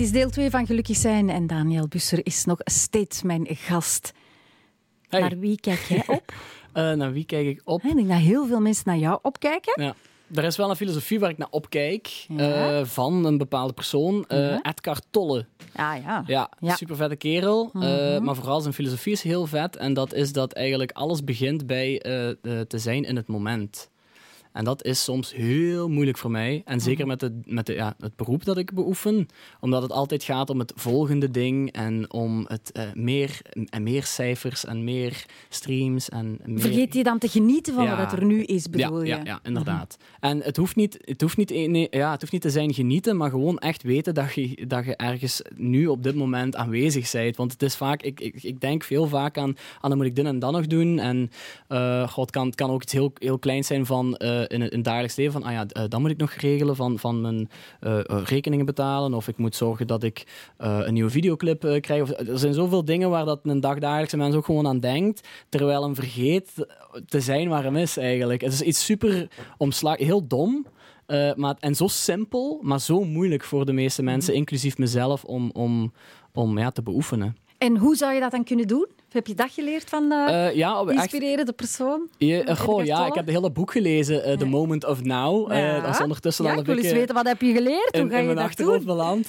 Dit 0.00 0.08
is 0.08 0.14
deel 0.14 0.30
2 0.30 0.50
van 0.50 0.66
Gelukkig 0.66 0.96
zijn 0.96 1.30
en 1.30 1.46
Daniel 1.46 1.88
Busser 1.88 2.20
is 2.26 2.44
nog 2.44 2.58
steeds 2.64 3.22
mijn 3.22 3.46
gast. 3.50 4.12
Hey. 5.08 5.20
Naar 5.20 5.38
wie 5.38 5.60
kijk 5.60 5.78
jij 5.88 6.02
op? 6.06 6.32
Uh, 6.74 6.92
naar 7.00 7.12
wie 7.12 7.24
kijk 7.24 7.46
ik 7.46 7.60
op? 7.64 7.82
Ik 7.84 7.94
denk 7.94 8.08
dat 8.08 8.18
heel 8.18 8.46
veel 8.46 8.60
mensen 8.60 8.82
naar 8.86 8.96
jou 8.98 9.18
opkijken. 9.22 9.82
Ja. 9.82 9.94
Er 10.34 10.44
is 10.44 10.56
wel 10.56 10.70
een 10.70 10.76
filosofie 10.76 11.18
waar 11.20 11.30
ik 11.30 11.38
naar 11.38 11.48
opkijk 11.50 12.06
Ja. 12.28 12.78
eh, 12.78 12.84
van 12.86 13.24
een 13.24 13.38
bepaalde 13.38 13.72
persoon. 13.72 14.24
eh 14.28 14.38
Mhm. 14.38 14.58
Edgar 14.68 15.00
Tolle. 15.10 15.46
Ah 15.74 15.94
ja. 16.04 16.24
Ja, 16.26 16.50
Ja. 16.60 16.74
super 16.76 16.96
vette 16.96 17.16
kerel. 17.16 17.70
eh, 17.74 17.80
Mhm. 17.80 18.24
maar 18.24 18.34
vooral 18.34 18.60
zijn 18.60 18.74
filosofie 18.74 19.12
is 19.12 19.22
heel 19.22 19.46
vet. 19.46 19.76
En 19.76 19.94
dat 19.94 20.12
is 20.14 20.32
dat 20.32 20.52
eigenlijk 20.52 20.92
alles 20.92 21.24
begint 21.24 21.66
bij 21.66 22.00
eh, 22.00 22.28
eh, 22.28 22.36
te 22.66 22.78
zijn 22.78 23.04
in 23.04 23.16
het 23.16 23.26
moment. 23.28 23.90
En 24.52 24.64
dat 24.64 24.84
is 24.84 25.04
soms 25.04 25.34
heel 25.34 25.88
moeilijk 25.88 26.18
voor 26.18 26.30
mij. 26.30 26.62
En 26.64 26.80
zeker 26.80 27.06
met, 27.06 27.20
de, 27.20 27.40
met 27.44 27.66
de, 27.66 27.74
ja, 27.74 27.94
het 27.98 28.16
beroep 28.16 28.44
dat 28.44 28.56
ik 28.56 28.74
beoefen. 28.74 29.28
Omdat 29.60 29.82
het 29.82 29.92
altijd 29.92 30.22
gaat 30.22 30.50
om 30.50 30.58
het 30.58 30.72
volgende 30.76 31.30
ding. 31.30 31.72
En 31.72 32.12
om 32.12 32.44
het 32.48 32.72
eh, 32.72 32.82
meer 32.94 33.40
en 33.68 33.82
meer 33.82 34.04
cijfers 34.04 34.64
en 34.64 34.84
meer 34.84 35.24
streams. 35.48 36.08
En 36.08 36.38
meer... 36.44 36.60
Vergeet 36.60 36.94
je 36.94 37.02
dan 37.02 37.18
te 37.18 37.28
genieten 37.28 37.74
van 37.74 37.84
Ja. 37.84 37.96
wat 37.96 38.12
er 38.12 38.24
nu 38.24 38.42
is, 38.42 38.70
bedoel 38.70 39.02
ja, 39.04 39.16
je? 39.16 39.24
Ja, 39.24 39.30
ja, 39.32 39.40
inderdaad. 39.42 39.96
En 40.20 40.40
het 40.42 40.56
hoeft, 40.56 40.76
niet, 40.76 40.98
het, 41.04 41.20
hoeft 41.20 41.36
niet, 41.36 41.50
nee, 41.50 41.86
ja, 41.90 42.10
het 42.10 42.20
hoeft 42.20 42.32
niet 42.32 42.42
te 42.42 42.50
zijn 42.50 42.74
genieten, 42.74 43.16
maar 43.16 43.30
gewoon 43.30 43.58
echt 43.58 43.82
weten 43.82 44.14
dat 44.14 44.34
je, 44.34 44.66
dat 44.66 44.84
je 44.84 44.96
ergens 44.96 45.42
nu 45.56 45.86
op 45.86 46.02
dit 46.02 46.14
moment 46.14 46.56
aanwezig 46.56 47.10
bent. 47.10 47.36
Want 47.36 47.52
het 47.52 47.62
is 47.62 47.76
vaak, 47.76 48.02
ik, 48.02 48.20
ik, 48.20 48.42
ik 48.42 48.60
denk 48.60 48.82
veel 48.82 49.06
vaak 49.06 49.38
aan, 49.38 49.56
aan 49.80 49.90
dan 49.90 49.98
moet 49.98 50.06
ik 50.06 50.14
dit 50.16 50.24
en 50.24 50.38
dat 50.38 50.52
nog 50.52 50.66
doen. 50.66 50.98
En 50.98 51.30
eh, 51.68 52.08
god, 52.08 52.24
het 52.24 52.30
kan, 52.30 52.46
het 52.46 52.54
kan 52.54 52.70
ook 52.70 52.82
iets 52.82 52.92
heel, 52.92 53.12
heel 53.14 53.38
kleins 53.38 53.66
zijn 53.66 53.86
van 53.86 54.16
eh, 54.16 54.39
in, 54.48 54.60
het, 54.60 54.70
in 54.70 54.76
het 54.76 54.84
dagelijks 54.84 55.16
leven. 55.16 55.32
Van, 55.32 55.42
ah 55.42 55.52
ja, 55.52 55.66
eh, 55.66 55.84
dan 55.88 56.00
moet 56.00 56.10
ik 56.10 56.16
nog 56.16 56.32
regelen 56.32 56.76
van, 56.76 56.98
van 56.98 57.20
mijn 57.20 57.48
eh, 57.80 57.98
eh, 57.98 58.22
rekeningen 58.24 58.66
betalen. 58.66 59.14
Of 59.14 59.28
ik 59.28 59.36
moet 59.38 59.56
zorgen 59.56 59.86
dat 59.86 60.02
ik 60.02 60.26
eh, 60.56 60.78
een 60.82 60.92
nieuwe 60.94 61.10
videoclip 61.10 61.64
eh, 61.64 61.80
krijg. 61.80 62.02
Of, 62.02 62.10
er 62.10 62.38
zijn 62.38 62.54
zoveel 62.54 62.84
dingen 62.84 63.10
waar 63.10 63.24
dat 63.24 63.40
een 63.42 63.60
dagdagelijkse 63.60 64.16
mens 64.16 64.34
ook 64.34 64.44
gewoon 64.44 64.66
aan 64.66 64.80
denkt. 64.80 65.28
Terwijl 65.48 65.82
hem 65.82 65.94
vergeet 65.94 66.66
te 67.06 67.20
zijn 67.20 67.48
waar 67.48 67.62
hem 67.64 67.76
is 67.76 67.96
eigenlijk. 67.96 68.40
Het 68.40 68.52
is 68.52 68.62
iets 68.62 68.84
super 68.84 69.28
omslag, 69.56 69.96
heel 69.98 70.26
dom. 70.26 70.66
eh, 71.06 71.34
maar, 71.34 71.56
en 71.60 71.74
zo 71.74 71.86
simpel, 71.86 72.58
maar 72.62 72.80
zo 72.80 73.04
moeilijk 73.04 73.44
voor 73.44 73.66
de 73.66 73.72
meeste 73.72 74.02
mensen, 74.02 74.34
inclusief 74.34 74.78
mezelf, 74.78 75.24
om, 75.24 75.50
om, 75.52 75.92
om 76.32 76.58
ja, 76.58 76.70
te 76.70 76.82
beoefenen. 76.82 77.36
En 77.58 77.76
hoe 77.76 77.96
zou 77.96 78.14
je 78.14 78.20
dat 78.20 78.30
dan 78.30 78.44
kunnen 78.44 78.66
doen? 78.66 78.86
Heb 79.12 79.26
je 79.26 79.34
dat 79.34 79.50
geleerd 79.50 79.88
van 79.88 80.08
de 80.08 80.14
Eh, 80.14 80.54
ja, 80.56 80.80
echt, 80.80 80.90
inspirerende 80.90 81.52
persoon? 81.52 82.08
je, 82.18 82.42
eh, 82.44 82.56
goh, 82.56 82.84
ja, 82.84 83.06
ik 83.06 83.14
heb 83.14 83.26
het 83.26 83.34
hele 83.34 83.50
boek 83.50 83.72
gelezen, 83.72 84.38
The. 84.38 84.44
Moment 84.44 84.84
of 84.84 85.02
Now. 85.02 85.52
Ja. 85.52 85.80
dat 85.80 85.94
is 85.94 86.00
ondertussen 86.00 86.44
ja, 86.44 86.52
al 86.52 86.58
ik 86.58 86.66
een 86.68 86.74
wil 86.74 86.84
eens 86.84 86.92
weten, 86.92 87.14
wat 87.14 87.26
heb 87.26 87.40
je 87.40 87.52
geleerd? 87.52 87.88
Hoe 87.92 88.00
in, 88.00 88.10
ga 88.10 88.14
in 88.14 88.20
je 88.20 88.24
mijn 88.24 88.36
dat 88.36 88.44
achterhoofd 88.46 88.76
doen? 88.86 88.86
beland. 88.86 89.26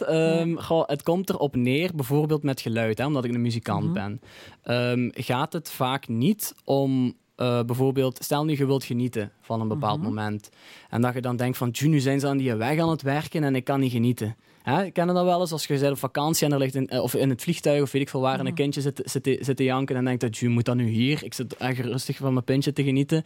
Goh, 0.63 0.87
het 0.87 1.03
komt 1.03 1.29
erop 1.29 1.55
neer, 1.55 1.91
bijvoorbeeld 1.95 2.43
met 2.43 2.61
geluid, 2.61 2.97
hè, 2.97 3.05
omdat 3.05 3.25
ik 3.25 3.33
een 3.33 3.41
muzikant 3.41 3.83
Mhm. 3.83 3.93
ben. 3.93 4.21
Ehm, 4.63 5.09
gaat 5.13 5.53
het 5.53 5.71
vaak 5.71 6.07
niet 6.07 6.53
om 6.65 7.13
eh, 7.41 7.63
bijvoorbeeld, 7.63 8.17
stel 8.23 8.45
nu 8.45 8.57
je 8.57 8.65
wilt 8.65 8.83
genieten 8.83 9.31
van 9.41 9.61
een 9.61 9.67
bepaald 9.67 9.97
Mhm. 9.97 10.07
moment. 10.07 10.49
En 10.89 11.01
dat 11.01 11.13
je 11.13 11.21
dan 11.21 11.35
denkt 11.35 11.57
van, 11.57 11.71
"Tjoe, 11.71 11.89
nu 11.89 11.99
zijn 11.99 12.19
ze 12.19 12.27
aan 12.27 12.37
die 12.37 12.55
weg 12.55 12.79
aan 12.79 12.89
het 12.89 13.01
werken 13.01 13.43
en 13.43 13.55
ik 13.55 13.63
kan 13.63 13.79
niet 13.79 13.91
genieten. 13.91 14.35
Hè, 14.63 14.89
ken 14.91 15.07
je 15.07 15.13
dat 15.13 15.23
wel 15.25 15.39
eens 15.39 15.51
als 15.51 15.65
je 15.65 15.79
bent 15.79 15.91
op 15.91 15.97
vakantie 15.97 16.45
en 16.47 16.53
er 16.53 16.59
ligt 16.59 16.75
in, 16.75 16.87
eh, 16.87 17.01
of 17.01 17.13
in 17.15 17.29
het 17.29 17.41
vliegtuig 17.41 17.81
of 17.81 17.91
weet 17.91 18.01
ik 18.01 18.09
veel 18.09 18.21
waar 18.21 18.33
en 18.33 18.39
Mhm. 18.39 18.47
een 18.47 18.53
kindje 18.53 18.81
zit, 18.81 19.01
zit, 19.05 19.23
te- 19.23 19.37
zit 19.41 19.57
te 19.57 19.63
janken 19.63 19.95
en 19.95 20.05
denkt 20.05 20.21
dat 20.21 20.37
je 20.37 20.49
moet 20.49 20.65
dat 20.65 20.75
nu 20.75 20.87
hier? 20.87 21.23
Ik 21.23 21.33
zit 21.33 21.57
echt 21.57 21.79
rustig 21.79 22.17
van 22.17 22.33
mijn 22.33 22.45
pintje 22.45 22.73
te 22.73 22.83
genieten. 22.83 23.23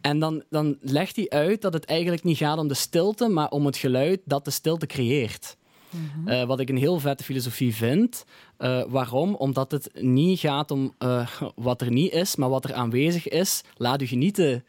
En 0.00 0.18
dan, 0.18 0.42
dan 0.50 0.76
legt 0.80 1.16
hij 1.16 1.28
uit 1.28 1.62
dat 1.62 1.72
het 1.72 1.84
eigenlijk 1.84 2.22
niet 2.24 2.36
gaat 2.36 2.58
om 2.58 2.68
de 2.68 2.74
stilte, 2.74 3.28
maar 3.28 3.48
om 3.50 3.66
het 3.66 3.76
geluid 3.76 4.20
dat 4.24 4.44
de 4.44 4.50
stilte 4.50 4.86
creëert. 4.86 5.56
Eh, 6.24 6.44
wat 6.44 6.60
ik 6.60 6.68
een 6.68 6.76
heel 6.76 7.00
vette 7.00 7.24
filosofie 7.24 7.74
vind. 7.74 8.24
Eh, 8.56 8.82
waarom? 8.88 9.34
Omdat 9.34 9.70
het 9.70 9.90
niet 10.00 10.38
gaat 10.38 10.70
om 10.70 10.94
eh, 10.98 11.28
wat 11.54 11.80
er 11.80 11.90
niet 11.90 12.12
is, 12.12 12.36
maar 12.36 12.48
wat 12.48 12.64
er 12.64 12.74
aanwezig 12.74 13.28
is. 13.28 13.62
Laat 13.76 14.02
u 14.02 14.06
genieten. 14.06 14.64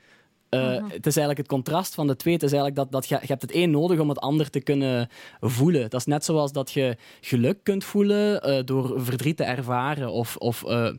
Eh, 0.50 0.72
Het 0.88 1.06
is 1.06 1.16
eigenlijk 1.18 1.38
het 1.38 1.48
contrast 1.48 1.94
van 1.96 2.08
de 2.08 2.16
twee. 2.16 2.34
Het 2.34 2.44
is 2.44 2.52
eigenlijk 2.52 2.80
dat, 2.82 2.92
dat 2.92 3.10
je, 3.10 3.18
je 3.22 3.28
hebt 3.28 3.42
het 3.42 3.56
een 3.56 3.72
nodig 3.72 4.00
om 4.00 4.10
het 4.10 4.20
ander 4.20 4.50
te 4.50 4.60
kunnen 4.62 5.10
voelen. 5.42 5.82
Dat 5.90 6.00
is 6.00 6.06
net 6.06 6.26
zoals 6.26 6.52
dat 6.52 6.72
je 6.72 6.96
geluk 7.22 7.58
kunt 7.64 7.84
voelen 7.84 8.42
eh, 8.44 8.64
door 8.66 9.02
verdriet 9.02 9.38
te 9.38 9.44
ervaren. 9.44 10.12
Of, 10.12 10.36
of, 10.36 10.64
eh, 10.64 10.90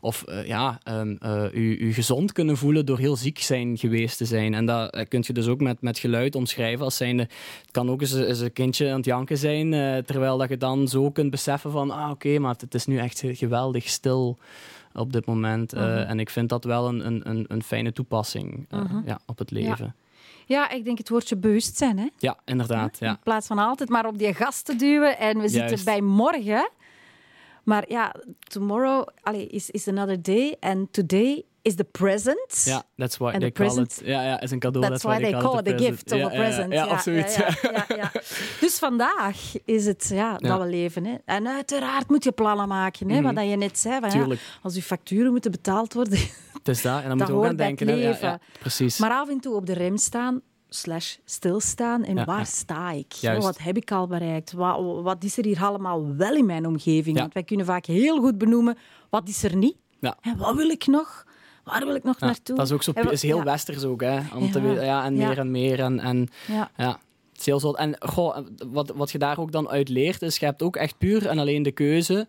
of 0.00 0.24
ja, 0.44 0.78
ehm, 0.82 1.16
eh, 1.18 1.44
u, 1.52 1.76
u 1.78 1.92
gezond 1.92 2.32
kunnen 2.32 2.56
voelen 2.56 2.86
door 2.86 2.98
heel 2.98 3.16
ziek 3.16 3.38
zijn 3.38 3.78
geweest 3.78 4.16
te 4.16 4.24
zijn. 4.24 4.54
En 4.54 4.66
dat 4.66 5.08
kun 5.08 5.24
je 5.26 5.32
dus 5.32 5.46
ook 5.46 5.60
met, 5.60 5.80
met 5.82 5.98
geluid 5.98 6.34
omschrijven. 6.34 6.84
Als 6.84 6.96
zijnde, 6.96 7.22
het 7.22 7.70
kan 7.70 7.90
ook 7.90 8.00
eens, 8.00 8.12
een- 8.12 8.26
eens 8.28 8.40
een 8.40 8.52
kindje 8.52 8.88
aan 8.90 8.96
het 8.96 9.04
janken 9.04 9.38
zijn. 9.38 9.70
terwijl 10.04 10.38
dat 10.38 10.48
je 10.48 10.56
dan 10.56 10.88
zo 10.88 11.10
kunt 11.10 11.30
beseffen 11.30 11.70
van... 11.70 11.90
Ah, 11.90 12.10
oké, 12.10 12.38
maar 12.38 12.52
het, 12.52 12.60
het 12.60 12.74
is 12.74 12.86
nu 12.86 12.98
echt 12.98 13.22
geweldig 13.26 13.88
stil 13.88 14.38
op 14.96 15.12
dit 15.12 15.26
moment. 15.26 15.72
Eh, 15.72 15.82
Mhm. 15.82 15.96
en 15.96 16.20
ik 16.20 16.30
vind 16.30 16.48
dat 16.48 16.64
wel 16.64 16.88
een, 16.88 17.06
een, 17.06 17.20
een, 17.30 17.44
een 17.48 17.62
fijne 17.62 17.92
toepassing 17.92 18.66
eh, 18.70 18.80
Mhm. 18.80 19.00
ja, 19.06 19.18
op 19.26 19.38
het 19.38 19.50
leven. 19.50 19.94
Ja, 20.46 20.70
ik 20.70 20.84
denk 20.84 20.98
het 20.98 21.08
woordje 21.08 21.36
bewustzijn, 21.36 21.98
hè? 21.98 22.06
Ja, 22.18 22.36
inderdaad. 22.44 22.98
Ja. 22.98 23.10
In 23.10 23.18
plaats 23.22 23.46
van 23.46 23.58
altijd 23.58 23.88
maar 23.88 24.06
op 24.06 24.18
die 24.18 24.34
gas 24.34 24.62
te 24.62 24.76
duwen 24.76 25.18
en 25.18 25.38
we 25.38 25.48
zitten 25.48 25.84
bij 25.84 26.00
morgen. 26.00 26.70
Maar 27.64 27.84
ja, 27.88 28.14
tomorrow 28.38 29.06
allee, 29.22 29.46
is, 29.46 29.70
is 29.70 29.88
another 29.88 30.22
day 30.22 30.56
and 30.60 30.92
today 30.92 31.42
is 31.66 31.74
the 31.74 31.84
present. 31.84 32.62
Ja, 32.64 32.82
that's 32.96 33.16
why 33.16 33.30
And 33.30 33.40
they 33.40 33.50
the 33.50 33.62
call 33.62 33.66
present- 33.66 34.00
it. 34.00 34.06
Ja, 34.06 34.22
ja, 34.22 34.40
is 34.40 34.50
een 34.50 34.58
cadeau. 34.58 34.86
That's 34.88 35.02
why 35.02 35.18
they 35.20 35.30
call 35.30 35.58
it 35.58 35.68
a 35.72 35.76
gift 35.78 36.12
of 36.12 36.18
Ja, 36.18 36.26
a 36.26 36.28
present. 36.28 36.72
Ja, 36.72 36.84
ja. 37.88 38.10
Dus 38.60 38.78
vandaag 38.78 39.36
is 39.64 39.86
het 39.86 40.08
ja, 40.12 40.36
dat 40.36 40.60
we 40.60 40.66
leven. 40.66 41.04
Hè. 41.04 41.14
En 41.24 41.48
uiteraard 41.48 42.08
moet 42.08 42.24
je 42.24 42.32
plannen 42.32 42.68
maken. 42.68 43.10
Hè, 43.10 43.20
Mhm. 43.20 43.34
Wat 43.34 43.48
je 43.48 43.56
net 43.56 43.78
zei. 43.78 44.00
Van, 44.00 44.28
ja, 44.28 44.36
als 44.62 44.74
je 44.74 44.82
facturen 44.82 45.30
moeten 45.32 45.50
betaald 45.50 45.94
worden. 45.94 46.18
Het 46.58 46.68
is 46.68 46.82
dat. 46.82 47.02
En 47.02 47.08
dan 47.08 47.16
moeten 47.16 47.34
we 47.34 47.40
ook 47.42 47.48
aan 47.48 47.56
denken. 47.56 47.86
leven. 47.86 48.28
ja, 48.28 48.38
precies. 48.60 48.98
Maar 48.98 49.10
af 49.10 49.28
en 49.28 49.40
toe 49.40 49.54
op 49.54 49.66
de 49.66 49.72
rem 49.72 49.96
staan, 49.96 50.40
slash 50.68 51.14
stilstaan. 51.24 52.04
En 52.04 52.16
Ja, 52.16 52.24
waar 52.24 52.38
ja. 52.38 52.44
sta 52.44 52.90
ik? 52.90 53.12
Juist. 53.12 53.42
Wat 53.42 53.58
heb 53.58 53.76
ik 53.76 53.90
al 53.90 54.06
bereikt? 54.06 54.52
Wat, 54.52 55.02
wat 55.02 55.24
is 55.24 55.38
er 55.38 55.44
hier 55.44 55.62
allemaal 55.62 56.16
wel 56.16 56.34
in 56.34 56.46
mijn 56.46 56.66
omgeving? 56.66 57.14
Ja. 57.16 57.20
Want 57.22 57.34
wij 57.34 57.42
kunnen 57.44 57.66
vaak 57.66 57.86
heel 57.86 58.20
goed 58.20 58.38
benoemen, 58.38 58.78
wat 59.10 59.28
is 59.28 59.42
er 59.42 59.56
niet? 59.56 59.76
Ja. 60.00 60.16
En 60.20 60.36
wat 60.36 60.54
wil 60.56 60.68
ik 60.68 60.86
nog? 60.86 61.24
Waar 61.66 61.84
wil 61.86 61.94
ik 61.94 62.04
nog 62.04 62.20
Ja, 62.20 62.26
naartoe? 62.26 62.56
dat 62.56 62.66
is 62.66 62.72
ook 62.72 62.82
zo, 62.82 62.92
is 63.10 63.22
heel 63.22 63.36
ja. 63.38 63.44
westers 63.44 63.84
ook, 63.84 64.00
hè? 64.00 64.18
Om 64.34 64.50
te 64.50 64.60
Ja. 64.60 65.04
en 65.04 65.14
meer 65.16 65.38
en 65.38 65.50
meer. 65.50 65.80
En, 65.80 66.00
en 66.00 66.28
Ja. 66.46 66.70
ja, 66.76 66.88
het 67.30 67.40
is 67.40 67.46
heel 67.46 67.60
zot. 67.60 67.76
En 67.76 67.96
goh, 68.00 68.36
wat, 68.66 68.92
wat 68.94 69.10
je 69.10 69.18
daar 69.18 69.38
ook 69.38 69.52
dan 69.52 69.68
uit 69.68 69.88
leert, 69.88 70.22
is 70.22 70.36
je 70.38 70.44
hebt 70.44 70.62
ook 70.62 70.76
echt 70.76 70.98
puur 70.98 71.26
en 71.26 71.38
alleen 71.38 71.62
de 71.62 71.72
keuze. 71.72 72.26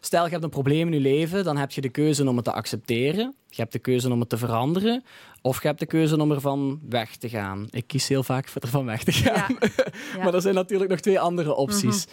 Stel, 0.00 0.24
je 0.24 0.30
hebt 0.30 0.44
een 0.44 0.50
probleem 0.50 0.86
in 0.86 0.92
je 0.92 1.00
leven, 1.00 1.44
dan 1.44 1.56
heb 1.56 1.70
je 1.70 1.80
de 1.80 1.88
keuze 1.88 2.28
om 2.28 2.36
het 2.36 2.44
te 2.44 2.52
accepteren. 2.52 3.34
Je 3.48 3.60
hebt 3.60 3.72
de 3.72 3.78
keuze 3.78 4.12
om 4.12 4.20
het 4.20 4.28
te 4.28 4.36
veranderen. 4.36 5.04
Of 5.42 5.62
je 5.62 5.66
hebt 5.66 5.80
de 5.80 5.86
keuze 5.86 6.20
om 6.20 6.32
ervan 6.32 6.80
weg 6.88 7.16
te 7.16 7.28
gaan. 7.28 7.66
Ik 7.70 7.86
kies 7.86 8.08
heel 8.08 8.22
vaak 8.22 8.48
voor 8.48 8.62
ervan 8.62 8.84
weg 8.84 9.04
te 9.04 9.12
gaan. 9.12 9.56
Ja. 9.60 9.66
Ja. 9.70 10.14
Mhm. 10.14 10.24
Maar 10.24 10.34
er 10.34 10.40
zijn 10.40 10.54
natuurlijk 10.54 10.90
nog 10.90 11.00
twee 11.00 11.20
andere 11.20 11.54
opties. 11.54 12.06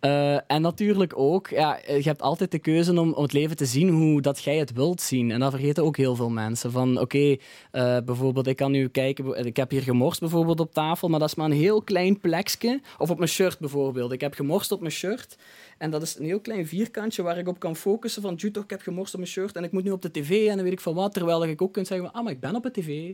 Eh, 0.00 0.50
en 0.50 0.62
natuurlijk 0.62 1.18
ook, 1.18 1.48
ja, 1.48 1.78
je 1.86 2.02
hebt 2.02 2.22
altijd 2.22 2.50
de 2.50 2.58
keuze 2.58 3.00
om, 3.00 3.12
om 3.12 3.22
het 3.22 3.32
leven 3.32 3.56
te 3.56 3.66
zien 3.66 3.88
hoe 3.88 4.20
dat 4.20 4.42
jij 4.42 4.56
het 4.56 4.72
wilt 4.72 5.00
zien. 5.00 5.30
En 5.30 5.40
dat 5.40 5.50
vergeten 5.50 5.84
ook 5.84 5.96
heel 5.96 6.16
veel 6.16 6.30
mensen. 6.30 6.70
Van 6.70 7.00
oké, 7.00 7.36
eh, 7.70 7.96
bijvoorbeeld, 8.04 8.46
ik 8.46 8.56
kan 8.56 8.70
nu 8.70 8.88
kijken, 8.88 9.44
ik 9.46 9.56
heb 9.56 9.70
hier 9.70 9.82
gemorst 9.82 10.20
bijvoorbeeld 10.20 10.60
op 10.60 10.72
tafel, 10.72 11.08
maar 11.08 11.18
dat 11.20 11.28
is 11.28 11.34
maar 11.34 11.46
een 11.46 11.56
heel 11.56 11.82
klein 11.82 12.20
plekje. 12.20 12.80
Of 12.98 13.10
op 13.10 13.18
mijn 13.18 13.30
shirt 13.30 13.58
bijvoorbeeld. 13.58 14.12
Ik 14.12 14.20
heb 14.20 14.34
gemorst 14.34 14.72
op 14.72 14.80
mijn 14.80 14.92
shirt. 14.92 15.36
En 15.78 15.90
dat 15.90 16.02
is 16.02 16.18
een 16.18 16.24
heel 16.24 16.40
klein 16.40 16.66
vierkantje 16.66 17.22
waar 17.22 17.38
ik 17.38 17.48
op 17.48 17.58
kan 17.58 17.76
focussen 17.76 18.22
van, 18.22 18.36
"Tjoe, 18.36 18.50
toch, 18.50 18.64
ik 18.64 18.70
heb 18.70 18.82
gemorst 18.82 19.12
op 19.14 19.20
mijn 19.20 19.32
shirt 19.32 19.56
en 19.56 19.64
ik 19.64 19.72
moet 19.72 19.84
nu 19.84 19.90
op 19.90 20.02
de 20.02 20.10
tv 20.10 20.46
en 20.48 20.54
dan 20.54 20.64
weet 20.64 20.72
ik 20.72 20.80
van 20.80 20.94
wat. 20.94 21.12
Terwijl 21.14 21.44
ik 21.46 21.62
ook 21.62 21.72
kan 21.72 21.86
zeggen, 21.86 22.12
ah, 22.12 22.22
maar 22.24 22.32
ik 22.32 22.40
ben 22.40 22.54
op 22.56 22.62
de 22.62 22.70
tv. 22.70 23.12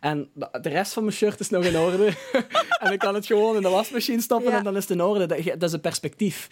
En 0.00 0.28
de 0.62 0.68
rest 0.68 0.92
van 0.92 1.02
mijn 1.04 1.16
shirt 1.16 1.40
is 1.40 1.48
nog 1.50 1.64
in 1.64 1.78
orde. 1.78 2.12
en 2.82 2.92
ik 2.92 2.98
kan 2.98 3.14
het 3.14 3.26
gewoon 3.26 3.56
in 3.56 3.62
de 3.62 3.68
wasmachine 3.68 4.20
stoppen 4.20 4.50
Ja. 4.50 4.58
en 4.58 4.64
dan 4.64 4.76
is 4.76 4.82
het 4.82 4.90
in 4.90 5.02
orde. 5.02 5.26
Dat, 5.26 5.44
dat 5.44 5.62
is 5.62 5.72
een 5.72 5.80
perspectief. 5.80 6.48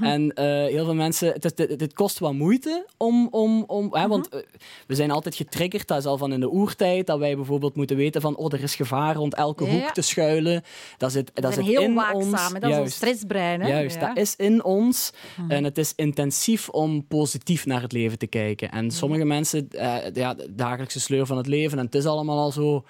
En 0.00 0.32
eh, 0.34 0.44
heel 0.46 0.84
veel 0.84 0.94
mensen, 0.94 1.32
het, 1.32 1.44
is- 1.44 1.66
het, 1.66 1.80
het 1.80 1.92
kost 1.92 2.18
wat 2.18 2.32
moeite 2.32 2.86
om, 2.96 3.28
om, 3.30 3.64
om 3.66 3.94
hè, 3.94 4.08
want 4.08 4.28
eh, 4.28 4.40
we 4.86 4.94
zijn 4.94 5.10
altijd 5.10 5.34
getriggerd, 5.34 5.88
dat 5.88 5.98
is 5.98 6.04
al 6.04 6.18
van 6.18 6.32
in 6.32 6.40
de 6.40 6.50
oertijd, 6.52 7.06
dat 7.06 7.18
wij 7.18 7.36
bijvoorbeeld 7.36 7.76
moeten 7.76 7.96
weten 7.96 8.20
van, 8.20 8.36
oh, 8.36 8.52
er 8.52 8.62
is 8.62 8.74
gevaar 8.74 9.14
rond 9.14 9.34
elke 9.34 9.64
Ja, 9.64 9.70
hoek 9.70 9.90
te 9.90 10.02
schuilen. 10.02 10.62
Dat 10.98 11.12
zit, 11.12 11.30
dat 11.34 11.54
zit 11.54 11.64
heel 11.64 11.82
in 11.82 11.94
waakzaam. 11.94 12.20
ons. 12.32 12.52
Dat 12.60 12.70
is 12.70 12.78
ons 12.78 12.94
stressbrein. 12.94 13.60
Hè? 13.60 13.68
Juist, 13.68 13.94
Ja. 14.00 14.06
dat 14.06 14.16
is 14.16 14.36
in 14.36 14.64
ons. 14.64 15.01
En 15.48 15.64
het 15.64 15.78
is 15.78 15.92
intensief 15.96 16.68
om 16.68 17.06
positief 17.06 17.66
naar 17.66 17.82
het 17.82 17.92
leven 17.92 18.18
te 18.18 18.26
kijken. 18.26 18.70
En 18.70 18.90
sommige 18.90 19.24
mensen, 19.24 19.68
eh, 19.70 20.14
ja, 20.14 20.34
de 20.34 20.54
dagelijkse 20.54 21.00
sleur 21.00 21.26
van 21.26 21.36
het 21.36 21.46
leven, 21.46 21.78
en 21.78 21.84
het 21.84 21.94
is 21.94 22.06
allemaal 22.06 22.38
al 22.38 22.52
zo 22.52 22.84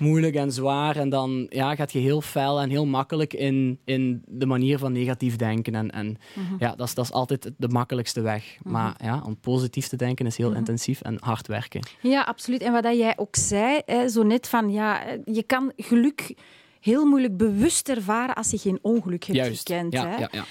moeilijk 0.00 0.34
en 0.34 0.52
zwaar. 0.52 0.96
En 0.96 1.08
dan 1.08 1.46
ja, 1.48 1.74
gaat 1.74 1.92
je 1.92 1.98
heel 1.98 2.20
fel 2.20 2.60
en 2.60 2.70
heel 2.70 2.86
makkelijk 2.86 3.34
in, 3.34 3.78
in 3.84 4.22
de 4.26 4.46
manier 4.46 4.78
van 4.78 4.92
negatief 4.92 5.36
denken. 5.36 5.74
En, 5.74 5.90
en 5.90 6.16
ja, 6.58 6.74
dat 6.76 6.86
is, 6.86 6.94
dat 6.94 7.04
is 7.04 7.12
altijd 7.12 7.50
de 7.56 7.68
makkelijkste 7.68 8.20
weg. 8.20 8.56
Maar 8.62 8.94
ja, 9.02 9.22
om 9.26 9.36
positief 9.36 9.88
te 9.88 9.96
denken 9.96 10.26
is 10.26 10.36
heel 10.36 10.52
intensief 10.52 11.00
en 11.00 11.16
hard 11.20 11.46
werken. 11.46 11.80
Ja, 12.00 12.22
absoluut. 12.22 12.62
En 12.62 12.72
wat 12.72 12.82
dat 12.82 12.96
jij 12.96 13.12
ook 13.16 13.36
zei, 13.36 13.80
hè, 13.86 14.08
zo 14.08 14.22
net 14.22 14.48
van 14.48 14.70
ja, 14.70 15.02
je 15.24 15.42
kan 15.42 15.72
geluk 15.76 16.34
heel 16.80 17.04
moeilijk 17.04 17.36
bewust 17.36 17.88
ervaren 17.88 18.34
als 18.34 18.50
je 18.50 18.58
geen 18.58 18.78
ongeluk 18.82 19.24
hebt 19.24 19.38
Juist. 19.38 19.68
gekend. 19.68 19.92
ja, 19.92 20.06
hè. 20.06 20.16
ja, 20.16 20.28
ja. 20.30 20.44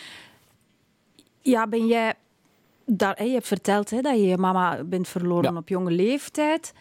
Ja, 1.51 1.67
ben 1.67 1.87
jij... 1.87 2.13
Daar, 2.85 3.25
je 3.25 3.31
hebt 3.31 3.47
verteld 3.47 3.89
hè, 3.89 4.01
dat 4.01 4.15
je 4.15 4.25
je 4.25 4.37
mama 4.37 4.83
bent 4.83 5.07
verloren 5.07 5.57
op 5.57 5.69
jonge 5.69 5.91
leeftijd 5.91 6.73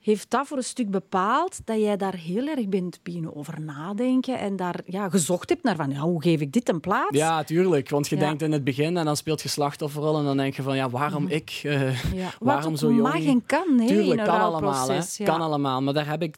heeft 0.00 0.30
dat 0.30 0.46
voor 0.46 0.56
een 0.56 0.62
stuk 0.62 0.90
bepaald 0.90 1.60
dat 1.64 1.78
jij 1.80 1.96
daar 1.96 2.14
heel 2.14 2.46
erg 2.46 2.68
bent 2.68 3.00
beginnen 3.02 3.36
over 3.36 3.60
nadenken 3.60 4.38
en 4.38 4.56
daar 4.56 4.80
ja, 4.84 5.08
gezocht 5.08 5.48
hebt 5.48 5.62
naar 5.62 5.76
van 5.76 5.90
ja, 5.90 5.98
hoe 5.98 6.22
geef 6.22 6.40
ik 6.40 6.52
dit 6.52 6.68
een 6.68 6.80
plaats? 6.80 7.16
Ja, 7.16 7.42
tuurlijk. 7.44 7.90
Want 7.90 8.08
je 8.08 8.16
denkt 8.16 8.42
in 8.42 8.52
het 8.52 8.64
begin 8.64 8.96
en 8.96 9.04
dan 9.04 9.16
speelt 9.16 9.42
je 9.42 9.48
slachtofferrol 9.48 10.18
en 10.18 10.24
dan 10.24 10.36
denk 10.36 10.54
je 10.54 10.62
van 10.62 10.76
ja, 10.76 10.90
waarom 10.90 11.22
mhm. 11.22 11.32
ik? 11.32 11.60
Uh, 11.64 12.12
ja. 12.12 12.30
waarom 12.40 12.76
zo 12.76 12.88
jong? 12.88 13.02
mag 13.02 13.24
en 13.24 13.46
kan, 13.46 13.80
hè, 13.80 13.86
tuurlijk, 13.86 14.24
kan 14.24 14.40
allemaal. 14.40 14.90
Hè. 14.90 15.24
Kan 15.24 15.40
allemaal. 15.40 15.82
Maar 15.82 15.94
daar 15.94 16.08
heb 16.08 16.22
ik 16.22 16.36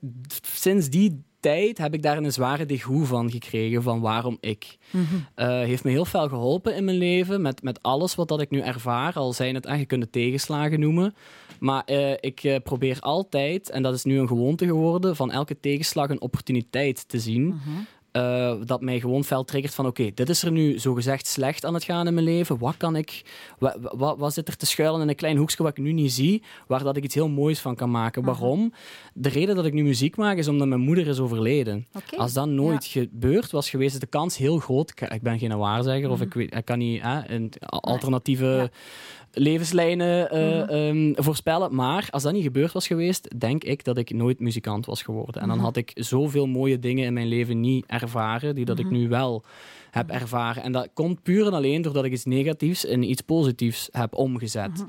sinds 0.52 0.88
die 0.88 1.22
tijd 1.40 1.78
heb 1.78 1.94
ik 1.94 2.02
daar 2.02 2.16
een 2.16 2.32
zware 2.32 2.66
degoe 2.66 3.06
van 3.06 3.30
gekregen 3.30 3.82
van 3.82 4.00
waarom 4.00 4.38
ik. 4.40 4.78
Mm 4.90 5.28
heeft 5.34 5.84
me 5.84 5.90
heel 5.90 6.04
veel 6.04 6.28
geholpen 6.28 6.76
in 6.76 6.84
mijn 6.84 6.96
leven 6.96 7.42
met, 7.42 7.62
met 7.62 7.82
alles 7.82 8.14
wat 8.14 8.28
dat 8.28 8.40
ik 8.40 8.50
nu 8.50 8.60
ervaar. 8.60 9.14
Al 9.14 9.32
zijn 9.32 9.54
het 9.54 9.64
eigenlijk 9.64 9.88
kunnen 9.88 10.10
tegenslagen 10.10 10.80
noemen. 10.80 11.14
Maar 11.60 11.82
uh, 11.86 12.12
ik 12.20 12.42
uh, 12.42 12.56
probeer 12.62 13.00
altijd, 13.00 13.70
en 13.70 13.82
dat 13.82 13.94
is 13.94 14.04
nu 14.04 14.18
een 14.18 14.28
gewoonte 14.28 14.66
geworden, 14.66 15.16
van 15.16 15.30
elke 15.30 15.60
tegenslag 15.60 16.08
een 16.08 16.20
opportuniteit 16.20 17.08
te 17.08 17.18
zien. 17.18 17.42
Mm 17.42 17.86
uh, 18.12 18.54
dat 18.64 18.80
mij 18.80 19.00
gewoon 19.00 19.24
fel 19.24 19.44
triggert 19.44 19.74
van 19.74 19.86
oké, 19.86 20.10
dit 20.14 20.28
is 20.28 20.42
er 20.42 20.50
nu 20.50 20.78
zogezegd 20.78 21.26
slecht 21.26 21.64
aan 21.64 21.74
het 21.74 21.84
gaan 21.84 22.06
in 22.06 22.14
mijn 22.14 22.26
leven. 22.26 22.58
Wat 22.58 22.76
kan 22.76 22.96
ik, 22.96 23.22
wat, 23.58 23.76
wat, 23.80 24.18
wat, 24.18 24.32
zit 24.32 24.48
er 24.48 24.56
te 24.56 24.66
schuilen 24.66 25.00
in 25.00 25.08
een 25.08 25.14
klein 25.14 25.36
hoekje 25.36 25.62
wat 25.62 25.78
ik 25.78 25.84
nu 25.84 25.92
niet 25.92 26.12
zie, 26.12 26.42
waar 26.66 26.82
dat 26.82 26.96
ik 26.96 27.04
iets 27.04 27.14
heel 27.14 27.28
moois 27.28 27.60
van 27.60 27.74
kan 27.74 27.90
maken. 27.90 28.24
Waarom? 28.24 28.72
De 29.14 29.28
reden 29.28 29.56
dat 29.56 29.64
ik 29.64 29.72
nu 29.72 29.82
muziek 29.82 30.16
maak 30.16 30.36
is 30.36 30.48
omdat 30.48 30.68
mijn 30.68 30.80
moeder 30.80 31.06
is 31.06 31.18
overleden. 31.18 31.86
Als 32.16 32.32
dat 32.32 32.48
nooit 32.48 32.84
gebeurd 32.84 33.50
was 33.50 33.70
geweest, 33.70 33.94
is 33.94 34.00
de 34.00 34.06
kans 34.06 34.36
heel 34.36 34.58
groot. 34.58 34.92
Ik, 35.10 35.22
ben 35.22 35.38
geen 35.38 35.58
waarzegger 35.58 36.06
mm 36.06 36.12
of 36.12 36.20
ik, 36.20 36.34
weet, 36.34 36.54
ik 36.54 36.64
kan 36.64 36.78
niet 36.78 37.02
hè, 37.02 37.28
een 37.28 37.52
alternatieve 37.66 38.70
levenslijnen 39.32 40.34
uh, 40.34 40.88
um, 40.88 41.12
voorspellen. 41.16 41.74
Maar 41.74 42.08
als 42.10 42.22
dat 42.22 42.32
niet 42.32 42.42
gebeurd 42.42 42.72
was 42.72 42.86
geweest, 42.86 43.40
denk 43.40 43.64
ik 43.64 43.84
dat 43.84 43.98
ik 43.98 44.14
nooit 44.14 44.40
muzikant 44.40 44.86
was 44.86 45.02
geworden. 45.02 45.42
En 45.42 45.48
dan 45.48 45.56
mhm. 45.56 45.66
had 45.66 45.76
ik 45.76 45.90
zoveel 45.94 46.46
mooie 46.46 46.78
dingen 46.78 47.04
in 47.04 47.12
mijn 47.12 47.26
leven 47.26 47.60
niet 47.60 47.86
ervaren, 47.86 48.54
die 48.54 48.64
dat 48.64 48.78
ik 48.78 48.84
mhm. 48.84 48.94
nu 48.94 49.08
wel 49.08 49.44
heb 49.90 50.06
mhm. 50.06 50.16
ervaren. 50.16 50.62
En 50.62 50.72
dat 50.72 50.88
komt 50.94 51.22
puur 51.22 51.46
en 51.46 51.52
alleen 51.52 51.82
doordat 51.82 52.04
ik 52.04 52.12
iets 52.12 52.24
negatiefs 52.24 52.84
in 52.84 53.10
iets 53.10 53.20
positiefs 53.20 53.88
heb 53.92 54.14
omgezet. 54.14 54.84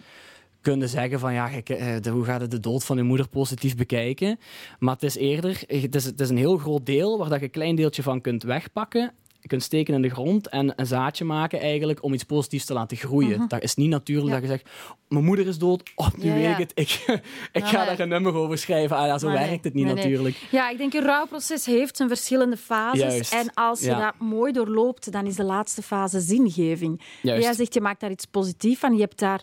Kunnen 0.61 0.89
zeggen 0.89 1.19
van 1.19 1.33
ja, 1.33 1.51
eh, 1.51 2.11
hoe 2.11 2.23
gaat 2.23 2.41
het 2.41 2.51
de 2.51 2.59
dood 2.59 2.83
van 2.83 2.97
je 2.97 3.03
moeder 3.03 3.29
positief 3.29 3.75
bekijken? 3.75 4.39
Maar 4.79 4.93
het 4.93 5.03
is 5.03 5.15
eerder, 5.15 5.63
het 5.67 5.95
is, 5.95 6.05
het 6.05 6.19
is 6.19 6.29
een 6.29 6.37
heel 6.37 6.57
groot 6.57 6.85
deel 6.85 7.17
waar 7.17 7.29
dat 7.29 7.39
je 7.39 7.45
een 7.45 7.51
klein 7.51 7.75
deeltje 7.75 8.03
van 8.03 8.21
kunt 8.21 8.43
wegpakken 8.43 9.13
kunt 9.47 9.63
steken 9.63 9.93
in 9.93 10.01
de 10.01 10.09
grond 10.09 10.49
en 10.49 10.73
een 10.75 10.85
zaadje 10.85 11.25
maken 11.25 11.59
eigenlijk 11.59 12.03
om 12.03 12.13
iets 12.13 12.23
positiefs 12.23 12.65
te 12.65 12.73
laten 12.73 12.97
groeien. 12.97 13.37
Mhm. 13.37 13.47
Dat 13.47 13.61
is 13.61 13.75
niet 13.75 13.89
natuurlijk 13.89 14.31
dat 14.31 14.41
je 14.41 14.47
zegt, 14.47 14.69
mijn 15.07 15.25
moeder 15.25 15.47
is 15.47 15.57
dood, 15.57 15.91
oh, 15.95 16.07
nu 16.17 16.33
weet 16.33 16.49
ik 16.49 16.57
het, 16.57 16.71
ik, 16.75 17.21
ik 17.61 17.65
ga 17.65 17.85
daar 17.85 17.99
een 17.99 18.09
nummer 18.09 18.33
over 18.33 18.57
schrijven. 18.57 18.97
Ah, 18.97 19.19
zo 19.19 19.31
werkt 19.31 19.63
het 19.63 19.73
niet 19.73 19.85
natuurlijk. 19.85 20.47
Ja, 20.51 20.69
ik 20.69 20.77
denk, 20.77 20.93
een 20.93 21.03
rouwproces 21.03 21.65
heeft 21.65 21.97
zijn 21.97 22.09
verschillende 22.09 22.57
fases. 22.57 23.29
En 23.29 23.53
als 23.53 23.79
je 23.79 23.95
dat 23.95 24.13
mooi 24.19 24.51
doorloopt, 24.51 25.11
dan 25.11 25.25
is 25.25 25.35
de 25.35 25.43
laatste 25.43 25.81
fase 25.81 26.19
zingeving. 26.19 27.01
Jij 27.21 27.53
zegt, 27.53 27.73
je 27.73 27.81
maakt 27.81 27.99
daar 27.99 28.11
iets 28.11 28.25
positiefs 28.25 28.79
van, 28.79 28.93
je 28.93 29.01
hebt 29.01 29.19
daar 29.19 29.41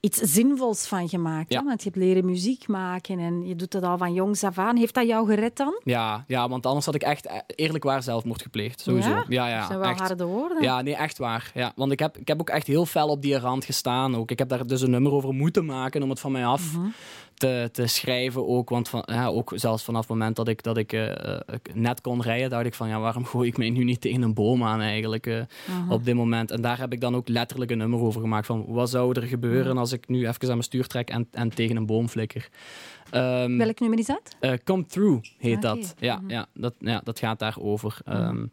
iets 0.00 0.18
zinvols 0.18 0.86
van 0.86 1.08
gemaakt. 1.08 1.52
Ja. 1.52 1.64
Want 1.64 1.82
je 1.82 1.88
hebt 1.88 2.02
leren 2.02 2.24
muziek 2.24 2.68
maken 2.68 3.18
en 3.18 3.46
je 3.46 3.56
doet 3.56 3.70
dat 3.70 3.82
al 3.82 3.98
van 3.98 4.12
jongs 4.12 4.44
af 4.44 4.58
aan. 4.58 4.76
Heeft 4.76 4.94
dat 4.94 5.06
jou 5.06 5.26
gered 5.26 5.56
dan? 5.56 5.80
Ja, 5.84 6.24
ja 6.26 6.48
want 6.48 6.66
anders 6.66 6.86
had 6.86 6.94
ik 6.94 7.02
echt 7.02 7.28
eerlijk 7.46 7.84
waar 7.84 8.02
zelfmoord 8.02 8.42
gepleegd. 8.42 8.80
Sowieso. 8.80 9.08
Ja, 9.08 9.24
ja. 9.28 9.48
ja 9.48 9.58
dat 9.58 9.66
zijn 9.66 9.78
wel 9.78 9.90
echt. 9.90 10.00
harde 10.00 10.24
woorden. 10.24 10.62
Ja, 10.62 10.82
nee, 10.82 10.96
echt 10.96 11.18
waar. 11.18 11.50
Ja, 11.54 11.72
want 11.76 11.92
ik 11.92 11.98
heb, 11.98 12.18
ik 12.18 12.28
heb 12.28 12.40
ook 12.40 12.50
echt 12.50 12.66
heel 12.66 12.86
fel 12.86 13.08
op 13.08 13.22
die 13.22 13.38
rand 13.38 13.64
gestaan. 13.64 14.16
Ook. 14.16 14.30
Ik 14.30 14.38
heb 14.38 14.48
daar 14.48 14.66
dus 14.66 14.80
een 14.80 14.90
nummer 14.90 15.12
over 15.12 15.34
moeten 15.34 15.64
maken 15.64 16.02
om 16.02 16.10
het 16.10 16.20
van 16.20 16.32
mij 16.32 16.46
af 16.46 16.76
mhm 16.76 16.88
te, 17.40 17.68
te 17.72 17.86
schrijven 17.86 18.48
ook. 18.48 18.68
Want 18.68 18.88
van, 18.88 19.02
ja, 19.06 19.26
ook 19.26 19.52
zelfs 19.54 19.84
vanaf 19.84 20.00
het 20.00 20.10
moment 20.10 20.36
dat 20.36 20.48
ik, 20.48 20.62
dat 20.62 20.76
ik 20.76 20.92
uh, 20.92 21.12
net 21.74 22.00
kon 22.00 22.22
rijden, 22.22 22.50
dacht 22.50 22.66
ik 22.66 22.74
van 22.74 22.88
ja, 22.88 23.00
waarom 23.00 23.24
gooi 23.24 23.48
ik 23.48 23.56
mij 23.56 23.70
nu 23.70 23.84
niet 23.84 24.00
tegen 24.00 24.22
een 24.22 24.34
boom 24.34 24.64
aan 24.64 24.80
eigenlijk 24.80 25.26
uh, 25.26 25.42
op 25.88 26.04
dit 26.04 26.14
moment. 26.14 26.50
En 26.50 26.60
daar 26.60 26.78
heb 26.78 26.92
ik 26.92 27.00
dan 27.00 27.16
ook 27.16 27.28
letterlijk 27.28 27.70
een 27.70 27.78
nummer 27.78 28.00
over 28.00 28.20
gemaakt 28.20 28.46
van 28.46 28.64
wat 28.68 28.90
zou 28.90 29.20
er 29.20 29.26
gebeuren 29.26 29.78
als 29.78 29.92
ik 29.92 30.08
nu 30.08 30.26
even 30.26 30.42
aan 30.42 30.48
mijn 30.48 30.62
stuur 30.62 30.86
trek 30.86 31.10
en, 31.10 31.28
en 31.30 31.48
tegen 31.48 31.76
een 31.76 31.86
boom 31.86 32.08
flikker. 32.08 32.48
Um, 33.14 33.58
Welk 33.58 33.80
nummer 33.80 33.98
is 33.98 34.06
dat? 34.06 34.36
Come 34.64 34.86
Through 34.86 35.26
heet 35.38 35.62
dat. 35.62 35.94
Ja, 35.98 36.16
mhm. 36.16 36.30
ja, 36.30 36.46
dat. 36.54 36.74
Ja, 36.78 37.00
dat 37.04 37.18
gaat 37.18 37.38
daarover. 37.38 37.98
Um, 38.08 38.52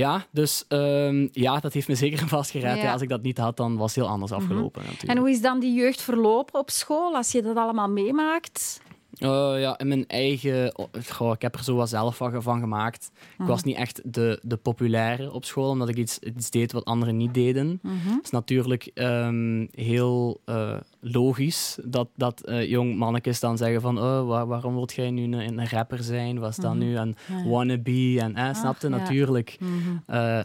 ja, 0.00 0.26
dus 0.30 0.64
um, 0.68 1.28
ja, 1.32 1.60
dat 1.60 1.72
heeft 1.72 1.88
me 1.88 1.94
zeker 1.94 2.28
vast 2.38 2.50
gered. 2.50 2.80
Ja. 2.80 2.92
als 2.92 3.02
ik 3.02 3.08
dat 3.08 3.22
niet 3.22 3.38
had, 3.38 3.56
dan 3.56 3.76
was 3.76 3.94
het 3.94 4.04
heel 4.04 4.12
anders 4.12 4.30
mhm. 4.30 4.40
afgelopen. 4.40 4.82
En 5.06 5.18
hoe 5.18 5.30
is 5.30 5.40
dan 5.40 5.60
die 5.60 5.74
jeugd 5.74 6.02
verlopen 6.02 6.60
op 6.60 6.70
school, 6.70 7.16
als 7.16 7.32
je 7.32 7.42
dat 7.42 7.56
allemaal 7.56 7.88
meemaakt? 7.88 8.80
Uh, 9.20 9.60
ja, 9.60 9.78
in 9.78 9.88
mijn 9.88 10.06
eigen... 10.06 10.72
Goh, 11.08 11.32
ik 11.32 11.42
heb 11.42 11.54
er 11.54 11.64
zo 11.64 11.76
wat 11.76 11.88
zelf 11.88 12.16
van, 12.16 12.42
van 12.42 12.60
gemaakt. 12.60 13.10
Ik 13.14 13.38
mhm. 13.38 13.48
was 13.48 13.62
niet 13.62 13.76
echt 13.76 14.00
de, 14.04 14.38
de 14.42 14.56
populaire 14.56 15.32
op 15.32 15.44
school, 15.44 15.68
omdat 15.68 15.88
ik 15.88 15.96
iets, 15.96 16.18
iets 16.18 16.50
deed 16.50 16.72
wat 16.72 16.84
anderen 16.84 17.16
niet 17.16 17.34
deden. 17.34 17.78
Mm 17.82 17.90
Het 17.92 18.24
is 18.24 18.30
natuurlijk 18.30 18.90
um, 18.94 19.68
heel 19.74 20.40
uh, 20.46 20.76
logisch 21.00 21.78
dat, 21.84 22.08
dat 22.16 22.42
uh, 22.48 22.70
jong 22.70 22.96
mannetjes 22.96 23.40
dan 23.40 23.56
zeggen 23.56 23.80
van 23.80 23.98
oh, 23.98 24.26
waar, 24.26 24.46
waarom 24.46 24.74
wilt 24.74 24.92
jij 24.92 25.10
nu 25.10 25.22
een, 25.22 25.58
een 25.58 25.68
rapper 25.68 26.02
zijn? 26.02 26.38
Was 26.38 26.56
dan 26.56 26.76
mhm. 26.76 26.86
nu 26.86 26.96
een 26.96 27.16
wannabe? 27.46 28.20
En 28.20 28.34
eh, 28.34 28.54
snapte 28.54 28.88
natuurlijk. 28.88 29.58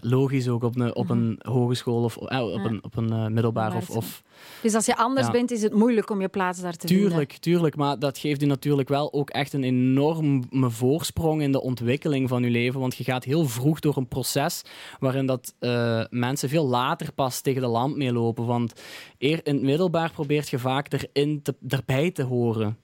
Logisch 0.01 0.47
ook 0.47 0.63
op 0.63 0.75
een, 0.75 0.95
op 0.95 1.09
een 1.09 1.39
hogeschool 1.41 2.03
of 2.03 2.17
op 2.17 2.65
een, 2.65 2.83
op 2.83 2.95
een 2.95 3.33
middelbaar 3.33 3.75
of, 3.75 3.89
of 3.89 4.23
dus 4.61 4.73
als 4.73 4.85
je 4.85 4.95
anders 4.97 5.31
bent, 5.31 5.51
is 5.51 5.61
het 5.61 5.73
moeilijk 5.73 6.09
om 6.09 6.21
je 6.21 6.27
plaats 6.27 6.61
daar 6.61 6.75
te 6.75 6.87
tuurlijk, 6.87 7.13
vinden. 7.13 7.39
Tuurlijk, 7.39 7.75
maar 7.75 7.99
dat 7.99 8.17
geeft 8.17 8.41
je 8.41 8.47
natuurlijk 8.47 8.64
wel 8.87 9.13
ook 9.13 9.29
echt 9.29 9.53
een 9.53 9.63
enorme 9.63 10.69
voorsprong 10.69 11.41
in 11.41 11.51
de 11.51 11.61
ontwikkeling 11.61 12.29
van 12.29 12.43
je 12.43 12.49
leven. 12.49 12.79
Want 12.79 12.95
je 12.95 13.03
gaat 13.03 13.23
heel 13.23 13.45
vroeg 13.45 13.79
door 13.79 13.97
een 13.97 14.07
proces 14.07 14.61
waarin 14.99 15.25
dat 15.25 15.53
uh, 15.59 16.03
mensen 16.09 16.49
veel 16.49 16.67
later 16.67 17.13
pas 17.13 17.41
tegen 17.41 17.61
de 17.61 17.67
lamp 17.67 17.95
meelopen. 17.95 18.45
Want 18.45 18.81
eer 19.17 19.39
in 19.43 19.53
het 19.53 19.63
middelbaar 19.63 20.11
probeert 20.11 20.49
je 20.49 20.59
vaak 20.59 20.87
erin 20.93 21.41
te, 21.41 21.55
erbij 21.67 22.11
te 22.11 22.23
horen. 22.23 22.77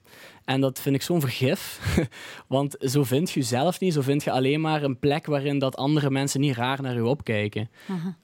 En 0.44 0.60
dat 0.60 0.80
vind 0.80 0.94
ik 0.94 1.02
zo'n 1.02 1.20
vergif. 1.20 1.80
Want 2.46 2.76
zo 2.80 3.04
vind 3.04 3.30
je 3.30 3.40
jezelf 3.40 3.80
niet. 3.80 3.92
Zo 3.92 4.00
vind 4.00 4.24
je 4.24 4.30
alleen 4.30 4.60
maar 4.60 4.82
een 4.82 4.98
plek 4.98 5.26
waarin 5.26 5.58
dat 5.58 5.76
andere 5.76 6.10
mensen 6.10 6.40
niet 6.40 6.56
raar 6.56 6.82
naar 6.82 6.94
je 6.94 7.04
opkijken. 7.04 7.70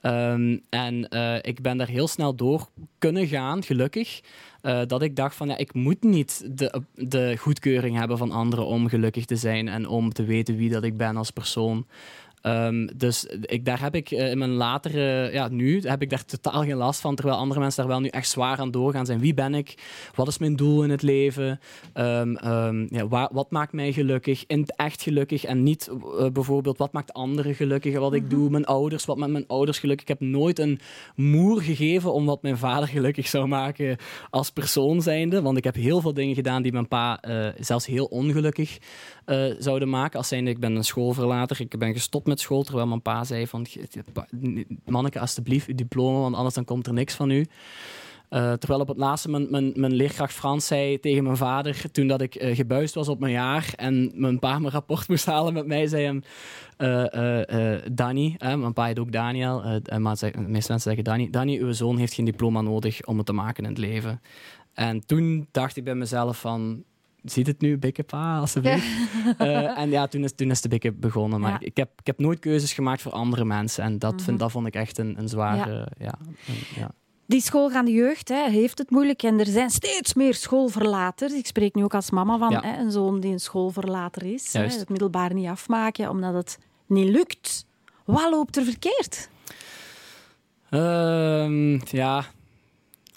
Um, 0.03 0.63
en 0.71 1.07
uh, 1.11 1.37
ik 1.41 1.63
ben 1.63 1.77
daar 1.77 1.89
heel 1.89 2.09
snel 2.09 2.35
door 2.35 2.69
kunnen 2.99 3.27
gaan, 3.27 3.63
gelukkig. 3.63 4.21
Uh, 4.63 4.81
dat 4.87 5.03
ik 5.03 5.17
dacht 5.17 5.35
van 5.35 5.49
ja, 5.49 5.57
ik 5.57 5.75
moet 5.75 6.03
niet 6.03 6.49
de, 6.59 6.83
de 6.95 7.37
goedkeuring 7.39 7.97
hebben 7.97 8.19
van 8.19 8.33
anderen 8.33 8.67
om 8.67 8.89
gelukkig 8.89 9.25
te 9.25 9.37
zijn 9.37 9.69
en 9.69 9.89
om 9.89 10.13
te 10.13 10.25
weten 10.25 10.57
wie 10.57 10.71
dat 10.71 10.83
ik 10.83 10.97
ben 10.97 11.17
als 11.17 11.31
persoon. 11.31 11.87
Um, 12.43 12.89
dus 12.97 13.25
ik, 13.25 13.65
daar 13.65 13.81
heb 13.81 13.95
ik 13.95 14.11
uh, 14.11 14.31
in 14.31 14.39
mijn 14.39 14.51
latere, 14.51 15.33
ja, 15.33 15.49
nu 15.49 15.81
heb 15.81 16.03
ik 16.03 16.11
daar 16.11 16.25
totaal 16.25 16.63
geen 16.63 16.77
last 16.77 17.01
van, 17.01 17.15
terwijl 17.15 17.39
andere 17.39 17.61
mensen 17.61 17.83
daar 17.83 17.93
wel 17.93 18.01
nu 18.01 18.09
echt 18.09 18.29
zwaar 18.29 18.59
aan 18.59 18.71
doorgaan 18.71 19.07
zijn. 19.07 19.19
Wie 19.19 19.35
ben 19.35 19.55
ik? 19.55 19.75
Wat 20.15 20.29
is 20.29 20.39
mijn 20.39 20.57
doel 20.57 20.83
in 20.83 20.91
het 20.91 21.03
leven? 21.03 21.61
Um, 21.95 22.37
um, 22.45 22.87
ja, 22.91 23.09
waar, 23.09 23.29
wat 23.33 23.51
maakt 23.51 23.73
mij 23.73 23.93
gelukkig? 23.93 24.45
In 24.47 24.61
het 24.61 24.77
echt 24.77 25.03
gelukkig 25.03 25.45
en 25.45 25.63
niet 25.63 25.91
uh, 25.91 26.27
bijvoorbeeld 26.31 26.79
wat 26.79 26.93
maakt 26.93 27.13
anderen 27.13 27.55
gelukkig? 27.55 27.99
Wat 27.99 28.15
ik 28.15 28.21
-hmm. 28.21 28.31
doe, 28.31 28.51
mijn 28.51 28.65
ouders, 28.65 29.05
wat 29.05 29.17
maakt 29.17 29.33
mijn 29.33 29.47
ouders 29.47 29.79
gelukkig? 29.79 30.09
Ik 30.09 30.19
heb 30.19 30.29
nooit 30.29 30.59
een 30.59 30.79
moer 31.15 31.63
gegeven 31.63 32.13
om 32.13 32.27
wat 32.27 32.43
mijn 32.43 32.59
vader 32.59 32.89
gelukkig 32.89 33.29
zou 33.29 33.47
maken 33.47 33.97
als 34.31 34.51
persoon 34.51 35.03
zijnde, 35.03 35.43
want 35.43 35.57
ik 35.57 35.65
heb 35.65 35.75
heel 35.75 36.01
veel 36.01 36.15
dingen 36.15 36.35
gedaan 36.35 36.63
die 36.63 36.73
mijn 36.73 36.89
pa 36.89 37.23
uh, 37.29 37.49
zelfs 37.59 37.87
heel 37.87 38.05
ongelukkig 38.05 38.79
zouden 39.59 39.89
maken. 39.89 40.19
Als 40.19 40.29
zijnde, 40.29 40.51
ik 40.51 40.61
ben 40.61 40.75
een 40.75 40.85
schoolverlater, 40.85 41.61
ik 41.61 41.79
ben 41.79 41.93
gestopt 41.93 42.27
met 42.29 42.41
school, 42.41 42.63
terwijl 42.63 42.87
mijn 42.87 43.03
pa 43.03 43.25
zei 43.25 43.47
van, 43.47 43.67
manneke, 44.85 45.21
alstublieft, 45.21 45.69
uw 45.69 45.75
diploma, 45.75 46.19
want 46.19 46.35
anders 46.35 46.55
dan 46.55 46.65
komt 46.65 46.87
er 46.87 46.93
niks 46.93 47.15
van 47.15 47.31
u. 47.31 47.47
Uh, 48.31 48.53
terwijl 48.53 48.81
op 48.81 48.89
het 48.89 48.97
laatste 48.97 49.31
mijn, 49.31 49.51
mijn, 49.51 49.73
mijn, 49.75 49.95
leerkracht 49.95 50.33
Frans 50.33 50.67
zei 50.67 51.01
tegen 51.01 51.25
mijn 51.25 51.37
vader, 51.37 51.91
toen 51.91 52.07
dat 52.07 52.21
ik 52.21 52.43
uh, 52.43 52.57
gebuist 52.57 52.95
was 52.95 53.09
op 53.09 53.21
mijn 53.21 53.33
jaar 53.33 53.73
en 53.77 54.13
mijn 54.15 54.39
pa 54.39 54.59
mijn 54.59 54.73
rapport 54.73 55.09
moest 55.09 55.27
halen 55.27 55.53
met 55.53 55.67
mij, 55.67 55.87
zei 55.87 56.05
hem, 56.05 56.23
uh, 56.79 57.79
Danny, 57.93 58.37
mijn 58.39 58.73
pa 58.73 58.85
heet 58.85 58.99
ook 58.99 59.13
Daniel, 59.13 59.81
maar 59.99 60.17
de 60.17 60.31
meeste 60.35 60.43
mensen 60.47 60.81
zeggen 60.81 61.05
Danny, 61.05 61.31
Danny, 61.31 61.59
uw 61.59 61.73
zoon 61.73 61.97
heeft 61.97 62.13
geen 62.13 62.25
diploma 62.25 62.61
nodig 62.61 63.05
om 63.05 63.17
het 63.17 63.27
te 63.27 63.33
maken 63.33 63.65
in 63.65 63.71
het 63.71 63.79
leven. 63.79 64.21
En 64.75 65.07
toen 65.07 65.49
dacht 65.51 65.77
ik 65.77 65.85
bij 65.85 65.95
mezelf 65.95 66.41
van, 66.41 66.85
ziet 67.33 67.47
het 67.47 67.61
nu, 67.61 67.79
Bikkepa, 67.79 68.39
alsjeblieft. 68.39 68.87
uh, 69.39 69.79
en 69.83 69.91
ja, 69.91 70.07
toen 70.07 70.25
is, 70.25 70.33
toen 70.35 70.51
is 70.51 70.61
de 70.61 70.69
Bikke 70.69 70.93
begonnen. 70.93 71.41
Maar 71.41 71.63
ik, 71.63 71.77
heb, 71.77 71.91
ik 71.97 72.07
heb 72.07 72.19
nooit 72.19 72.39
keuzes 72.39 72.73
gemaakt 72.73 73.03
voor 73.03 73.13
andere 73.13 73.45
mensen. 73.45 73.85
En 73.85 73.99
dat, 73.99 74.15
vind, 74.15 74.27
mhm. 74.27 74.37
dat 74.37 74.51
vond 74.51 74.67
ik 74.67 74.75
echt 74.75 74.99
een, 74.99 75.19
een 75.19 75.29
zware... 75.29 75.89
Ja. 75.99 76.19
ja 76.75 76.91
die 77.29 77.41
schoolgaande 77.41 77.91
jeugd 77.91 78.29
hè, 78.29 78.49
heeft 78.51 78.79
het 78.79 78.91
moeilijk 78.91 79.23
en 79.23 79.41
er 79.41 79.47
zijn 79.47 79.71
steeds 79.71 80.15
meer 80.15 80.35
schoolverlaters. 80.35 81.33
Ik 81.33 81.47
spreek 81.47 81.75
nu 81.75 81.85
ook 81.85 81.95
als 81.95 82.11
mama 82.11 82.39
van 82.39 82.55
hè, 82.55 82.79
een 82.81 82.91
zoon 82.91 83.21
die 83.21 83.33
een 83.33 83.41
schoolverlater 83.41 84.23
is. 84.23 84.53
Hè, 84.53 84.63
het 84.63 84.89
middelbaar 84.89 85.35
niet 85.35 85.49
afmaken 85.49 86.11
omdat 86.11 86.35
het 86.35 86.59
niet 86.87 87.09
lukt. 87.09 87.67
Wat 88.05 88.31
loopt 88.31 88.57
er 88.57 88.65
verkeerd? 88.65 89.29
Ehm, 90.71 91.79
ja, 91.97 92.25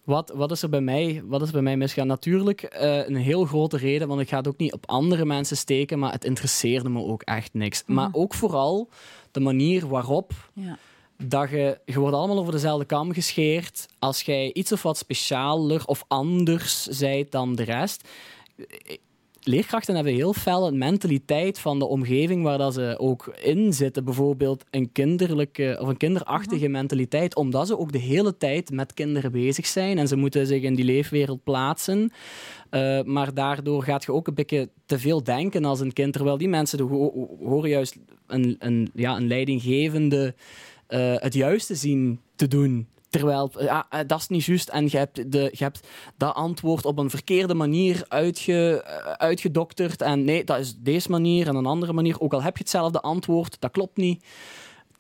wat, 0.04 0.32
wat, 0.36 0.52
is 0.52 0.62
er 0.62 0.70
bij 0.70 0.82
mij, 0.82 1.22
wat 1.26 1.42
is 1.42 1.52
bij 1.52 1.62
mij 1.62 1.78
misgaan? 1.78 2.08
Natuurlijk 2.08 2.76
uh, 2.82 3.08
een 3.08 3.16
heel 3.16 3.46
grote 3.46 3.78
reden, 3.78 4.08
want 4.08 4.22
ik 4.22 4.30
ga 4.30 4.38
het 4.38 4.48
ook 4.48 4.58
niet 4.58 4.74
op 4.74 4.90
andere 4.90 5.26
mensen 5.26 5.58
steken, 5.58 6.00
maar 6.00 6.12
het 6.12 6.26
interesseerde 6.26 6.90
me 6.90 7.04
ook 7.04 7.22
echt 7.22 7.54
niks. 7.54 7.84
Mhm. 7.84 7.94
Maar 7.94 8.10
ook 8.12 8.34
vooral 8.34 8.90
de 9.32 9.40
manier 9.40 9.88
waarop 9.88 10.50
ja. 10.54 10.78
dat 11.18 11.50
je, 11.50 11.80
je 11.86 12.00
wordt 12.00 12.16
allemaal 12.16 12.40
over 12.40 12.52
dezelfde 12.52 12.86
kam 12.86 13.14
gescheerd. 13.14 13.88
Als 14.00 14.22
jij 14.22 14.54
iets 14.54 14.72
of 14.72 14.84
wat 14.84 14.98
specialer 14.98 15.86
of 15.86 16.04
anders 16.08 16.84
zijt 16.84 17.32
dan 17.32 17.56
de 17.56 17.64
rest 17.64 18.08
leerkrachten 19.44 19.96
hebben 19.96 20.14
heel 20.14 20.34
fel 20.34 20.68
een 20.68 20.78
mentaliteit 20.78 21.60
van 21.60 21.80
de 21.80 21.86
omgeving 21.86 22.44
waar 22.44 22.58
dat 22.58 22.74
ze 22.74 22.96
ook 22.98 23.36
in 23.42 23.74
zitten. 23.74 24.04
Bijvoorbeeld 24.04 24.64
een 24.70 24.92
kinderlijke 24.92 25.78
of 25.82 25.88
een 25.88 25.98
kinderachtige 25.98 26.64
mhm. 26.64 26.72
mentaliteit, 26.72 27.36
omdat 27.36 27.68
ze 27.68 27.78
ook 27.78 27.92
de 27.92 27.98
hele 27.98 28.38
tijd 28.38 28.72
met 28.72 28.94
kinderen 28.94 29.32
bezig 29.32 29.68
zijn 29.68 29.98
en 29.98 30.08
ze 30.08 30.16
moeten 30.16 30.48
zich 30.48 30.62
in 30.62 30.76
die 30.76 30.86
leefwereld 30.86 31.44
plaatsen. 31.44 32.12
Uh, 32.72 33.02
maar 33.04 33.34
daardoor 33.34 33.84
gaat 33.84 34.04
je 34.04 34.14
ook 34.14 34.28
een 34.28 34.34
beetje 34.34 34.70
te 34.86 35.00
veel 35.00 35.24
denken 35.24 35.66
als 35.66 35.80
een 35.80 35.94
kind, 35.94 36.14
terwijl 36.14 36.38
die 36.38 36.50
mensen 36.50 36.80
horen 37.44 37.70
juist 37.70 37.98
een, 38.28 38.56
een, 38.60 38.90
ja, 38.94 39.16
een 39.16 39.28
leidinggevende 39.28 40.34
uh, 40.90 41.16
het 41.16 41.34
juiste 41.34 41.76
zien 41.76 42.20
te 42.36 42.48
doen. 42.48 42.88
Terwijl, 43.12 43.52
ja, 43.60 43.86
eh, 43.90 44.00
dat 44.08 44.20
is 44.20 44.28
niet 44.28 44.44
juist. 44.44 44.70
En 44.70 44.88
je 44.90 44.98
hebt, 44.98 45.32
de, 45.32 45.50
je 45.52 45.64
hebt 45.64 45.88
dat 46.18 46.36
antwoord 46.36 46.86
op 46.86 46.98
een 46.98 47.10
verkeerde 47.10 47.54
manier 47.54 48.06
uitge, 48.08 48.84
eh, 48.84 49.12
uitgedokterd. 49.12 50.02
En 50.02 50.24
nee, 50.24 50.44
dat 50.44 50.60
is 50.60 50.76
deze 50.78 51.10
manier 51.10 51.48
en 51.48 51.56
een 51.56 51.66
andere 51.66 51.94
manier. 51.94 52.20
Ook 52.20 52.34
al 52.34 52.42
heb 52.42 52.58
je 52.58 52.64
hetzelfde 52.64 53.02
antwoord, 53.02 53.56
dat 53.60 53.72
klopt 53.72 53.98
niet. 53.98 54.26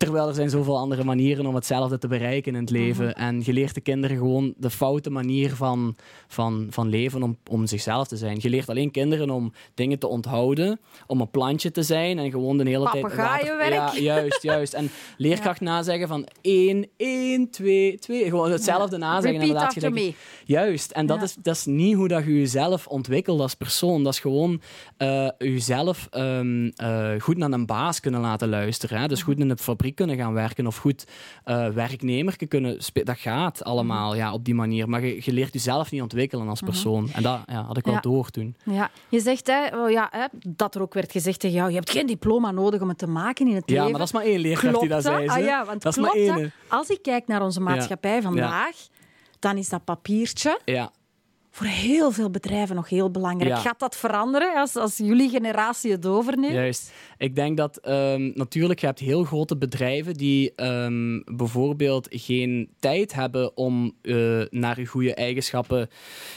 Terwijl 0.05 0.27
er 0.27 0.33
zijn 0.33 0.49
zoveel 0.49 0.77
andere 0.77 1.03
manieren 1.03 1.45
om 1.45 1.55
hetzelfde 1.55 1.97
te 1.97 2.07
bereiken 2.07 2.55
in 2.55 2.61
het 2.61 2.69
leven. 2.69 3.05
Mhm. 3.05 3.19
En 3.19 3.41
je 3.45 3.53
leert 3.53 3.73
de 3.73 3.81
kinderen 3.81 4.17
gewoon 4.17 4.53
de 4.57 4.69
foute 4.69 5.09
manier 5.09 5.55
van, 5.55 5.95
van, 6.27 6.67
van 6.69 6.89
leven 6.89 7.23
om, 7.23 7.37
om 7.49 7.67
zichzelf 7.67 8.07
te 8.07 8.17
zijn. 8.17 8.37
Je 8.39 8.49
leert 8.49 8.69
alleen 8.69 8.91
kinderen 8.91 9.29
om 9.29 9.53
dingen 9.73 9.99
te 9.99 10.07
onthouden, 10.07 10.79
om 11.07 11.21
een 11.21 11.29
plantje 11.29 11.71
te 11.71 11.83
zijn 11.83 12.19
en 12.19 12.31
gewoon 12.31 12.57
de 12.57 12.69
hele 12.69 12.89
tijd... 12.89 13.15
Water... 13.15 13.71
Ja, 13.71 13.91
juist, 13.99 14.41
juist. 14.41 14.73
En 14.73 14.89
leerkracht 15.17 15.59
ja. 15.59 15.65
nazeggen 15.65 16.07
van 16.07 16.27
1, 16.41 16.87
1, 16.97 17.49
2, 17.49 17.97
2. 17.99 18.23
Gewoon 18.23 18.51
hetzelfde 18.51 18.97
ja. 18.97 19.01
nazeggen. 19.01 19.41
Repeat 19.41 19.63
after 19.63 19.91
me. 19.91 20.13
Juist. 20.45 20.91
En 20.91 21.05
dat, 21.05 21.21
is, 21.21 21.35
dat 21.41 21.55
is 21.55 21.65
niet 21.65 21.95
hoe 21.95 22.07
dat 22.07 22.23
je 22.23 22.39
jezelf 22.39 22.87
ontwikkelt 22.87 23.39
als 23.39 23.55
persoon. 23.55 24.03
Dat 24.03 24.13
is 24.13 24.19
gewoon 24.19 24.61
uh, 24.97 25.29
jezelf 25.37 26.07
um, 26.11 26.65
uh, 26.65 27.09
goed 27.19 27.37
naar 27.37 27.51
een 27.51 27.65
baas 27.65 27.99
kunnen 27.99 28.21
laten 28.21 28.49
luisteren. 28.49 28.99
Hè? 28.99 29.07
Dus 29.07 29.19
mhm. 29.19 29.29
goed 29.29 29.39
in 29.39 29.47
de 29.47 29.57
fabriek 29.57 29.90
kunnen 29.91 30.17
gaan 30.17 30.33
werken 30.33 30.67
of 30.67 30.77
goed 30.77 31.07
uh, 31.45 31.67
werknemer 31.67 32.47
kunnen 32.47 32.79
Dat 32.93 33.17
gaat 33.17 33.63
allemaal 33.63 34.15
ja, 34.15 34.33
op 34.33 34.45
die 34.45 34.55
manier. 34.55 34.89
Maar 34.89 35.05
je, 35.05 35.21
je 35.23 35.33
leert 35.33 35.53
jezelf 35.53 35.91
niet 35.91 36.01
ontwikkelen 36.01 36.47
als 36.47 36.61
mhm. 36.61 36.71
persoon. 36.71 37.09
En 37.13 37.23
dat 37.23 37.39
ja, 37.45 37.63
had 37.63 37.77
ik 37.77 37.85
wel 37.85 38.01
door 38.01 38.29
toen. 38.29 38.55
Ja. 38.63 38.89
Je 39.09 39.19
zegt 39.19 39.47
hè, 39.47 39.83
oh 39.83 39.89
ja, 39.89 40.07
hè, 40.11 40.25
dat 40.47 40.75
er 40.75 40.81
ook 40.81 40.93
werd 40.93 41.11
gezegd 41.11 41.39
tegen 41.39 41.57
jou, 41.57 41.69
je 41.69 41.75
hebt 41.75 41.89
geen 41.89 42.07
diploma 42.07 42.51
nodig 42.51 42.81
om 42.81 42.89
het 42.89 42.97
te 42.97 43.07
maken 43.07 43.47
in 43.47 43.55
het 43.55 43.63
ja, 43.65 43.73
leven. 43.73 43.85
Ja, 43.85 43.89
maar 43.89 43.99
dat 43.99 44.07
is 44.07 44.13
maar 44.13 44.23
één 44.23 44.39
leerkracht 44.39 44.79
die 44.79 44.89
dat 44.89 45.03
zei. 45.03 45.27
Ah, 45.27 45.39
ja, 45.39 45.65
want 45.65 45.81
dat 45.81 45.97
is 45.97 46.03
maar 46.03 46.11
één. 46.11 46.51
Als 46.67 46.89
ik 46.89 47.01
kijk 47.01 47.27
naar 47.27 47.41
onze 47.41 47.59
maatschappij 47.59 48.21
vandaag, 48.21 48.75
dan 49.39 49.57
is 49.57 49.69
dat 49.69 49.83
papiertje 49.83 50.59
ja 50.65 50.91
voor 51.51 51.67
heel 51.67 52.11
veel 52.11 52.29
bedrijven 52.29 52.75
nog 52.75 52.89
heel 52.89 53.11
belangrijk. 53.11 53.57
Gaat 53.57 53.79
dat 53.79 53.95
veranderen 53.95 54.55
als, 54.55 54.75
als 54.75 54.97
jullie 54.97 55.29
generatie 55.29 55.91
het 55.91 56.05
overneemt? 56.05 56.53
Juist. 56.53 56.93
Ik 57.17 57.35
denk 57.35 57.57
dat 57.57 57.79
um, 57.87 58.31
natuurlijk, 58.35 58.79
je 58.79 58.85
hebt 58.85 58.99
heel 58.99 59.23
grote 59.23 59.57
bedrijven 59.57 60.13
die 60.13 60.53
um, 60.55 61.23
bijvoorbeeld 61.25 62.07
geen 62.09 62.69
tijd 62.79 63.13
hebben 63.13 63.57
om 63.57 63.93
uh, 64.01 64.43
naar 64.49 64.79
je 64.79 64.85
goede 64.85 65.13
eigenschappen... 65.13 65.89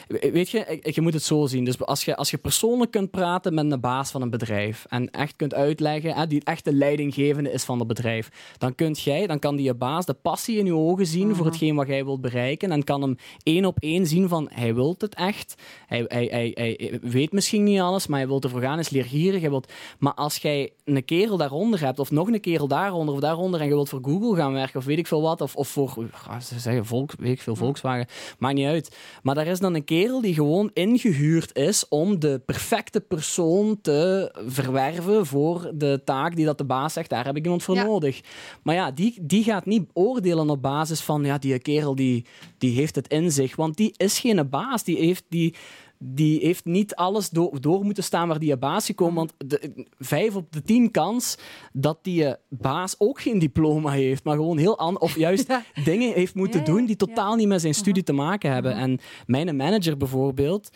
Weet 0.08 0.50
je, 0.50 0.80
je 0.82 1.00
moet 1.00 1.14
het 1.14 1.22
zo 1.22 1.46
zien. 1.46 1.64
Dus 1.64 1.80
als 1.80 2.04
je, 2.04 2.16
als 2.16 2.30
je 2.30 2.38
persoonlijk 2.38 2.90
kunt 2.90 3.10
praten 3.10 3.54
met 3.54 3.70
een 3.70 3.80
baas 3.80 4.10
van 4.10 4.22
een 4.22 4.30
bedrijf 4.30 4.86
en 4.88 5.10
echt 5.10 5.36
kunt 5.36 5.54
uitleggen, 5.54 6.14
hè, 6.14 6.26
die 6.26 6.44
echt 6.44 6.64
de 6.64 6.72
leidinggevende 6.72 7.50
is 7.50 7.64
van 7.64 7.78
het 7.78 7.88
bedrijf, 7.88 8.54
dan 8.58 8.74
kunt 8.74 9.00
jij, 9.00 9.26
dan 9.26 9.38
kan 9.38 9.56
die 9.56 9.64
je 9.64 9.74
baas 9.74 10.06
de 10.06 10.14
passie 10.14 10.58
in 10.58 10.66
je 10.66 10.74
ogen 10.74 11.06
zien 11.06 11.28
voor 11.28 11.44
mhm. 11.44 11.46
hetgeen 11.46 11.74
wat 11.74 11.86
jij 11.86 12.04
wilt 12.04 12.20
bereiken 12.20 12.70
en 12.70 12.84
kan 12.84 13.02
hem 13.02 13.16
één 13.42 13.64
op 13.64 13.76
één 13.78 14.06
zien 14.06 14.28
van 14.28 14.48
hij 14.52 14.74
wil 14.74 14.96
het 15.04 15.14
echt. 15.14 15.54
Hij, 15.86 16.04
hij, 16.08 16.28
hij, 16.30 16.50
hij, 16.54 16.98
weet 17.02 17.32
misschien 17.32 17.62
niet 17.62 17.80
alles, 17.80 18.06
maar 18.06 18.18
hij 18.18 18.28
wil 18.28 18.40
ervoor 18.40 18.60
gaan, 18.60 18.78
is 18.78 18.90
leergierig. 18.90 19.40
Hij 19.40 19.50
wilt... 19.50 19.72
Maar 19.98 20.14
als 20.14 20.36
jij 20.36 20.72
een 20.84 21.04
kerel 21.04 21.36
daaronder 21.36 21.80
hebt, 21.80 21.98
of 21.98 22.10
nog 22.10 22.28
een 22.28 22.40
kerel 22.40 22.68
daaronder 22.68 23.14
of 23.14 23.20
daaronder, 23.20 23.60
en 23.60 23.66
je 23.66 23.74
wilt 23.74 23.88
voor 23.88 24.00
Google 24.02 24.36
gaan 24.36 24.52
werken, 24.52 24.78
of 24.78 24.84
weet 24.84 24.98
ik 24.98 25.06
veel 25.06 25.22
wat, 25.22 25.40
of, 25.40 25.56
of 25.56 25.68
voor, 25.68 26.08
ze 26.42 26.58
zeggen 26.58 26.86
volk, 26.86 27.12
weet 27.18 27.32
ik 27.32 27.40
veel, 27.40 27.56
Volkswagen, 27.56 28.06
maakt 28.38 28.54
niet 28.54 28.66
uit. 28.66 28.96
Maar 29.22 29.34
daar 29.34 29.46
is 29.46 29.58
dan 29.58 29.74
een 29.74 29.84
kerel 29.84 30.20
die 30.20 30.34
gewoon 30.34 30.70
ingehuurd 30.72 31.56
is 31.56 31.88
om 31.88 32.18
de 32.18 32.40
perfecte 32.46 33.00
persoon 33.00 33.78
te 33.80 34.30
verwerven 34.46 35.26
voor 35.26 35.70
de 35.74 36.02
taak 36.04 36.36
die 36.36 36.44
dat 36.44 36.58
de 36.58 36.64
baas 36.64 36.92
zegt, 36.92 37.10
daar 37.10 37.24
heb 37.24 37.36
ik 37.36 37.44
iemand 37.44 37.62
voor 37.62 37.76
nodig. 37.76 38.20
Maar 38.62 38.74
ja, 38.74 38.90
die, 38.90 39.18
die 39.22 39.44
gaat 39.44 39.66
niet 39.66 39.90
oordelen 39.92 40.50
op 40.50 40.62
basis 40.62 41.00
van, 41.00 41.24
ja, 41.24 41.38
die 41.38 41.58
kerel 41.58 41.94
die, 41.94 42.24
die 42.58 42.74
heeft 42.74 42.94
het 42.94 43.08
in 43.08 43.32
zich, 43.32 43.56
want 43.56 43.76
die 43.76 43.94
is 43.96 44.18
geen 44.18 44.48
baas, 44.48 44.84
die 44.84 44.93
heeft, 44.96 45.24
die, 45.28 45.54
die 45.98 46.40
heeft 46.40 46.64
niet 46.64 46.94
alles 46.94 47.30
door, 47.30 47.60
door 47.60 47.84
moeten 47.84 48.04
staan 48.04 48.28
waar 48.28 48.38
die 48.38 48.56
baas 48.56 48.86
gekomen. 48.86 49.14
Want 49.14 49.32
de, 49.38 49.86
vijf 49.98 50.36
op 50.36 50.52
de 50.52 50.62
tien 50.62 50.90
kans 50.90 51.38
dat 51.72 51.98
die 52.02 52.34
baas 52.48 52.94
ook 52.98 53.20
geen 53.20 53.38
diploma 53.38 53.90
heeft, 53.90 54.24
maar 54.24 54.36
gewoon 54.36 54.58
heel 54.58 54.78
anders, 54.78 55.04
of 55.04 55.16
juist 55.16 55.58
dingen 55.84 56.12
heeft 56.12 56.34
moeten 56.34 56.64
doen 56.64 56.86
die 56.86 56.96
totaal 56.96 57.34
niet 57.34 57.48
met 57.48 57.60
zijn 57.60 57.74
studie 57.74 58.02
te 58.02 58.12
maken 58.12 58.52
hebben. 58.52 58.74
En 58.74 58.98
mijn 59.26 59.56
manager 59.56 59.96
bijvoorbeeld 59.96 60.70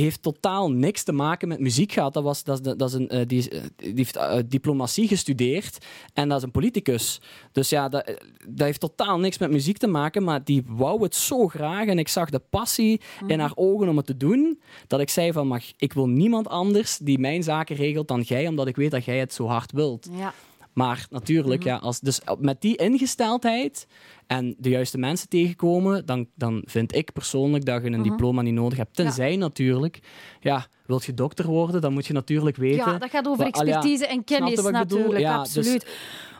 heeft 0.00 0.22
totaal 0.22 0.70
niks 0.70 1.02
te 1.02 1.12
maken 1.12 1.48
met 1.48 1.58
muziek 1.58 1.92
gehad. 1.92 2.14
Dat 2.14 2.22
was, 2.22 2.44
dat, 2.44 2.64
dat 2.64 2.82
is 2.82 2.92
een, 2.92 3.14
uh, 3.14 3.20
die, 3.26 3.50
eh, 3.50 3.60
die 3.76 3.92
heeft 3.94 4.16
uh, 4.16 4.36
diplomatie 4.46 5.08
gestudeerd 5.08 5.86
en 6.12 6.28
dat 6.28 6.38
is 6.38 6.44
een 6.44 6.50
politicus. 6.50 7.20
Dus 7.52 7.68
ja, 7.68 7.88
dat, 7.88 8.04
dat 8.48 8.66
heeft 8.66 8.80
totaal 8.80 9.18
niks 9.18 9.38
met 9.38 9.50
muziek 9.50 9.76
te 9.76 9.86
maken, 9.86 10.24
maar 10.24 10.44
die 10.44 10.62
wou 10.66 11.02
het 11.02 11.14
zo 11.14 11.48
graag 11.48 11.86
en 11.86 11.98
ik 11.98 12.08
zag 12.08 12.30
de 12.30 12.42
passie 12.50 13.00
in 13.20 13.26
mhm. 13.26 13.38
haar 13.38 13.52
ogen 13.54 13.88
om 13.88 13.96
het 13.96 14.06
te 14.06 14.16
doen, 14.16 14.60
dat 14.86 15.00
ik 15.00 15.08
zei 15.08 15.32
van, 15.32 15.46
mag, 15.46 15.62
ik 15.76 15.92
wil 15.92 16.08
niemand 16.08 16.48
anders 16.48 16.98
die 16.98 17.18
mijn 17.18 17.42
zaken 17.42 17.76
regelt 17.76 18.08
dan 18.08 18.20
jij, 18.20 18.48
omdat 18.48 18.66
ik 18.66 18.76
weet 18.76 18.90
dat 18.90 19.04
jij 19.04 19.18
het 19.18 19.34
zo 19.34 19.46
hard 19.46 19.72
wilt. 19.72 20.08
Ja. 20.12 20.34
Maar 20.74 21.06
natuurlijk, 21.10 21.60
mhm. 21.60 21.68
ja, 21.68 21.76
als, 21.76 22.00
dus 22.00 22.20
met 22.38 22.60
die 22.60 22.76
ingesteldheid 22.76 23.86
en 24.26 24.54
de 24.58 24.68
juiste 24.68 24.98
mensen 24.98 25.28
tegenkomen, 25.28 26.06
dan, 26.06 26.26
dan 26.34 26.62
vind 26.66 26.94
ik 26.94 27.12
persoonlijk 27.12 27.64
dat 27.64 27.82
je 27.82 27.90
een 27.90 28.00
mhm. 28.00 28.08
diploma 28.08 28.42
niet 28.42 28.54
nodig 28.54 28.78
hebt. 28.78 28.96
Tenzij 28.96 29.36
natuurlijk, 29.36 30.00
ja, 30.40 30.66
wilt 30.86 31.04
je 31.04 31.14
dokter 31.14 31.46
worden, 31.46 31.80
dan 31.80 31.92
moet 31.92 32.06
je 32.06 32.12
natuurlijk 32.12 32.56
weten... 32.56 32.92
Ja, 32.92 32.98
dat 32.98 33.10
gaat 33.10 33.28
over 33.28 33.46
expertise 33.46 34.06
en 34.06 34.24
kennis 34.24 34.62
natuurlijk, 34.62 35.20
ja, 35.20 35.42
dus- 35.42 35.56
absoluut. 35.56 35.86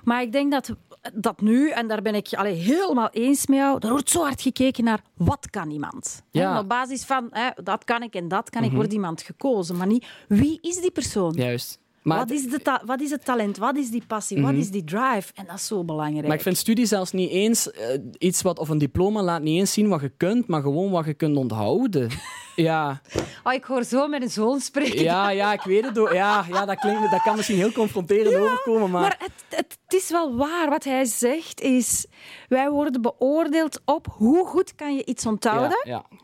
Maar 0.04 0.22
ik 0.22 0.32
denk 0.32 0.52
dat, 0.52 0.74
dat 1.14 1.40
nu, 1.40 1.70
en 1.70 1.88
daar 1.88 2.02
ben 2.02 2.14
ik 2.14 2.32
allee, 2.32 2.54
helemaal 2.54 3.10
eens 3.10 3.46
met 3.46 3.58
jou, 3.58 3.78
er 3.80 3.90
wordt 3.90 4.10
zo 4.10 4.22
hard 4.22 4.42
gekeken 4.42 4.84
naar 4.84 5.00
wat 5.16 5.50
kan 5.50 5.70
iemand. 5.70 6.22
Ja. 6.30 6.58
op 6.58 6.68
basis 6.68 7.04
van 7.04 7.28
hè, 7.30 7.48
dat 7.62 7.84
kan 7.84 8.02
ik 8.02 8.14
en 8.14 8.28
dat 8.28 8.50
kan 8.50 8.62
ik, 8.62 8.68
mhm. 8.68 8.76
wordt 8.76 8.92
iemand 8.92 9.22
gekozen. 9.22 9.76
Maar 9.76 9.86
niet 9.86 10.06
wie 10.28 10.58
is 10.60 10.80
die 10.80 10.90
persoon. 10.90 11.32
Juist. 11.32 11.82
Maar 12.04 12.18
wat, 12.18 12.30
is 12.30 12.42
de 12.42 12.80
wat 12.84 13.00
is 13.00 13.11
het 13.11 13.25
talent? 13.25 13.56
Wat 13.56 13.76
is 13.76 13.90
die 13.90 14.02
passie? 14.06 14.42
Wat 14.42 14.50
mhm. 14.50 14.61
is 14.61 14.70
die 14.70 14.84
drive? 14.84 15.32
En 15.34 15.46
dat 15.46 15.54
is 15.54 15.66
zo 15.66 15.84
belangrijk. 15.84 16.26
Maar 16.26 16.37
ik 16.37 16.42
vind 16.42 16.56
studie 16.56 16.87
zelfs 16.87 17.12
niet 17.12 17.30
eens 17.30 17.66
uh, 17.66 17.73
iets 18.18 18.42
wat, 18.42 18.58
of 18.58 18.68
een 18.68 18.78
diploma 18.78 19.23
laat 19.23 19.42
niet 19.42 19.58
eens 19.58 19.73
zien 19.73 19.88
wat 19.88 20.00
je 20.00 20.12
kunt, 20.16 20.46
maar 20.46 20.62
gewoon 20.62 20.90
wat 20.90 21.04
je 21.04 21.14
kunt 21.14 21.37
onthouden. 21.37 22.11
ja. 22.56 23.00
Oh, 23.44 23.52
ik 23.52 23.64
hoor 23.64 23.84
zo 23.84 24.08
met 24.08 24.23
een 24.23 24.30
zoon 24.30 24.61
spreken. 24.61 25.02
Ja, 25.02 25.30
ja, 25.30 25.52
ik 25.52 25.62
weet 25.62 25.84
het. 25.84 26.12
Ja, 26.12 26.44
ja 26.49 26.64
dat, 26.64 26.78
klinkt, 26.78 27.11
dat 27.11 27.23
kan 27.23 27.37
misschien 27.37 27.56
heel 27.56 27.73
confronterend 27.73 28.37
overkomen. 28.37 28.90
Maar, 28.90 29.00
maar 29.00 29.16
het, 29.18 29.44
het, 29.49 29.78
het, 29.84 29.94
is 30.02 30.11
wel 30.11 30.37
waar. 30.37 30.68
Wat 30.68 30.84
hij 30.84 31.04
zegt 31.04 31.61
is, 31.61 32.06
wij 32.49 32.70
worden 32.70 33.02
beoordeeld 33.02 33.80
op 33.84 34.06
hoe 34.11 34.46
goed 34.46 34.75
kan 34.75 34.96
je 34.96 35.04
iets 35.04 35.26
onthouden. 35.26 35.80
Ja, 35.84 36.04
ja. 36.11 36.18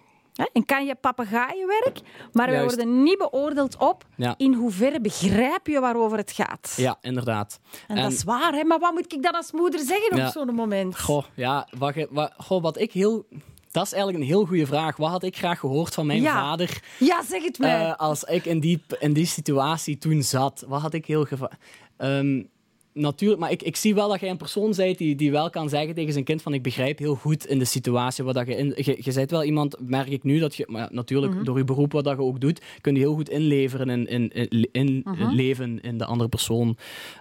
En 0.52 0.64
kan 0.64 0.86
je 0.86 0.94
papegaaienwerk, 0.94 2.00
maar 2.32 2.50
wij 2.50 2.64
worden 2.64 3.02
niet 3.02 3.18
beoordeeld 3.18 3.76
op 3.76 4.04
in 4.36 4.54
hoeverre 4.54 5.00
begrijp 5.00 5.66
je 5.66 5.80
waarover 5.80 6.18
het 6.18 6.32
gaat. 6.32 6.74
Ja, 6.76 6.96
inderdaad. 7.00 7.60
En, 7.88 7.96
dat 7.96 8.12
is 8.12 8.24
waar, 8.24 8.52
hè? 8.52 8.64
maar 8.64 8.78
wat 8.78 8.92
moet 8.92 9.12
ik 9.12 9.22
dan 9.22 9.32
als 9.32 9.52
moeder 9.52 9.80
zeggen 9.80 10.24
op 10.24 10.32
zo'n 10.32 10.54
moment? 10.54 11.00
Goh, 11.00 11.24
ja, 11.34 11.68
wat, 11.78 11.94
wat, 12.10 12.32
goh, 12.36 12.62
wat 12.62 12.78
ik 12.78 12.92
heel 12.92 13.26
dat 13.70 13.84
is 13.84 13.92
eigenlijk 13.92 14.22
een 14.22 14.30
heel 14.30 14.44
goede 14.44 14.66
vraag. 14.66 14.96
Wat 14.96 15.10
had 15.10 15.22
ik 15.22 15.36
graag 15.36 15.58
gehoord 15.58 15.94
van 15.94 16.06
mijn 16.06 16.24
vader? 16.24 16.82
Ja, 16.98 17.22
zeg 17.22 17.42
het 17.42 17.58
mij. 17.58 17.86
Uh, 17.86 17.96
als 17.96 18.24
ik 18.24 18.44
in 18.44 18.60
die, 18.60 18.82
in 18.98 19.12
die 19.12 19.26
situatie 19.26 19.98
toen 19.98 20.22
zat, 20.22 20.64
wat 20.68 20.80
had 20.80 20.94
ik 20.94 21.06
heel 21.06 21.24
gevraagd? 21.24 21.56
Um, 21.98 22.48
natuurlijk, 22.92 23.40
maar 23.40 23.50
ik, 23.50 23.62
ik 23.62 23.76
zie 23.76 23.94
wel 23.94 24.08
dat 24.08 24.20
jij 24.20 24.30
een 24.30 24.36
persoon 24.36 24.72
bent 24.76 24.98
die, 24.98 25.14
die 25.14 25.30
wel 25.30 25.50
kan 25.50 25.68
zeggen 25.68 25.94
tegen 25.94 26.12
zijn 26.12 26.24
kind 26.24 26.42
van 26.42 26.54
ik 26.54 26.62
begrijp 26.62 26.98
heel 26.98 27.14
goed 27.14 27.46
in 27.46 27.58
de 27.58 27.64
situatie 27.64 28.24
wat 28.24 28.34
dat 28.34 28.46
je 28.46 28.56
in... 28.56 28.72
Je, 28.76 28.98
je 29.00 29.12
bent 29.12 29.30
wel 29.30 29.44
iemand, 29.44 29.76
merk 29.80 30.08
ik 30.08 30.22
nu, 30.22 30.38
dat 30.38 30.54
je, 30.54 30.64
maar 30.68 30.88
natuurlijk 30.92 31.34
mhm. 31.34 31.44
door 31.44 31.58
je 31.58 31.64
beroep 31.64 31.92
wat 31.92 32.04
dat 32.04 32.16
je 32.16 32.22
ook 32.22 32.40
doet, 32.40 32.60
kun 32.80 32.94
je 32.94 33.00
heel 33.00 33.14
goed 33.14 33.28
inleveren 33.28 33.90
in, 33.90 34.06
in, 34.06 34.28
in, 34.28 34.68
in 34.72 35.00
mhm. 35.04 35.34
leven 35.34 35.80
in 35.80 35.98
de 35.98 36.04
andere 36.04 36.28
persoon. 36.28 36.76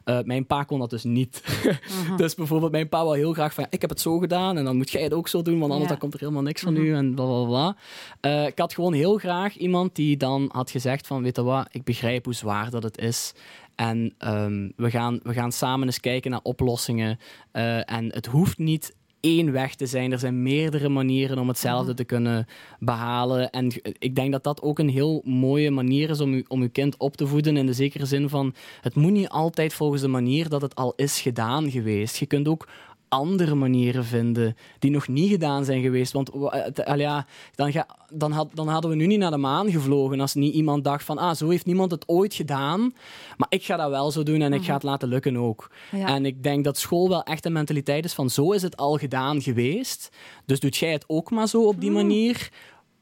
Uh, 0.06 0.20
mijn 0.24 0.46
pa 0.46 0.64
kon 0.64 0.80
dat 0.80 0.90
dus 0.90 1.04
niet. 1.04 1.44
Mhm. 1.46 2.16
dus 2.22 2.36
bijvoorbeeld 2.36 2.72
mijn 2.72 2.90
pa 2.90 3.04
wil 3.04 3.14
heel 3.14 3.34
graag 3.34 3.54
van 3.54 3.66
ik 3.70 3.82
heb 3.82 3.90
het 3.90 4.02
zo 4.02 4.18
gedaan 4.18 4.58
en 4.58 4.64
dan 4.64 4.78
moet 4.78 4.92
jij 4.92 5.04
het 5.04 5.14
ook 5.14 5.28
zo 5.28 5.42
doen, 5.42 5.60
want 5.60 5.72
anders 5.72 5.90
dan 5.90 6.00
komt 6.00 6.14
er 6.14 6.20
helemaal 6.20 6.42
niks 6.42 6.62
van 6.62 6.76
u 6.76 6.94
en 6.94 7.16
bla 7.16 7.26
bla 7.26 7.46
bla. 7.46 7.78
Uh, 8.22 8.48
ik 8.48 8.60
had 8.60 8.74
gewoon 8.74 8.94
heel 8.94 9.18
graag 9.18 9.58
iemand 9.58 9.96
die 9.96 10.18
dan 10.18 10.50
had 10.52 10.72
gezegd 10.72 11.08
van 11.08 11.24
weet 11.24 11.36
je 11.36 11.44
wat, 11.44 11.68
ik 11.72 11.84
begrijp 11.84 12.26
hoe 12.26 12.34
zwaar 12.34 12.70
dat 12.70 12.84
het 12.84 12.98
is. 12.98 13.34
En 13.80 14.14
um, 14.26 14.74
we, 14.76 14.90
gaan, 14.90 15.20
we 15.24 15.34
gaan 15.34 15.52
samen 15.52 15.88
eens 15.88 16.00
kijken 16.00 16.32
naar 16.32 16.40
oplossingen. 16.44 17.20
Uh, 17.54 17.92
en 17.92 18.14
het 18.14 18.26
hoeft 18.26 18.58
niet 18.58 18.96
één 19.20 19.52
weg 19.52 19.76
te 19.76 19.86
zijn. 19.86 20.12
Er 20.12 20.20
zijn 20.20 20.44
meerdere 20.44 20.90
manieren 20.90 21.38
om 21.38 21.48
hetzelfde 21.48 21.94
te 21.94 22.04
kunnen 22.04 22.48
behalen. 22.80 23.50
En 23.50 23.72
ik 24.00 24.16
denk 24.16 24.32
dat 24.32 24.44
dat 24.44 24.62
ook 24.62 24.80
een 24.80 24.90
heel 24.90 25.22
mooie 25.26 25.72
manier 25.72 26.10
is 26.10 26.20
om, 26.20 26.34
u, 26.34 26.46
om 26.48 26.62
uw 26.62 26.70
kind 26.70 26.98
op 26.98 27.18
te 27.18 27.28
voeden. 27.28 27.58
In 27.58 27.66
de 27.66 27.74
zekere 27.74 28.06
zin 28.06 28.30
van: 28.30 28.54
het 28.82 28.96
moet 28.96 29.12
niet 29.12 29.30
altijd 29.30 29.74
volgens 29.74 30.02
de 30.02 30.08
manier 30.08 30.50
dat 30.50 30.62
het 30.62 30.76
al 30.76 30.94
is 30.96 31.22
gedaan 31.22 31.72
geweest. 31.72 32.18
Je 32.18 32.26
kunt 32.26 32.48
ook 32.48 32.68
andere 33.10 33.56
manieren 33.56 34.06
vinden 34.06 34.56
die 34.80 34.92
nog 34.92 35.08
niet 35.08 35.30
gedaan 35.30 35.66
zijn 35.66 35.82
geweest. 35.82 36.12
Want 36.14 36.32
ja, 36.96 37.26
dan, 37.56 37.72
ga, 37.72 37.88
dan, 38.14 38.32
had, 38.32 38.50
dan 38.54 38.68
hadden 38.68 38.92
we 38.92 38.98
nu 38.98 39.06
niet 39.06 39.20
naar 39.20 39.32
de 39.32 39.38
maan 39.38 39.72
gevlogen 39.72 40.20
als 40.20 40.34
niet 40.34 40.54
iemand 40.54 40.84
dacht 40.84 41.04
van 41.04 41.18
ah, 41.18 41.36
zo 41.36 41.50
heeft 41.50 41.66
niemand 41.66 41.92
het 41.92 42.08
ooit 42.08 42.34
gedaan, 42.34 42.94
maar 43.38 43.48
ik 43.50 43.64
ga 43.64 43.76
dat 43.76 43.90
wel 43.90 44.12
zo 44.12 44.24
doen 44.24 44.42
en 44.42 44.54
ik 44.54 44.60
ga 44.60 44.66
mhm. 44.66 44.74
het 44.74 44.84
laten 44.84 45.08
lukken 45.08 45.38
ook. 45.38 45.72
En 45.92 46.26
ik 46.26 46.44
denk 46.44 46.64
dat 46.64 46.78
school 46.78 47.10
wel 47.10 47.24
echt 47.24 47.46
een 47.46 47.54
mentaliteit 47.54 48.06
is 48.06 48.14
van 48.14 48.30
zo 48.30 48.52
is 48.52 48.62
het 48.62 48.78
al 48.78 48.98
gedaan 48.98 49.42
geweest, 49.42 50.10
dus 50.46 50.60
doet 50.60 50.78
jij 50.78 50.92
het 50.92 51.04
ook 51.08 51.32
maar 51.32 51.48
zo 51.48 51.68
op 51.68 51.82
die 51.82 51.92
mhm. 51.92 52.00
manier. 52.00 52.52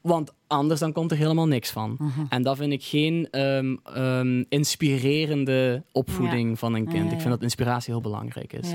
Want 0.01 0.33
anders 0.47 0.79
dan 0.79 0.91
komt 0.91 1.11
er 1.11 1.17
helemaal 1.17 1.47
niks 1.47 1.69
van. 1.69 1.95
Mhm. 1.99 2.25
En 2.29 2.41
dat 2.41 2.57
vind 2.57 2.71
ik 2.71 2.83
geen 2.83 3.27
ehm, 3.31 3.75
ehm, 3.83 4.43
inspirerende 4.49 5.83
opvoeding 5.91 6.59
van 6.59 6.73
een 6.73 6.87
kind. 6.87 7.11
Ik 7.11 7.19
vind 7.19 7.29
dat 7.29 7.41
inspiratie 7.41 7.93
heel 7.93 8.01
belangrijk 8.01 8.53
is. 8.53 8.71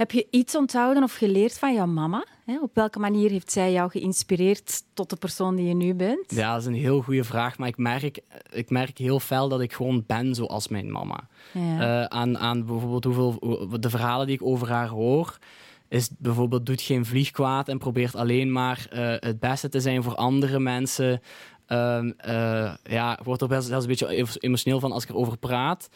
Heb 0.00 0.10
je 0.10 0.26
iets 0.30 0.56
onthouden 0.56 1.02
of 1.02 1.14
geleerd 1.14 1.58
van 1.58 1.74
jouw 1.74 1.86
mama? 1.86 2.24
Op 2.62 2.74
welke 2.74 2.98
manier 2.98 3.30
heeft 3.30 3.52
zij 3.52 3.72
jou 3.72 3.90
geïnspireerd 3.90 4.82
tot 4.94 5.10
de 5.10 5.16
persoon 5.16 5.56
die 5.56 5.66
je 5.66 5.74
nu 5.74 5.94
bent? 5.94 6.24
Ja, 6.28 6.52
dat 6.52 6.60
is 6.60 6.66
een 6.66 6.74
heel 6.74 7.02
goede 7.02 7.24
vraag. 7.24 7.58
Maar 7.58 7.68
ik 7.68 7.76
merk, 7.76 8.20
ik 8.50 8.70
merk 8.70 8.98
heel 8.98 9.20
fel 9.20 9.48
dat 9.48 9.60
ik 9.60 9.72
gewoon 9.72 10.04
ben 10.06 10.34
zoals 10.34 10.68
mijn 10.68 10.92
mama. 10.92 11.28
Ja. 11.52 12.00
Uh, 12.00 12.04
aan, 12.04 12.38
aan 12.38 12.66
bijvoorbeeld 12.66 13.04
hoeveel, 13.04 13.38
de 13.80 13.90
verhalen 13.90 14.26
die 14.26 14.34
ik 14.34 14.42
over 14.42 14.68
haar 14.68 14.88
hoor 14.88 15.38
is 15.88 16.10
bijvoorbeeld 16.18 16.66
doet 16.66 16.80
geen 16.80 17.04
vlieg 17.04 17.30
kwaad 17.30 17.68
en 17.68 17.78
probeert 17.78 18.14
alleen 18.14 18.52
maar 18.52 18.86
uh, 18.92 19.14
het 19.18 19.40
beste 19.40 19.68
te 19.68 19.80
zijn 19.80 20.02
voor 20.02 20.14
andere 20.14 20.58
mensen. 20.58 21.20
Uh, 21.68 22.02
uh, 22.26 22.74
ja, 22.82 23.18
ik 23.18 23.24
word 23.24 23.40
er 23.40 23.48
best 23.48 23.66
zelfs 23.66 23.84
een 23.84 23.90
beetje 23.90 24.38
emotioneel 24.40 24.80
van 24.80 24.92
als 24.92 25.02
ik 25.02 25.08
erover 25.08 25.36
praat. 25.36 25.88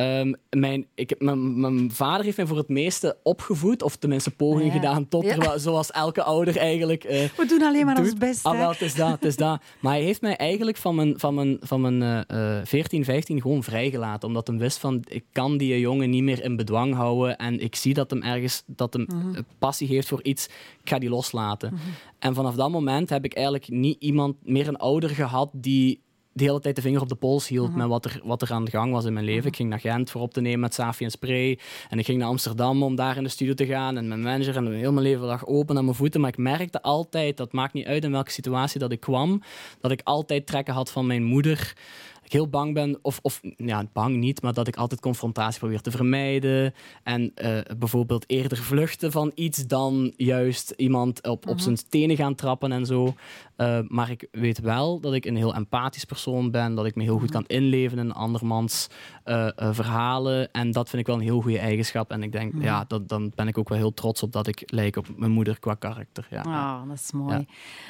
Um, 0.00 0.34
mijn, 0.50 0.86
ik, 0.94 1.14
mijn, 1.18 1.60
mijn, 1.60 1.90
vader 1.92 2.24
heeft 2.24 2.36
mij 2.36 2.46
voor 2.46 2.56
het 2.56 2.68
meeste 2.68 3.16
opgevoed, 3.22 3.82
of 3.82 3.96
tenminste 3.96 4.30
pogingen 4.30 4.72
gedaan, 4.72 5.08
tot 5.08 5.26
er, 5.26 5.60
zoals 5.60 5.90
elke 5.90 6.22
ouder 6.22 6.56
eigenlijk. 6.56 7.04
Uh, 7.04 7.10
We 7.10 7.46
doen 7.48 7.62
alleen 7.62 7.86
maar 7.86 7.98
ons 7.98 8.14
best. 8.14 8.44
Ah, 8.44 8.58
wel, 8.58 8.70
het 8.70 8.80
is 8.80 8.94
dat, 8.94 9.10
het 9.10 9.24
is 9.24 9.36
dat. 9.36 9.62
Maar 9.80 9.92
hij 9.92 10.02
heeft 10.02 10.20
mij 10.20 10.36
eigenlijk 10.36 10.76
van 10.76 10.94
mijn, 10.94 11.18
van 11.18 11.34
mijn, 11.34 11.56
van 11.60 11.80
mijn 11.80 12.26
uh, 12.32 12.60
14, 12.64 13.04
15 13.04 13.40
gewoon 13.40 13.62
vrijgelaten, 13.62 14.28
omdat 14.28 14.46
hij 14.46 14.56
wist 14.56 14.78
van 14.78 15.04
ik 15.08 15.24
kan 15.32 15.56
die 15.56 15.80
jongen 15.80 16.10
niet 16.10 16.22
meer 16.22 16.44
in 16.44 16.56
bedwang 16.56 16.94
houden 16.94 17.36
en 17.36 17.60
ik 17.60 17.76
zie 17.76 17.94
dat 17.94 18.10
hem 18.10 18.22
ergens 18.22 18.62
dat 18.66 18.92
hem 18.92 19.06
mhm. 19.08 19.42
passie 19.58 19.88
heeft 19.88 20.08
voor 20.08 20.22
iets, 20.22 20.46
ik 20.82 20.88
ga 20.88 20.98
die 20.98 21.08
loslaten. 21.08 21.72
Mhm. 21.72 21.82
En 22.18 22.34
vanaf 22.34 22.54
dat 22.54 22.70
moment 22.70 23.10
heb 23.10 23.24
ik 23.24 23.34
eigenlijk 23.34 23.68
niet 23.68 24.02
iemand 24.02 24.36
meer 24.42 24.68
een 24.68 24.76
ouder 24.76 25.10
gehad 25.10 25.50
die 25.52 26.00
de 26.38 26.44
hele 26.44 26.60
tijd 26.60 26.76
de 26.76 26.82
vinger 26.82 27.00
op 27.00 27.08
de 27.08 27.14
pols 27.14 27.48
hield 27.48 27.74
met 27.74 27.86
wat 27.86 28.04
er, 28.04 28.20
wat 28.24 28.42
er 28.42 28.52
aan 28.52 28.64
de 28.64 28.70
gang 28.70 28.92
was 28.92 29.04
in 29.04 29.12
mijn 29.12 29.24
leven. 29.24 29.46
Ik 29.46 29.56
ging 29.56 29.68
naar 29.68 29.80
Gent 29.80 30.10
voor 30.10 30.20
op 30.20 30.32
te 30.32 30.40
nemen 30.40 30.60
met 30.60 30.74
Safi 30.74 31.04
en 31.04 31.10
Spray. 31.10 31.58
En 31.88 31.98
ik 31.98 32.04
ging 32.04 32.18
naar 32.18 32.28
Amsterdam 32.28 32.82
om 32.82 32.94
daar 32.94 33.16
in 33.16 33.22
de 33.22 33.28
studio 33.28 33.54
te 33.54 33.66
gaan. 33.66 33.96
En 33.96 34.08
mijn 34.08 34.22
manager 34.22 34.56
en 34.56 34.72
heel 34.72 34.92
mijn 34.92 35.06
leven 35.06 35.26
lag 35.26 35.46
open 35.46 35.76
aan 35.76 35.84
mijn 35.84 35.96
voeten. 35.96 36.20
Maar 36.20 36.30
ik 36.30 36.36
merkte 36.36 36.82
altijd, 36.82 37.36
dat 37.36 37.52
maakt 37.52 37.72
niet 37.72 37.86
uit 37.86 38.04
in 38.04 38.10
welke 38.10 38.30
situatie 38.30 38.80
dat 38.80 38.92
ik 38.92 39.00
kwam, 39.00 39.42
dat 39.80 39.90
ik 39.90 40.00
altijd 40.04 40.46
trekken 40.46 40.74
had 40.74 40.90
van 40.90 41.06
mijn 41.06 41.24
moeder 41.24 41.74
ik 42.28 42.34
heel 42.34 42.48
bang 42.48 42.74
ben, 42.74 42.98
of, 43.02 43.18
of 43.22 43.40
ja, 43.56 43.84
bang 43.92 44.16
niet, 44.16 44.42
maar 44.42 44.52
dat 44.52 44.68
ik 44.68 44.76
altijd 44.76 45.00
confrontatie 45.00 45.58
probeer 45.58 45.80
te 45.80 45.90
vermijden. 45.90 46.74
En 47.02 47.32
uh, 47.42 47.58
bijvoorbeeld 47.78 48.24
eerder 48.26 48.58
vluchten 48.58 49.12
van 49.12 49.32
iets 49.34 49.66
dan 49.66 50.12
juist 50.16 50.70
iemand 50.76 51.22
op, 51.22 51.46
op 51.46 51.54
mhm. 51.54 51.62
zijn 51.62 51.76
tenen 51.88 52.16
gaan 52.16 52.34
trappen 52.34 52.72
en 52.72 52.86
zo. 52.86 53.14
Uh, 53.56 53.78
maar 53.88 54.10
ik 54.10 54.28
weet 54.30 54.60
wel 54.60 55.00
dat 55.00 55.14
ik 55.14 55.24
een 55.24 55.36
heel 55.36 55.54
empathisch 55.54 56.04
persoon 56.04 56.50
ben, 56.50 56.74
dat 56.74 56.86
ik 56.86 56.94
me 56.94 57.02
heel 57.02 57.18
goed 57.18 57.30
mhm. 57.30 57.32
kan 57.32 57.46
inleven 57.46 57.98
in 57.98 58.12
andermans 58.12 58.88
uh, 59.24 59.48
verhalen. 59.56 60.52
En 60.52 60.70
dat 60.70 60.88
vind 60.88 61.00
ik 61.00 61.06
wel 61.06 61.16
een 61.16 61.22
heel 61.22 61.40
goede 61.40 61.58
eigenschap. 61.58 62.10
En 62.10 62.22
ik 62.22 62.32
denk, 62.32 62.52
mhm. 62.52 62.62
ja, 62.62 62.84
dat, 62.88 63.08
dan 63.08 63.32
ben 63.34 63.48
ik 63.48 63.58
ook 63.58 63.68
wel 63.68 63.78
heel 63.78 63.94
trots 63.94 64.22
op 64.22 64.32
dat 64.32 64.46
ik 64.46 64.62
lijk 64.66 64.96
op 64.96 65.06
mijn 65.16 65.32
moeder 65.32 65.58
qua 65.58 65.74
karakter. 65.74 66.26
Ja, 66.30 66.42
oh, 66.46 66.88
dat 66.88 66.98
is 66.98 67.12
mooi. 67.12 67.46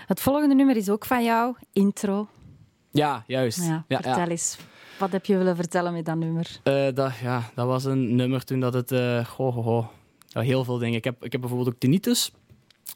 Het 0.07 0.21
volgende 0.21 0.55
nummer 0.55 0.77
is 0.77 0.89
ook 0.89 1.05
van 1.05 1.25
jou, 1.25 1.55
intro. 1.73 2.29
Ja, 2.91 3.25
juist. 3.27 3.67
Ja, 3.67 3.85
vertel 3.89 4.29
eens. 4.29 4.59
Wat 4.99 5.13
heb 5.13 5.27
je 5.27 5.37
willen 5.37 5.57
vertellen 5.57 5.93
met 5.93 6.05
dat 6.05 6.17
nummer? 6.17 6.61
Uh, 6.65 6.87
dat, 6.95 7.17
ja, 7.23 7.51
dat 7.55 7.67
was 7.67 7.85
een 7.85 8.17
nummer 8.17 8.45
toen 8.45 8.61
dat 8.61 8.75
het... 8.75 8.93
Uh, 8.93 9.25
goh, 9.25 9.55
goh, 9.55 9.65
goh. 9.65 9.87
heel 10.33 10.65
veel 10.65 10.79
dingen. 10.79 10.97
Ik 10.97 11.05
heb, 11.05 11.25
ik 11.25 11.33
heb 11.33 11.41
bijvoorbeeld 11.41 11.75
ook 11.75 11.81
tinnitus. 11.81 12.33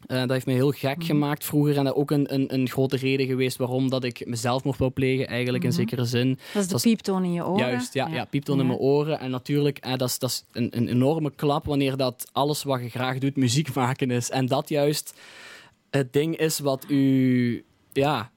Uh, 0.07 0.19
dat 0.21 0.31
heeft 0.31 0.47
me 0.47 0.53
heel 0.53 0.71
gek 0.71 0.97
mhm. 0.97 1.07
gemaakt 1.07 1.45
vroeger. 1.45 1.77
En 1.77 1.85
dat 1.85 1.95
ook 1.95 2.11
een, 2.11 2.35
een, 2.35 2.55
een, 2.55 2.69
grote 2.69 2.97
reden 2.97 3.27
geweest 3.27 3.57
waarom 3.57 3.91
dat 3.91 4.05
ik 4.05 4.27
mezelf 4.27 4.65
mocht 4.65 4.79
wou 4.79 4.91
plegen, 4.91 5.27
eigenlijk 5.27 5.65
in 5.65 5.71
mhm. 5.71 5.79
zekere 5.79 6.05
zin. 6.05 6.39
Dat 6.53 6.63
is 6.63 6.69
de 6.69 6.89
pieptoon 6.89 7.25
in 7.25 7.33
je 7.33 7.47
oren. 7.47 7.67
Juist, 7.67 7.95
ja, 7.95 8.09
ja. 8.09 8.25
pieptoon 8.25 8.61
in 8.61 8.67
mijn 8.67 8.79
oren. 8.79 9.21
En 9.21 9.31
natuurlijk, 9.31 9.79
eh, 9.79 9.97
dat 9.97 10.09
is, 10.09 10.19
dat 10.19 10.31
is 10.31 10.45
een, 10.53 10.77
een 10.77 10.89
enorme 10.89 11.31
klap 11.31 11.65
wanneer 11.65 11.97
dat 11.97 12.29
alles 12.33 12.63
wat 12.63 12.81
je 12.81 12.89
graag 12.89 13.19
doet 13.19 13.37
muziek 13.37 13.75
maken 13.75 14.11
is. 14.11 14.31
En 14.31 14.47
dat 14.47 14.69
juist 14.69 15.15
het 15.91 16.13
ding 16.13 16.37
is 16.37 16.59
wat 16.59 16.85
u... 16.89 17.65
Ja, 17.93 18.31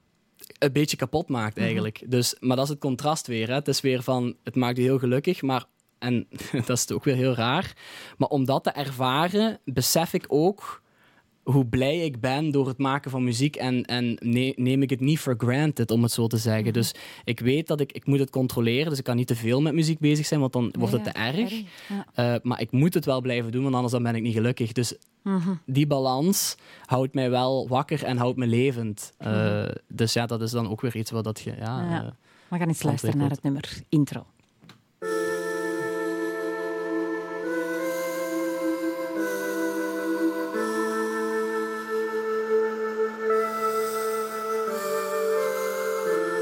een 0.58 0.72
beetje 0.72 0.96
kapot 0.96 1.28
maakt 1.28 1.54
mhm. 1.54 1.64
eigenlijk. 1.64 2.02
dus, 2.06 2.36
maar 2.40 2.56
dat 2.56 2.64
is 2.64 2.70
het 2.70 2.80
contrast 2.80 3.26
weer. 3.26 3.48
Hè. 3.48 3.54
Het 3.54 3.68
is 3.68 3.80
weer 3.80 4.02
van, 4.02 4.36
het 4.44 4.54
maakt 4.54 4.76
je 4.76 4.82
heel 4.82 4.98
gelukkig, 4.98 5.42
maar 5.42 5.64
en 5.98 6.28
dat 6.66 6.78
is 6.78 6.90
ook 6.90 7.04
weer 7.04 7.14
heel 7.16 7.34
raar. 7.34 7.76
Maar 8.16 8.28
om 8.28 8.44
dat 8.44 8.64
te 8.64 8.70
ervaren, 8.70 9.60
besef 9.64 10.12
ik 10.12 10.24
ook 10.28 10.82
hoe 11.50 11.66
blij 11.66 12.04
ik 12.04 12.20
ben 12.20 12.50
door 12.50 12.66
het 12.66 12.78
maken 12.78 13.10
van 13.10 13.24
muziek. 13.24 13.56
En, 13.56 13.84
en 13.84 14.18
neem 14.56 14.82
ik 14.82 14.90
het 14.90 15.00
niet 15.00 15.18
for 15.18 15.34
granted, 15.38 15.90
om 15.90 16.02
het 16.02 16.12
zo 16.12 16.26
te 16.26 16.36
zeggen. 16.36 16.64
Mhm. 16.64 16.72
Dus 16.72 16.94
ik 17.24 17.40
weet 17.40 17.66
dat 17.66 17.80
ik, 17.80 17.92
ik 17.92 18.06
moet 18.06 18.18
het 18.18 18.30
controleren. 18.30 18.88
Dus 18.88 18.98
ik 18.98 19.04
kan 19.04 19.16
niet 19.16 19.26
te 19.26 19.36
veel 19.36 19.62
met 19.62 19.74
muziek 19.74 19.98
bezig 19.98 20.26
zijn, 20.26 20.40
want 20.40 20.52
dan 20.52 20.74
wordt 20.78 20.92
het 20.92 21.04
te 21.04 21.10
erg. 21.10 21.62
Eh, 22.14 22.34
maar 22.42 22.60
ik 22.60 22.70
moet 22.70 22.94
het 22.94 23.04
wel 23.04 23.20
blijven 23.20 23.52
doen, 23.52 23.62
want 23.62 23.74
anders 23.74 23.92
dan 23.92 24.02
ben 24.02 24.14
ik 24.14 24.22
niet 24.22 24.34
gelukkig. 24.34 24.72
Dus 24.72 24.94
mhm. 25.22 25.54
die 25.66 25.86
balans 25.86 26.56
houdt 26.84 27.14
mij 27.14 27.30
wel 27.30 27.68
wakker 27.68 28.04
en 28.04 28.16
houdt 28.16 28.38
me 28.38 28.46
levend. 28.46 29.12
Uh, 29.20 29.62
mm 29.62 29.68
Dus 29.88 30.12
ja, 30.12 30.26
dat 30.26 30.42
is 30.42 30.50
dan 30.50 30.68
ook 30.68 30.80
weer 30.80 30.96
iets 30.96 31.10
wat 31.10 31.24
dat 31.24 31.40
je... 31.40 31.50
Ja, 31.58 31.90
ja. 31.90 32.02
Uh, 32.02 32.08
We 32.48 32.56
gaan 32.56 32.68
eens 32.68 32.82
luisteren 32.82 33.18
naar 33.18 33.30
het 33.30 33.42
nummer 33.42 33.82
intro. 33.88 34.26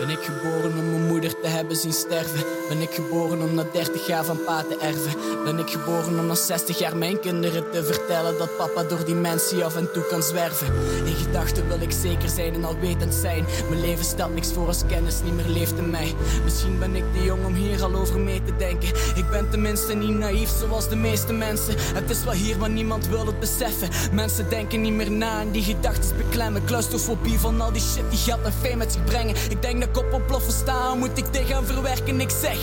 Ben 0.05 0.13
ik 0.13 0.25
geboren 0.25 0.79
om 0.79 0.91
mijn 0.91 1.07
moeder 1.07 1.41
te 1.41 1.49
hebben 1.49 1.77
zien 1.77 1.93
sterven? 1.93 2.45
Ben 2.69 2.81
ik 2.81 2.91
geboren 2.91 3.43
om 3.43 3.55
na 3.55 3.65
30 3.73 4.07
jaar 4.07 4.25
van 4.25 4.39
pa 4.45 4.63
te 4.63 4.77
erven? 4.77 5.45
Ben 5.45 5.59
ik 5.59 5.71
geboren 5.71 6.19
om 6.19 6.27
na 6.27 6.35
60 6.35 6.79
jaar 6.79 6.97
mijn 6.97 7.21
kinderen 7.21 7.71
te 7.71 7.85
vertellen 7.85 8.39
dat 8.39 8.57
papa 8.57 8.83
door 8.83 9.05
dimensie 9.05 9.65
af 9.65 9.77
en 9.77 9.93
toe 9.93 10.07
kan 10.07 10.23
zwerven? 10.23 10.67
In 11.05 11.15
gedachten 11.15 11.69
wil 11.69 11.81
ik 11.81 11.93
zeker 11.93 12.29
zijn 12.29 12.55
en 12.55 12.65
alwetend 12.65 13.15
zijn. 13.15 13.45
Mijn 13.69 13.81
leven 13.81 14.05
stelt 14.05 14.35
niks 14.35 14.53
voor 14.53 14.67
als 14.67 14.87
kennis 14.87 15.23
niet 15.25 15.35
meer 15.35 15.49
leeft 15.49 15.79
in 15.79 15.91
mij. 15.91 16.15
Misschien 16.45 16.79
ben 16.79 16.95
ik 16.95 17.05
te 17.13 17.25
jong 17.25 17.45
om 17.45 17.55
hier 17.55 17.83
al 17.83 17.95
over 17.95 18.21
mee 18.21 18.43
te 18.43 18.57
denken. 18.57 18.89
Ik 19.15 19.31
ben 19.31 19.51
tenminste 19.51 19.95
niet 19.95 20.19
naïef 20.19 20.51
zoals 20.59 20.89
de 20.89 20.97
meeste 20.97 21.33
mensen. 21.33 21.75
Het 21.79 22.11
is 22.11 22.25
wel 22.25 22.33
hier, 22.33 22.59
maar 22.59 22.71
niemand 22.71 23.09
wil 23.09 23.27
het 23.27 23.41
beseffen. 23.41 23.89
Mensen 24.13 24.49
denken 24.49 24.81
niet 24.81 24.93
meer 24.93 25.11
na 25.11 25.41
en 25.41 25.51
die 25.51 25.63
gedachten 25.63 26.17
beklemmen. 26.17 26.65
Claustrofobie 26.65 27.39
van 27.39 27.61
al 27.61 27.73
die 27.73 27.83
shit 27.83 28.11
die 28.11 28.19
geld 28.19 28.43
en 28.43 28.53
fame 28.53 28.77
met 28.77 28.93
zich 28.93 29.05
brengen. 29.05 29.35
Ik 29.49 29.63
denk 29.63 29.81
dat 29.81 29.93
kop 29.95 30.13
ontploffen 30.13 30.53
staan, 30.53 30.99
moet 30.99 31.19
ik 31.19 31.25
tegen 31.31 31.67
verwerken. 31.67 32.21
Ik 32.21 32.31
zeg, 32.31 32.57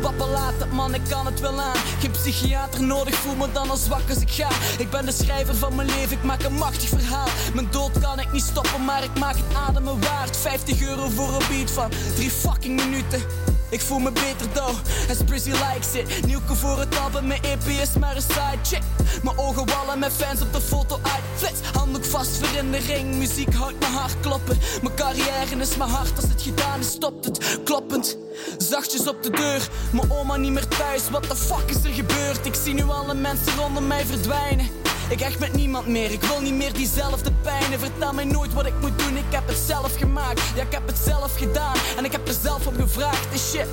papa 0.00 0.26
laat 0.26 0.52
het 0.58 0.72
man, 0.72 0.94
ik 0.94 1.00
kan 1.08 1.26
het 1.26 1.40
wel 1.40 1.60
aan. 1.60 1.76
Geen 2.00 2.10
psychiater 2.10 2.82
nodig, 2.82 3.14
voel 3.14 3.34
me 3.34 3.52
dan 3.52 3.70
als 3.70 3.84
zwak 3.84 4.08
als 4.08 4.18
ik 4.18 4.30
ga. 4.30 4.48
Ik 4.78 4.90
ben 4.90 5.04
de 5.04 5.12
schrijver 5.12 5.54
van 5.54 5.74
mijn 5.74 5.88
leven, 5.88 6.16
ik 6.16 6.22
maak 6.22 6.42
een 6.42 6.54
machtig 6.54 6.88
verhaal. 6.88 7.28
Mijn 7.54 7.68
dood 7.70 7.98
kan 8.00 8.20
ik 8.20 8.32
niet 8.32 8.42
stoppen, 8.42 8.84
maar 8.84 9.04
ik 9.04 9.18
maak 9.18 9.36
het 9.36 9.56
ademen 9.68 10.00
waard. 10.00 10.36
50 10.36 10.82
euro 10.82 11.08
voor 11.08 11.28
een 11.28 11.48
beat 11.48 11.70
van 11.70 11.90
drie 12.14 12.30
fucking 12.30 12.84
minuten. 12.84 13.22
Ik 13.70 13.80
voel 13.80 13.98
me 13.98 14.12
beter 14.12 14.52
though, 14.52 14.76
as 15.10 15.22
Brizzy 15.24 15.50
likes 15.50 15.94
it. 15.94 16.26
Nieuwke 16.26 16.54
voor 16.54 16.78
het 16.78 16.98
album, 16.98 17.26
mijn 17.26 17.42
EP 17.42 17.66
is 17.66 17.92
maar 18.00 18.16
een 18.16 18.22
side 18.22 18.58
chick. 18.62 18.82
Mijn 19.22 19.38
ogen 19.38 19.66
wallen 19.66 19.98
met 19.98 20.12
fans 20.12 20.40
op 20.40 20.52
de 20.52 20.60
foto 20.60 20.98
uit. 21.02 21.22
Flits, 21.36 21.60
handdoek 21.72 22.04
vast 22.04 22.36
voor 22.36 22.58
in 22.58 22.70
de 22.70 22.78
ring. 22.78 23.14
Muziek 23.14 23.54
houdt 23.54 23.78
mijn 23.80 23.92
hart 23.92 24.20
kloppen. 24.20 24.58
Mijn 24.82 24.94
carrière 24.94 25.60
is 25.60 25.76
mijn 25.76 25.90
hart, 25.90 26.16
als 26.16 26.24
het 26.28 26.42
gedaan 26.42 26.80
is, 26.80 26.90
stopt 26.90 27.24
het. 27.24 27.60
Kloppend, 27.64 28.16
zachtjes 28.58 29.08
op 29.08 29.22
de 29.22 29.30
deur. 29.30 29.68
Mijn 29.92 30.12
oma 30.12 30.36
niet 30.36 30.52
meer 30.52 30.68
thuis, 30.68 31.10
wat 31.10 31.22
de 31.22 31.36
fuck 31.36 31.70
is 31.70 31.84
er 31.84 31.92
gebeurd? 31.92 32.46
Ik 32.46 32.54
zie 32.54 32.74
nu 32.74 32.82
alle 32.82 33.14
mensen 33.14 33.56
rondom 33.56 33.86
mij 33.86 34.04
verdwijnen. 34.06 34.87
Ik 35.08 35.20
echt 35.20 35.38
met 35.38 35.52
niemand 35.52 35.86
meer, 35.86 36.10
ik 36.10 36.22
wil 36.22 36.40
niet 36.40 36.54
meer 36.54 36.72
diezelfde 36.72 37.32
pijn. 37.42 37.78
vertel 37.78 38.12
mij 38.12 38.24
nooit 38.24 38.54
wat 38.54 38.66
ik 38.66 38.72
moet 38.80 38.98
doen, 38.98 39.16
ik 39.16 39.24
heb 39.30 39.46
het 39.46 39.56
zelf 39.56 39.96
gemaakt. 39.96 40.42
Ja, 40.54 40.62
ik 40.62 40.72
heb 40.72 40.86
het 40.86 40.98
zelf 41.04 41.36
gedaan 41.36 41.76
en 41.96 42.04
ik 42.04 42.12
heb 42.12 42.28
er 42.28 42.34
zelf 42.42 42.66
op 42.66 42.74
gevraagd. 42.74 43.32
En 43.32 43.38
shit, 43.38 43.66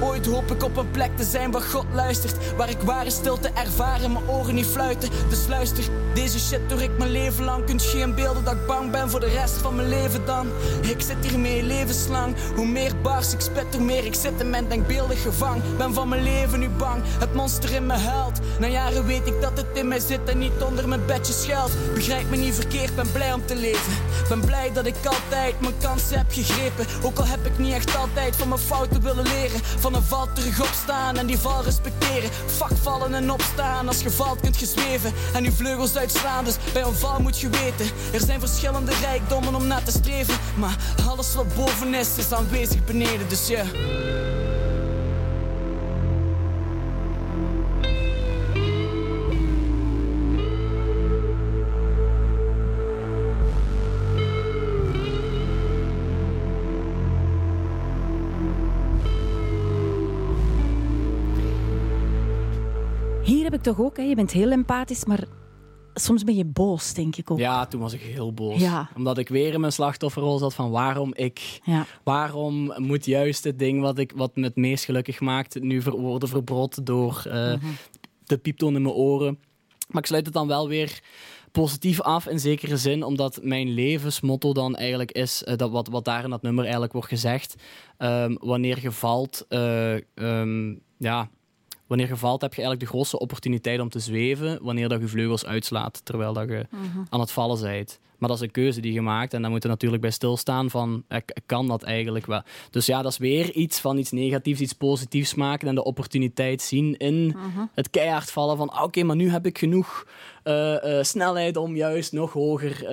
ooit 0.00 0.26
hoop 0.26 0.50
ik 0.50 0.62
op 0.62 0.76
een 0.76 0.90
plek 0.90 1.16
te 1.16 1.24
zijn 1.24 1.50
waar 1.50 1.62
God 1.62 1.84
luistert. 1.92 2.54
Waar 2.56 2.70
ik 2.70 2.80
ware 2.80 3.10
stilte 3.10 3.50
ervaren, 3.54 4.12
mijn 4.12 4.28
oren 4.28 4.54
niet 4.54 4.66
fluiten. 4.66 5.10
Dus 5.28 5.46
luister, 5.46 5.84
deze 6.14 6.38
shit 6.38 6.68
door 6.68 6.82
ik 6.82 6.98
mijn 6.98 7.10
leven 7.10 7.44
lang. 7.44 7.64
Kunt 7.64 7.82
geen 7.82 8.14
beelden 8.14 8.44
dat 8.44 8.54
ik 8.54 8.66
bang 8.66 8.90
ben 8.90 9.10
voor 9.10 9.20
de 9.20 9.30
rest 9.30 9.54
van 9.54 9.74
mijn 9.74 9.88
leven 9.88 10.26
dan. 10.26 10.46
Ik 10.82 11.00
zit 11.00 11.30
hiermee 11.30 11.62
levenslang. 11.62 12.34
Hoe 12.56 12.66
meer 12.66 12.92
bars 13.02 13.32
ik 13.32 13.40
spit, 13.40 13.74
hoe 13.74 13.84
meer 13.84 14.04
ik 14.04 14.14
zit 14.14 14.40
in 14.40 14.50
mijn 14.50 14.68
denkbeeldig 14.68 15.22
gevang. 15.22 15.62
Ben 15.76 15.94
van 15.94 16.08
mijn 16.08 16.22
leven 16.22 16.60
nu 16.60 16.68
bang, 16.68 17.02
het 17.04 17.34
monster 17.34 17.72
in 17.72 17.86
me 17.86 17.94
huilt. 17.94 18.40
Na 18.58 18.66
jaren 18.66 19.06
weet 19.06 19.26
ik 19.26 19.40
dat 19.40 19.52
het 19.54 19.66
in 19.72 19.88
mij 19.88 20.00
zit 20.00 20.28
en 20.28 20.38
niet 20.38 20.62
onder 20.62 20.75
onder 20.76 20.98
mijn 20.98 21.06
bedje 21.06 21.32
schuilt. 21.32 21.72
Begrijp 21.94 22.30
me 22.30 22.36
niet 22.36 22.54
verkeerd, 22.54 22.94
ben 22.94 23.12
blij 23.12 23.32
om 23.32 23.46
te 23.46 23.56
leven. 23.56 23.92
Ben 24.28 24.40
blij 24.40 24.72
dat 24.72 24.86
ik 24.86 24.94
altijd 25.04 25.60
mijn 25.60 25.78
kansen 25.78 26.18
heb 26.18 26.26
gegrepen. 26.28 26.86
Ook 27.02 27.18
al 27.18 27.26
heb 27.26 27.46
ik 27.46 27.58
niet 27.58 27.72
echt 27.72 27.96
altijd 27.96 28.36
van 28.36 28.48
mijn 28.48 28.60
fouten 28.60 29.02
willen 29.02 29.24
leren. 29.24 29.60
Van 29.78 29.94
een 29.94 30.02
val 30.02 30.28
terug 30.32 30.60
opstaan 30.60 31.16
en 31.16 31.26
die 31.26 31.38
val 31.38 31.62
respecteren. 31.62 32.30
Vak 32.46 32.70
vallen 32.82 33.14
en 33.14 33.30
opstaan, 33.30 33.88
als 33.88 34.00
je 34.00 34.10
valt 34.10 34.40
kunt 34.40 34.58
je 34.58 34.66
zweven. 34.66 35.12
En 35.34 35.44
je 35.44 35.52
vleugels 35.52 35.96
uitslaan, 35.96 36.44
dus 36.44 36.56
bij 36.72 36.82
een 36.82 36.94
val 36.94 37.20
moet 37.20 37.38
je 37.38 37.48
weten. 37.48 37.86
Er 38.12 38.20
zijn 38.20 38.40
verschillende 38.40 38.92
rijkdommen 39.00 39.54
om 39.54 39.66
naar 39.66 39.82
te 39.82 39.90
streven. 39.90 40.34
Maar 40.54 40.76
alles 41.08 41.34
wat 41.34 41.54
boven 41.54 41.94
is, 41.94 42.08
is 42.16 42.32
aanwezig 42.32 42.84
beneden, 42.84 43.28
dus 43.28 43.46
ja. 43.46 43.64
Toch 63.66 63.80
ook. 63.80 63.96
Hè? 63.96 64.02
Je 64.02 64.14
bent 64.14 64.30
heel 64.30 64.50
empathisch, 64.50 65.04
maar 65.04 65.24
soms 65.94 66.24
ben 66.24 66.34
je 66.34 66.44
boos, 66.44 66.94
denk 66.94 67.16
ik 67.16 67.30
ook. 67.30 67.38
Ja, 67.38 67.66
toen 67.66 67.80
was 67.80 67.92
ik 67.92 68.00
heel 68.00 68.32
boos. 68.32 68.60
Ja. 68.60 68.88
Omdat 68.96 69.18
ik 69.18 69.28
weer 69.28 69.52
in 69.52 69.60
mijn 69.60 69.72
slachtofferrol 69.72 70.38
zat 70.38 70.54
van 70.54 70.70
waarom 70.70 71.14
ik. 71.14 71.60
Ja. 71.64 71.86
Waarom 72.04 72.72
moet 72.76 73.04
juist 73.04 73.44
het 73.44 73.58
ding 73.58 73.80
wat, 73.80 73.98
ik, 73.98 74.12
wat 74.14 74.36
me 74.36 74.44
het 74.44 74.56
meest 74.56 74.84
gelukkig 74.84 75.20
maakt 75.20 75.60
nu 75.60 75.82
worden 75.82 76.28
verbrod 76.28 76.86
door 76.86 77.22
uh, 77.26 77.54
de 78.24 78.38
pieptoon 78.38 78.74
in 78.74 78.82
mijn 78.82 78.94
oren. 78.94 79.38
Maar 79.88 80.02
ik 80.02 80.08
sluit 80.08 80.24
het 80.24 80.34
dan 80.34 80.46
wel 80.46 80.68
weer 80.68 81.00
positief 81.52 82.00
af 82.00 82.26
in 82.26 82.40
zekere 82.40 82.76
zin, 82.76 83.02
omdat 83.02 83.38
mijn 83.42 83.68
levensmotto 83.68 84.52
dan 84.52 84.76
eigenlijk 84.76 85.12
is, 85.12 85.42
uh, 85.46 85.56
dat 85.56 85.70
wat, 85.70 85.88
wat 85.88 86.04
daar 86.04 86.24
in 86.24 86.30
dat 86.30 86.42
nummer 86.42 86.62
eigenlijk 86.62 86.92
wordt 86.92 87.08
gezegd, 87.08 87.54
um, 87.98 88.36
wanneer 88.40 88.78
je 88.82 88.90
valt, 88.90 89.46
uh, 89.48 89.96
um, 90.14 90.80
ja, 90.98 91.30
wanneer 91.86 92.08
je 92.08 92.16
valt, 92.16 92.40
heb 92.40 92.54
je 92.54 92.60
eigenlijk 92.60 92.90
de 92.90 92.96
grootste 92.96 93.18
opportuniteit 93.18 93.80
om 93.80 93.88
te 93.88 93.98
zweven 93.98 94.58
wanneer 94.62 94.88
dat 94.88 95.00
je 95.00 95.08
vleugels 95.08 95.46
uitslaat 95.46 96.00
terwijl 96.04 96.32
dat 96.32 96.48
je 96.48 96.66
mhm. 96.70 97.04
aan 97.08 97.20
het 97.20 97.30
vallen 97.30 97.60
bent. 97.60 98.00
Maar 98.18 98.28
dat 98.28 98.38
is 98.38 98.44
een 98.44 98.50
keuze 98.50 98.80
die 98.80 98.92
je 98.92 99.00
maakt 99.00 99.34
en 99.34 99.42
dan 99.42 99.50
moet 99.50 99.62
je 99.62 99.68
natuurlijk 99.68 100.02
bij 100.02 100.10
stilstaan 100.10 100.70
van, 100.70 101.04
ik 101.08 101.40
kan 101.46 101.66
dat 101.66 101.82
eigenlijk 101.82 102.26
wel. 102.26 102.42
Dus 102.70 102.86
ja, 102.86 103.02
dat 103.02 103.12
is 103.12 103.18
weer 103.18 103.50
iets 103.52 103.80
van 103.80 103.98
iets 103.98 104.10
negatiefs, 104.10 104.60
iets 104.60 104.72
positiefs 104.72 105.34
maken 105.34 105.68
en 105.68 105.74
de 105.74 105.84
opportuniteit 105.84 106.62
zien 106.62 106.96
in 106.96 107.26
mhm. 107.26 107.64
het 107.74 107.90
keihard 107.90 108.30
vallen 108.30 108.56
van, 108.56 108.68
ah, 108.68 108.82
oké, 108.82 109.02
maar 109.02 109.16
nu 109.16 109.30
heb 109.30 109.46
ik 109.46 109.58
genoeg 109.58 110.06
uh, 110.44 110.76
snelheid 111.02 111.56
om 111.56 111.76
juist 111.76 112.12
nog 112.12 112.32
hoger 112.32 112.90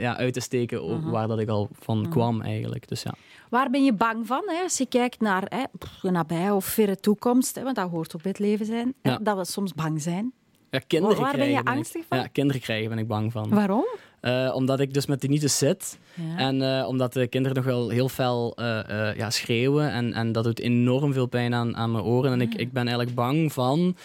ja, 0.00 0.16
uit 0.16 0.32
te 0.32 0.40
steken 0.40 0.84
mhm. 0.84 1.10
waar 1.10 1.28
dat 1.28 1.38
ik 1.38 1.48
al 1.48 1.68
van 1.80 2.06
kwam 2.10 2.40
eigenlijk. 2.40 2.88
Dus 2.88 3.02
ja. 3.02 3.14
Waar 3.50 3.70
ben 3.70 3.84
je 3.84 3.92
bang 3.92 4.26
van 4.26 4.42
hè? 4.46 4.62
als 4.62 4.78
je 4.78 4.86
kijkt 4.86 5.20
naar 5.20 5.42
hè, 5.48 5.62
de 6.02 6.10
nabije 6.10 6.54
of 6.54 6.64
verre 6.64 6.96
toekomst? 6.96 7.54
Hè, 7.54 7.62
want 7.62 7.76
dat 7.76 7.90
hoort 7.90 8.14
op 8.14 8.22
het 8.22 8.38
leven 8.38 8.66
zijn. 8.66 8.94
Dat 9.22 9.36
we 9.36 9.44
soms 9.44 9.74
bang 9.74 10.02
zijn. 10.02 10.32
Ja, 10.70 10.80
kinderen 10.86 11.20
Waar 11.20 11.36
ben 11.36 11.50
je 11.50 11.64
angstig 11.64 12.04
van? 12.08 12.18
Ja, 12.18 12.26
kinderen 12.26 12.62
krijgen 12.62 12.88
ben 12.88 12.98
ik 12.98 13.06
bang 13.06 13.32
van. 13.32 13.48
Waarom? 13.48 13.86
Uh, 14.22 14.52
omdat 14.54 14.80
ik 14.80 14.94
dus 14.94 15.06
met 15.06 15.20
die 15.20 15.30
niet 15.30 15.50
zit. 15.50 15.98
En 16.36 16.60
uh, 16.60 16.84
omdat 16.88 17.12
de 17.12 17.26
kinderen 17.26 17.56
nog 17.56 17.66
wel 17.66 17.88
heel 17.88 18.08
fel 18.08 18.54
uh, 18.56 19.16
ja, 19.16 19.30
schreeuwen. 19.30 19.90
En, 19.90 20.12
en 20.12 20.32
dat 20.32 20.44
doet 20.44 20.60
enorm 20.60 21.12
veel 21.12 21.26
pijn 21.26 21.54
aan, 21.54 21.76
aan 21.76 21.92
mijn 21.92 22.04
oren. 22.04 22.32
En 22.32 22.40
ik, 22.40 22.54
ik 22.54 22.72
ben 22.72 22.86
eigenlijk 22.86 23.14
bang 23.14 23.52
van 23.52 23.96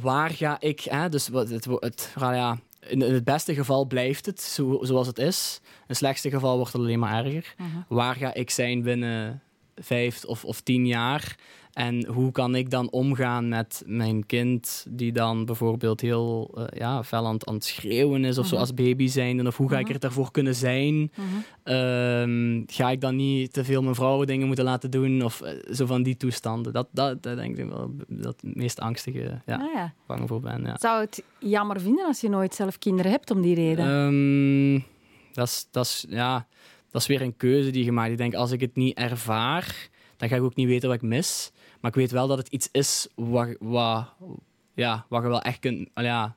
waar 0.00 0.30
ga 0.30 0.56
ik. 0.60 0.80
Hè, 0.80 1.08
dus 1.08 1.28
wat, 1.28 1.48
het, 1.48 1.64
het, 1.64 2.14
ja, 2.18 2.58
in, 2.88 3.00
het 3.00 3.24
beste 3.24 3.54
geval 3.54 3.84
blijft 3.84 4.26
het 4.26 4.40
zo, 4.40 4.78
zoals 4.82 5.06
het 5.06 5.18
is. 5.18 5.60
In 5.64 5.84
het 5.86 5.96
slechtste 5.96 6.30
geval 6.30 6.56
wordt 6.56 6.72
het 6.72 6.82
alleen 6.82 6.98
maar 6.98 7.24
erger. 7.24 7.54
Mhm. 7.58 7.68
Waar 7.88 8.14
ga 8.14 8.34
ik 8.34 8.50
zijn 8.50 8.82
binnen 8.82 9.42
vijf 9.76 10.24
of, 10.24 10.44
of 10.44 10.60
tien 10.60 10.86
jaar? 10.86 11.36
En 11.80 12.06
hoe 12.06 12.32
kan 12.32 12.54
ik 12.54 12.70
dan 12.70 12.90
omgaan 12.90 13.48
met 13.48 13.82
mijn 13.86 14.26
kind 14.26 14.86
die 14.88 15.12
dan 15.12 15.44
bijvoorbeeld 15.44 16.00
heel 16.00 16.50
uh, 16.54 16.64
ja, 16.74 17.04
fel 17.04 17.26
aan, 17.26 17.46
aan, 17.46 17.54
het 17.54 17.64
schreeuwen 17.64 18.24
is 18.24 18.38
of 18.38 18.46
zo 18.46 18.52
mhm. 18.52 18.60
als 18.60 18.74
baby 18.74 19.06
zijn? 19.06 19.46
Of 19.46 19.56
hoe 19.56 19.68
ga 19.68 19.78
ik 19.78 19.84
mhm. 19.84 19.92
er 19.92 20.00
daarvoor 20.00 20.30
kunnen 20.30 20.54
zijn? 20.54 21.12
Ehm, 21.62 22.62
ga 22.66 22.90
ik 22.90 23.00
dan 23.00 23.16
niet 23.16 23.52
te 23.52 23.64
veel 23.64 23.82
mijn 23.82 23.94
vrouwen 23.94 24.26
dingen 24.26 24.46
moeten 24.46 24.64
laten 24.64 24.90
doen? 24.90 25.24
Of 25.24 25.42
uh, 25.42 25.74
zo 25.74 25.86
van 25.86 26.02
die 26.02 26.16
toestanden. 26.16 26.72
Dat, 26.72 26.88
dat, 26.90 27.22
dat 27.22 27.36
denk 27.36 27.56
ik 27.56 27.68
wel 27.68 27.94
dat 28.08 28.36
het 28.40 28.56
meest 28.56 28.80
angstige 28.80 29.40
ja, 29.46 29.56
ah, 29.56 29.74
ja. 29.74 29.92
bang 30.06 30.28
voor 30.28 30.40
ben. 30.40 30.62
Ja. 30.62 30.76
Zou 30.78 31.00
het 31.00 31.22
jammer 31.38 31.80
vinden 31.80 32.06
als 32.06 32.20
je 32.20 32.28
nooit 32.28 32.54
zelf 32.54 32.78
kinderen 32.78 33.10
hebt 33.10 33.30
om 33.30 33.42
die 33.42 33.54
reden? 33.54 33.88
Um, 33.88 34.84
dat, 35.32 35.46
is, 35.46 35.66
dat, 35.70 35.84
is, 35.84 36.04
ja, 36.08 36.46
dat 36.90 37.00
is 37.00 37.06
weer 37.06 37.22
een 37.22 37.36
keuze 37.36 37.70
die 37.70 37.84
je 37.84 37.92
maakt. 37.92 38.10
Ik 38.10 38.18
denk, 38.18 38.34
als 38.34 38.50
ik 38.50 38.60
het 38.60 38.76
niet 38.76 38.96
ervaar, 38.96 39.88
dan 40.16 40.28
ga 40.28 40.36
ik 40.36 40.42
ook 40.42 40.54
niet 40.54 40.66
weten 40.66 40.88
wat 40.88 40.96
ik 40.96 41.08
mis. 41.08 41.52
Maar 41.80 41.90
ik 41.90 41.96
weet 41.96 42.10
wel 42.10 42.26
dat 42.26 42.38
het 42.38 42.48
iets 42.48 42.68
is 42.72 43.08
wat, 43.14 43.56
ja, 44.74 45.06
wat 45.08 45.22
je 45.22 45.28
wel 45.28 45.42
echt 45.42 45.58
kunt... 45.58 45.88
Ja, 45.94 46.36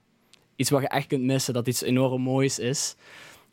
iets 0.56 0.70
wat 0.70 0.82
je 0.82 0.88
echt 0.88 1.08
kunt 1.08 1.24
missen, 1.24 1.54
dat 1.54 1.68
iets 1.68 1.82
enorm 1.82 2.22
moois 2.22 2.60
is. 2.60 2.96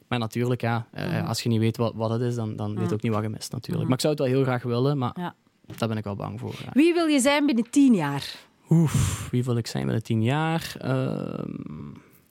Maar 0.08 0.18
natuurlijk, 0.18 0.60
ja, 0.60 0.86
eh, 0.92 1.06
mhm. 1.06 1.26
als 1.26 1.42
je 1.42 1.48
niet 1.48 1.60
weet 1.60 1.76
wat, 1.76 1.92
wat 1.94 2.10
het 2.10 2.20
is, 2.20 2.34
dan, 2.34 2.56
dan 2.56 2.76
weet 2.76 2.88
je 2.88 2.94
ook 2.94 3.02
niet 3.02 3.12
wat 3.12 3.22
je 3.22 3.28
mist 3.28 3.52
natuurlijk. 3.52 3.84
Maar 3.84 3.94
ik 3.94 4.00
zou 4.00 4.12
het 4.12 4.22
wel 4.22 4.32
heel 4.32 4.42
graag 4.42 4.62
willen, 4.62 4.98
maar 4.98 5.12
ja. 5.14 5.34
daar 5.76 5.88
ben 5.88 5.96
ik 5.96 6.04
wel 6.04 6.16
bang 6.16 6.40
voor. 6.40 6.54
Wie 6.72 6.94
wil 6.94 7.06
je 7.06 7.20
zijn 7.20 7.46
binnen 7.46 7.70
tien 7.70 7.94
jaar? 7.94 8.34
Oef, 8.70 9.28
wie 9.30 9.44
wil 9.44 9.56
ik 9.56 9.66
zijn 9.66 9.84
binnen 9.84 10.02
tien 10.02 10.22
jaar? 10.22 10.74
Ehm, 10.78 11.48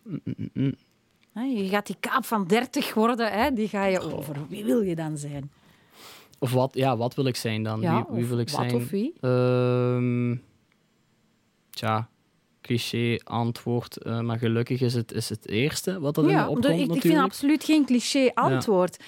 mm, 0.04 0.22
mm, 0.24 0.50
mm. 0.54 0.76
Je 1.34 1.68
gaat 1.68 1.86
die 1.86 1.96
kaap 2.00 2.26
van 2.26 2.48
30 2.48 2.94
worden, 2.94 3.32
hè? 3.32 3.54
die 3.54 3.68
ga 3.68 3.86
je 3.86 4.00
over. 4.00 4.36
Wie 4.50 4.66
wil 4.66 4.82
je 4.82 4.96
dan 4.96 5.18
zijn? 5.18 5.52
Of 6.40 6.52
wat, 6.52 6.74
ja, 6.74 6.98
wat 6.98 7.16
wil 7.16 7.26
ik 7.26 7.36
zijn 7.36 7.64
dan? 7.64 7.80
wie, 7.80 8.04
wie 8.10 8.26
wil 8.26 8.40
ik 8.40 8.50
wat 8.50 8.60
zijn? 8.60 8.76
Of 8.76 8.90
wie? 8.90 9.14
Uh, 9.22 10.38
tja, 11.70 12.10
cliché 12.62 13.20
antwoord. 13.24 14.06
Uh, 14.06 14.20
maar 14.20 14.38
gelukkig 14.38 14.82
is 14.82 14.94
het, 14.94 15.12
is 15.12 15.30
het 15.30 15.48
eerste 15.50 16.00
wat 16.00 16.18
er 16.18 16.24
ja, 16.24 16.30
in 16.30 16.36
me 16.36 16.50
opkomt. 16.50 16.80
Ik, 16.80 16.96
ik 16.96 17.02
vind 17.02 17.18
absoluut 17.18 17.64
geen 17.64 17.86
cliché 17.86 18.32
antwoord. 18.34 19.04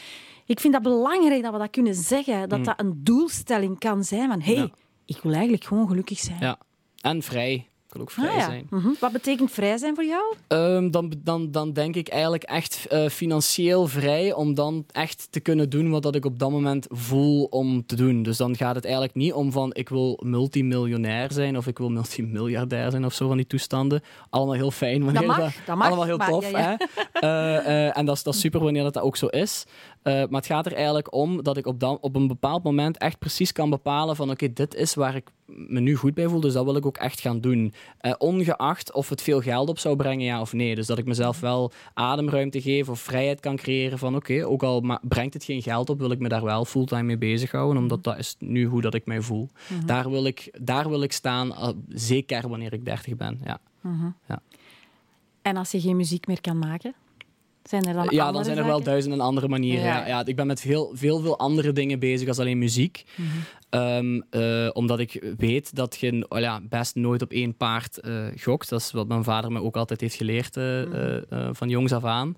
Ik 0.45 0.59
vind 0.59 0.73
dat 0.73 0.81
belangrijk 0.81 1.43
dat 1.43 1.51
we 1.51 1.57
dat 1.57 1.69
kunnen 1.69 1.95
zeggen. 1.95 2.49
Dat 2.49 2.59
mm. 2.59 2.65
dat 2.65 2.79
een 2.79 3.03
doelstelling 3.03 3.79
kan 3.79 4.03
zijn 4.03 4.29
van 4.29 4.41
hé, 4.41 4.55
hey, 4.55 4.71
ik 5.05 5.19
wil 5.23 5.31
eigenlijk 5.33 5.63
gewoon 5.63 5.87
gelukkig 5.87 6.19
zijn. 6.19 6.39
Ja, 6.39 6.57
en 7.01 7.21
vrij 7.21 7.69
kan 7.91 8.01
ook 8.01 8.11
vrij 8.11 8.29
ah, 8.29 8.45
zijn. 8.45 8.67
Mhm. 8.69 8.89
Wat 8.99 9.11
betekent 9.11 9.51
vrij 9.51 9.77
zijn 9.77 9.95
voor 9.95 10.05
jou? 10.05 10.35
Um, 10.47 10.91
dan, 10.91 11.13
dan, 11.23 11.51
dan 11.51 11.73
denk 11.73 11.95
ik 11.95 12.07
eigenlijk 12.07 12.43
echt 12.43 12.87
uh, 12.91 13.09
financieel 13.09 13.87
vrij 13.87 14.33
om 14.33 14.53
dan 14.53 14.85
echt 14.91 15.27
te 15.29 15.39
kunnen 15.39 15.69
doen 15.69 15.89
wat 15.89 16.03
dat 16.03 16.15
ik 16.15 16.25
op 16.25 16.39
dat 16.39 16.51
moment 16.51 16.87
voel 16.89 17.43
om 17.43 17.85
te 17.85 17.95
doen. 17.95 18.23
Dus 18.23 18.37
dan 18.37 18.55
gaat 18.55 18.75
het 18.75 18.83
eigenlijk 18.83 19.15
niet 19.15 19.33
om 19.33 19.51
van 19.51 19.73
ik 19.73 19.89
wil 19.89 20.19
multimiljonair 20.23 21.31
zijn 21.31 21.57
of 21.57 21.67
ik 21.67 21.77
wil 21.77 21.89
multimiljardair 21.89 22.91
zijn 22.91 23.05
of 23.05 23.13
zo 23.13 23.27
van 23.27 23.37
die 23.37 23.47
toestanden. 23.47 24.01
Allemaal 24.29 24.55
heel 24.55 24.71
fijn. 24.71 25.03
Wanneer 25.03 25.27
dat 25.27 25.37
mag, 25.37 25.65
dat, 25.65 25.75
mag, 25.75 25.87
allemaal 25.87 26.05
heel 26.05 26.17
tof. 26.17 26.51
Hè? 26.51 26.71
Uh, 26.71 26.79
uh, 27.23 27.97
en 27.97 28.05
dat 28.05 28.15
is, 28.15 28.23
dat 28.23 28.33
is 28.33 28.39
super 28.39 28.63
wanneer 28.63 28.83
dat, 28.83 28.93
dat 28.93 29.03
ook 29.03 29.17
zo 29.17 29.27
is. 29.27 29.65
Uh, 30.03 30.13
maar 30.13 30.41
het 30.41 30.45
gaat 30.45 30.65
er 30.65 30.73
eigenlijk 30.73 31.13
om 31.13 31.43
dat 31.43 31.57
ik 31.57 31.65
op, 31.65 31.79
dan, 31.79 31.97
op 32.01 32.15
een 32.15 32.27
bepaald 32.27 32.63
moment 32.63 32.97
echt 32.97 33.19
precies 33.19 33.51
kan 33.51 33.69
bepalen 33.69 34.15
van 34.15 34.29
oké, 34.29 34.53
dit 34.53 34.75
is 34.75 34.93
waar 34.93 35.15
ik 35.15 35.29
me 35.45 35.79
nu 35.79 35.95
goed 35.95 36.13
bij 36.13 36.27
voel, 36.27 36.39
dus 36.39 36.53
dat 36.53 36.65
wil 36.65 36.75
ik 36.75 36.85
ook 36.85 36.97
echt 36.97 37.19
gaan 37.19 37.41
doen. 37.41 37.73
Uh, 38.01 38.13
ongeacht 38.17 38.91
of 38.93 39.09
het 39.09 39.21
veel 39.21 39.41
geld 39.41 39.69
op 39.69 39.79
zou 39.79 39.95
brengen, 39.95 40.25
ja 40.25 40.41
of 40.41 40.53
nee. 40.53 40.75
Dus 40.75 40.87
dat 40.87 40.97
ik 40.97 41.05
mezelf 41.05 41.39
wel 41.39 41.71
ademruimte 41.93 42.61
geef 42.61 42.89
of 42.89 42.99
vrijheid 42.99 43.39
kan 43.39 43.55
creëren 43.55 43.97
van 43.97 44.15
oké, 44.15 44.45
ook 44.45 44.63
al 44.63 44.99
brengt 45.01 45.33
het 45.33 45.43
geen 45.43 45.61
geld 45.61 45.89
op, 45.89 45.99
wil 45.99 46.11
ik 46.11 46.19
me 46.19 46.29
daar 46.29 46.43
wel 46.43 46.65
fulltime 46.65 47.03
mee 47.03 47.17
bezighouden, 47.17 47.81
omdat 47.81 48.03
dat 48.03 48.17
is 48.17 48.35
nu 48.39 48.65
hoe 48.65 48.81
dat 48.81 48.93
ik 48.93 49.05
mij 49.05 49.21
voel. 49.21 49.49
Mhm. 49.67 49.85
daar, 49.85 50.09
wil 50.09 50.25
ik, 50.25 50.57
daar 50.61 50.89
wil 50.89 51.01
ik 51.01 51.11
staan, 51.11 51.47
uh, 51.47 51.69
zeker 51.89 52.49
wanneer 52.49 52.73
ik 52.73 52.85
30 52.85 53.15
ben. 53.15 53.39
Ja. 53.45 53.59
Mhm. 53.81 54.09
ja. 54.27 54.41
En 55.41 55.57
als 55.57 55.71
je 55.71 55.81
geen 55.81 55.95
muziek 55.95 56.27
meer 56.27 56.41
kan 56.41 56.59
maken? 56.59 56.93
Zijn 57.63 57.85
er 57.85 57.93
dan 57.93 58.07
ja, 58.09 58.31
dan 58.31 58.43
zijn 58.45 58.57
er 58.57 58.65
wel 58.65 58.83
duizenden 58.83 59.19
andere 59.19 59.47
manieren. 59.47 59.83
Ja. 59.83 60.07
Ja, 60.07 60.25
ik 60.25 60.35
ben 60.35 60.47
met 60.47 60.61
veel, 60.61 60.91
veel, 60.93 61.19
veel 61.19 61.37
andere 61.39 61.71
dingen 61.71 61.99
bezig 61.99 62.27
als 62.27 62.39
alleen 62.39 62.57
muziek. 62.57 63.03
Mhm. 63.15 63.27
Ehm, 63.69 64.21
eh, 64.29 64.69
omdat 64.73 64.99
ik 64.99 65.33
weet 65.37 65.75
dat 65.75 65.97
je 65.99 66.25
oh 66.29 66.39
ja, 66.39 66.59
best 66.69 66.95
nooit 66.95 67.21
op 67.21 67.31
één 67.31 67.57
paard 67.57 67.99
uh, 68.01 68.25
gokt. 68.37 68.69
Dat 68.69 68.79
is 68.79 68.91
wat 68.91 69.07
mijn 69.07 69.23
vader 69.23 69.51
me 69.51 69.61
ook 69.61 69.77
altijd 69.77 70.01
heeft 70.01 70.15
geleerd 70.15 70.57
uh, 70.57 70.83
mm 70.85 71.19
van 71.51 71.69
jongs 71.69 71.91
af 71.91 72.03
aan. 72.03 72.35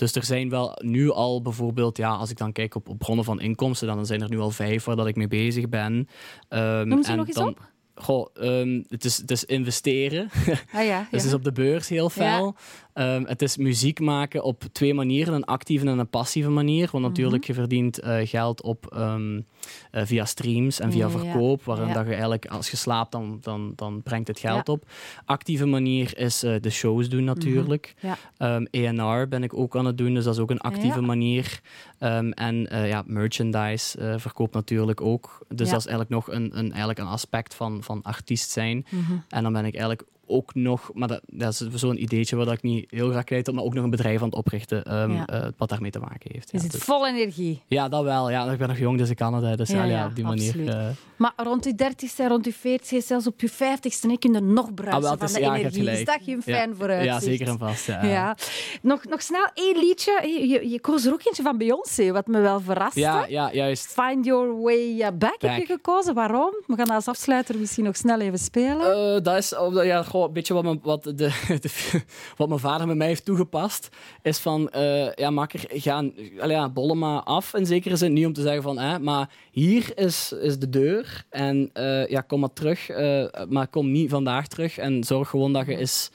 Dus 0.00 0.14
er 0.14 0.24
zijn 0.24 0.48
wel 0.48 0.78
nu 0.82 1.10
al 1.10 1.42
bijvoorbeeld, 1.42 1.96
ja, 1.96 2.10
als 2.10 2.30
ik 2.30 2.36
dan 2.36 2.52
kijk 2.52 2.74
op, 2.74 2.88
op 2.88 2.98
bronnen 2.98 3.24
van 3.24 3.40
inkomsten, 3.40 3.86
dan 3.86 4.06
zijn 4.06 4.22
er 4.22 4.30
nu 4.30 4.38
al 4.38 4.50
vijf 4.50 4.84
waar 4.84 4.96
dat 4.96 5.06
ik 5.06 5.16
mee 5.16 5.28
bezig 5.28 5.68
ben. 5.68 6.08
Um, 6.48 6.88
Noem 6.88 7.02
ze 7.02 7.10
en 7.10 7.16
nog 7.16 7.26
eens 7.26 7.36
dan, 7.36 7.48
op? 7.48 7.70
Goh, 7.94 8.26
um, 8.34 8.84
het, 8.88 9.04
is, 9.04 9.16
het 9.16 9.30
is 9.30 9.44
investeren. 9.44 10.28
Ah, 10.72 10.84
ja, 10.84 10.98
dus 10.98 11.08
het 11.20 11.24
is 11.24 11.34
op 11.34 11.44
de 11.44 11.52
beurs 11.52 11.88
heel 11.88 12.10
fel. 12.10 12.54
Um, 12.94 13.26
het 13.26 13.42
is 13.42 13.56
muziek 13.56 14.00
maken 14.00 14.42
op 14.42 14.64
twee 14.72 14.94
manieren. 14.94 15.34
Een 15.34 15.44
actieve 15.44 15.86
en 15.86 15.98
een 15.98 16.08
passieve 16.08 16.50
manier. 16.50 16.88
Want 16.92 17.04
natuurlijk, 17.04 17.42
mhm. 17.42 17.52
je 17.52 17.58
verdient 17.58 18.04
uh, 18.04 18.16
geld 18.22 18.62
op, 18.62 18.96
um, 18.96 19.36
uh, 19.36 20.02
via 20.04 20.24
streams 20.24 20.80
en 20.80 20.92
via 20.92 21.10
verkoop. 21.10 21.64
Waarin 21.64 21.92
dat 21.92 22.04
je 22.04 22.10
eigenlijk, 22.10 22.46
als 22.46 22.70
je 22.70 22.76
slaapt, 22.76 23.12
dan, 23.12 23.38
dan, 23.40 23.72
dan 23.76 24.02
brengt 24.02 24.28
het 24.28 24.38
geld 24.38 24.68
op. 24.68 24.84
Actieve 25.24 25.66
manier 25.66 26.18
is 26.18 26.44
uh, 26.44 26.54
de 26.60 26.70
shows 26.70 27.08
doen 27.08 27.24
natuurlijk. 27.24 27.94
Mm 28.00 28.10
-hmm. 28.36 28.66
ENR 28.70 29.28
ben 29.28 29.42
ik 29.42 29.54
ook 29.54 29.76
aan 29.76 29.86
het 29.86 29.98
doen, 29.98 30.14
dus 30.14 30.24
dat 30.24 30.34
is 30.34 30.40
ook 30.40 30.50
een 30.50 30.60
actieve 30.60 31.00
manier. 31.00 31.60
en 31.98 32.68
ja, 32.70 33.02
merchandise 33.06 34.14
verkoopt 34.18 34.54
natuurlijk 34.54 35.00
ook. 35.00 35.38
Dus 35.48 35.70
dat 35.70 35.78
is 35.78 35.86
eigenlijk 35.86 36.10
nog 36.10 36.30
een, 36.30 36.58
een, 36.58 36.68
eigenlijk 36.68 36.98
een 36.98 37.06
aspect 37.06 37.54
van, 37.54 37.82
van 37.82 38.02
artiest 38.02 38.50
zijn. 38.50 38.86
-hmm. 38.88 39.24
En 39.28 39.42
dan 39.42 39.52
ben 39.52 39.64
ik 39.64 39.72
eigenlijk 39.72 40.08
ook 40.30 40.54
nog, 40.54 40.90
maar 40.94 41.08
dat, 41.08 41.20
dat 41.26 41.52
is 41.52 41.80
zo'n 41.80 42.02
ideetje 42.02 42.36
wat 42.36 42.52
ik 42.52 42.62
niet 42.62 42.90
heel 42.90 43.10
graag 43.10 43.24
kwijt 43.24 43.46
heb, 43.46 43.54
maar 43.54 43.64
ook 43.64 43.74
nog 43.74 43.84
een 43.84 43.90
bedrijf 43.90 44.20
aan 44.20 44.28
het 44.28 44.34
oprichten 44.34 45.00
um, 45.00 45.12
ja. 45.12 45.26
uh, 45.32 45.46
wat 45.56 45.68
daarmee 45.68 45.90
te 45.90 45.98
maken 45.98 46.30
heeft. 46.32 46.52
Ja, 46.52 46.58
zit 46.58 46.72
dus, 46.72 46.82
vol 46.82 47.06
energie. 47.06 47.62
Ja, 47.66 47.88
dat 47.88 48.02
wel. 48.02 48.30
Ja, 48.30 48.50
ik 48.50 48.58
ben 48.58 48.68
nog 48.68 48.78
jong, 48.78 48.98
dus 48.98 49.10
ik 49.10 49.16
kan 49.16 49.34
het. 49.34 49.58
Dus 49.58 49.68
ja, 49.68 49.84
ja, 49.84 50.06
op 50.06 50.14
die 50.14 50.24
manier. 50.24 50.56
Uh, 50.56 50.86
maar 51.16 51.32
rond 51.36 51.64
je 51.64 51.74
dertigste, 51.74 52.28
rond 52.28 52.44
je 52.44 52.52
veertigste, 52.52 53.00
zelfs 53.00 53.26
op 53.26 53.40
je 53.40 53.48
vijftigste, 53.48 54.16
kun 54.18 54.32
je 54.32 54.40
nog 54.40 54.74
bruisen 54.74 55.10
ah, 55.10 55.18
wel, 55.18 55.28
van 55.28 55.40
de 55.40 55.46
energie. 55.46 55.90
Is 55.90 56.04
dat 56.04 56.24
je 56.24 56.32
een 56.32 56.42
fan 56.42 56.74
vooruit 56.76 57.04
Ja, 57.04 57.20
zeker 57.20 57.48
en 57.48 57.58
vast. 57.58 57.86
Ja. 57.86 58.36
Nog, 58.82 59.04
nog 59.04 59.22
snel 59.22 59.48
één 59.54 59.78
liedje. 59.78 60.28
Je, 60.48 60.68
je 60.68 60.80
koos 60.80 61.04
er 61.04 61.12
ook 61.12 61.24
eentje 61.24 61.42
van 61.42 61.58
Beyoncé, 61.58 62.12
wat 62.12 62.26
me 62.26 62.40
wel 62.40 62.60
verraste. 62.60 63.00
Ja, 63.00 63.26
ja, 63.28 63.52
juist. 63.52 63.86
Find 63.86 64.24
Your 64.24 64.60
Way 64.60 64.96
Back, 64.96 65.18
back. 65.18 65.36
heb 65.40 65.56
je 65.56 65.66
gekozen. 65.66 66.14
Waarom? 66.14 66.54
We 66.66 66.76
gaan 66.76 66.90
als 66.90 67.08
afsluiter 67.08 67.58
misschien 67.58 67.84
nog 67.84 67.96
snel 67.96 68.20
even 68.20 68.38
spelen. 68.38 69.14
Uh, 69.16 69.22
dat 69.22 69.36
is 69.36 69.54
ja, 69.72 70.02
gewoon 70.02 70.19
wat, 70.28 70.62
mijn, 70.62 70.80
wat, 70.82 71.02
de, 71.02 71.12
de, 71.60 72.00
wat 72.36 72.48
mijn 72.48 72.60
vader 72.60 72.86
met 72.86 72.96
mij 72.96 73.06
heeft 73.06 73.24
toegepast. 73.24 73.88
Is 74.22 74.38
van, 74.38 74.70
uh, 74.76 75.12
ja, 75.12 75.30
makker, 75.30 75.64
ga 75.68 76.04
ja, 76.46 76.68
bollen 76.68 76.98
maar 76.98 77.20
af 77.20 77.54
in 77.54 77.66
zekere 77.66 77.96
zin. 77.96 78.12
Niet 78.12 78.26
om 78.26 78.32
te 78.32 78.42
zeggen 78.42 78.62
van, 78.62 78.78
eh, 78.78 78.96
maar 78.96 79.30
hier 79.50 79.98
is, 79.98 80.32
is 80.32 80.58
de 80.58 80.68
deur. 80.68 81.24
En 81.30 81.70
uh, 81.74 82.06
ja, 82.06 82.20
kom 82.20 82.40
maar 82.40 82.52
terug. 82.52 82.90
Uh, 82.90 83.24
maar 83.48 83.68
kom 83.68 83.90
niet 83.90 84.10
vandaag 84.10 84.46
terug. 84.46 84.78
En 84.78 85.04
zorg 85.04 85.28
gewoon 85.28 85.52
dat 85.52 85.66
je 85.66 85.74
is, 85.74 86.10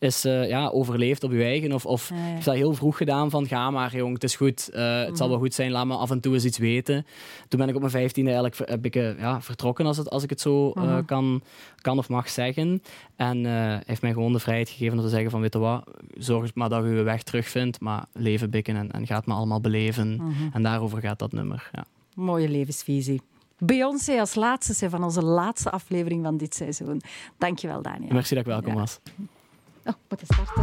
is 0.00 0.24
uh, 0.24 0.48
ja, 0.48 0.68
overleeft 0.68 1.24
op 1.24 1.32
je 1.32 1.42
eigen. 1.42 1.72
Of, 1.72 1.86
of 1.86 2.10
ja, 2.14 2.44
dat 2.44 2.54
heel 2.54 2.74
vroeg 2.74 2.96
gedaan 2.96 3.30
van, 3.30 3.46
ga 3.46 3.70
maar 3.70 3.96
jong, 3.96 4.14
het 4.14 4.24
is 4.24 4.36
goed. 4.36 4.68
het 4.72 5.16
zal 5.16 5.28
wel 5.28 5.38
goed 5.38 5.54
zijn, 5.54 5.70
laat 5.70 5.86
me 5.86 5.94
af 5.94 6.10
en 6.10 6.20
toe 6.20 6.34
eens 6.34 6.44
iets 6.44 6.58
weten. 6.58 7.06
Toen 7.48 7.58
ben 7.60 7.68
ik 7.68 7.74
op 7.74 7.80
mijn 7.80 7.92
vijftiende 7.92 8.30
eigenlijk 8.30 8.70
heb 8.70 8.84
ik, 8.84 8.94
ja, 8.94 9.40
vertrokken, 9.40 9.86
als, 9.86 9.96
het, 9.96 10.10
als 10.10 10.22
ik 10.22 10.30
het 10.30 10.40
zo 10.40 10.72
kan, 11.06 11.42
kan 11.80 11.98
of 11.98 12.08
mag 12.08 12.28
zeggen. 12.28 12.82
En 13.16 13.44
heeft 13.86 14.02
mij 14.02 14.12
gewoon 14.12 14.32
de 14.32 14.38
vrijheid 14.38 14.68
gegeven 14.68 14.98
om 14.98 15.04
te 15.04 15.10
zeggen 15.10 15.30
van, 15.30 15.40
weet 15.40 15.52
je 15.52 15.58
wat, 15.58 15.84
zorg 16.14 16.54
maar 16.54 16.68
dat 16.68 16.84
je 16.84 16.90
je 16.90 17.02
weg 17.02 17.22
terugvindt. 17.22 17.80
Maar 17.80 18.04
leven 18.12 18.50
bikken 18.50 18.76
en, 18.76 18.90
en 18.90 19.06
gaat 19.06 19.26
me 19.26 19.34
allemaal 19.34 19.60
beleven. 19.60 20.14
Mhm. 20.14 20.32
En 20.52 20.62
daarover 20.62 21.00
gaat 21.00 21.18
dat 21.18 21.32
nummer, 21.32 21.70
ja. 21.72 21.84
Mooie 22.14 22.48
levensvisie. 22.48 23.20
Beyoncé 23.58 24.20
als 24.20 24.34
laatste 24.34 24.90
van 24.90 25.04
onze 25.04 25.22
laatste 25.22 25.70
aflevering 25.70 26.24
van 26.24 26.36
dit 26.36 26.54
seizoen. 26.54 27.00
Dankjewel, 27.38 27.82
Daniel. 27.82 28.12
Merci 28.12 28.34
dat 28.34 28.46
ik 28.46 28.50
welkom 28.50 28.74
was. 28.74 29.00
Å, 29.88 29.94
måtte 30.10 30.26
jeg 30.26 30.34
starte? 30.34 30.60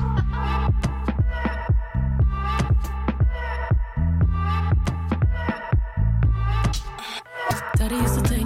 Daddy 7.78 7.96
used 7.96 8.26
to 8.26 8.37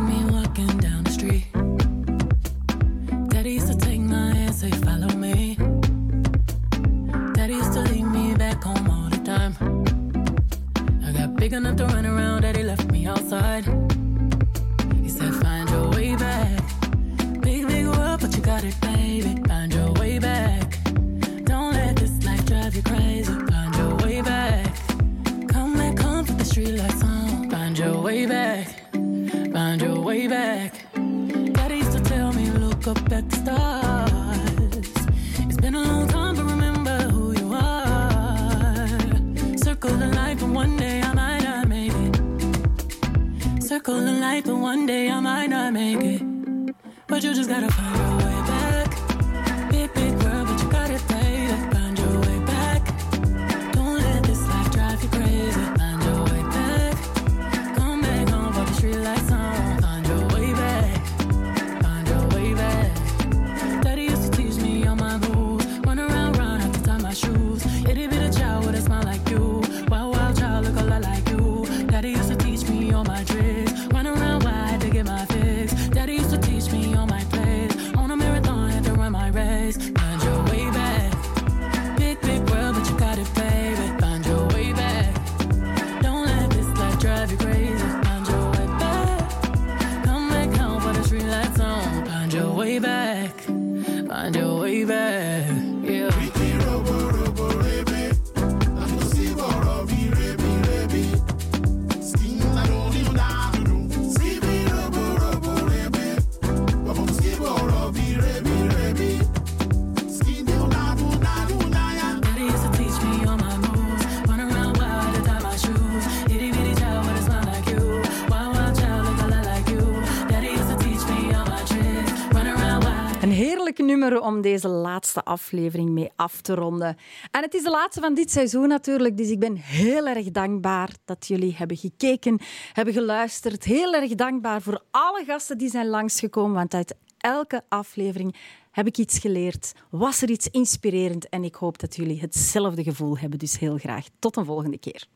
om 124.09 124.41
deze 124.41 124.67
laatste 124.67 125.23
aflevering 125.23 125.89
mee 125.89 126.11
af 126.15 126.41
te 126.41 126.53
ronden. 126.53 126.97
En 127.31 127.41
het 127.41 127.53
is 127.53 127.63
de 127.63 127.69
laatste 127.69 128.01
van 128.01 128.13
dit 128.13 128.31
seizoen 128.31 128.67
natuurlijk, 128.67 129.17
dus 129.17 129.29
ik 129.29 129.39
ben 129.39 129.55
heel 129.55 130.07
erg 130.07 130.31
dankbaar 130.31 130.89
dat 131.05 131.27
jullie 131.27 131.55
hebben 131.55 131.77
gekeken, 131.77 132.39
hebben 132.73 132.93
geluisterd. 132.93 133.63
Heel 133.63 133.93
erg 133.93 134.15
dankbaar 134.15 134.61
voor 134.61 134.83
alle 134.91 135.23
gasten 135.25 135.57
die 135.57 135.69
zijn 135.69 135.87
langsgekomen, 135.87 136.55
want 136.55 136.73
uit 136.73 136.95
elke 137.17 137.63
aflevering 137.69 138.35
Heb 138.71 138.87
ik 138.87 138.97
iets 138.97 139.19
geleerd? 139.19 139.73
Was 139.89 140.21
er 140.21 140.29
iets 140.29 140.47
inspirerend? 140.47 141.29
En 141.29 141.43
ik 141.43 141.55
hoop 141.55 141.79
dat 141.79 141.95
jullie 141.95 142.19
hetzelfde 142.19 142.83
gevoel 142.83 143.17
hebben. 143.17 143.39
Dus 143.39 143.59
heel 143.59 143.77
graag 143.77 144.05
tot 144.19 144.35
een 144.37 144.45
volgende 144.45 144.77
keer. 144.77 145.07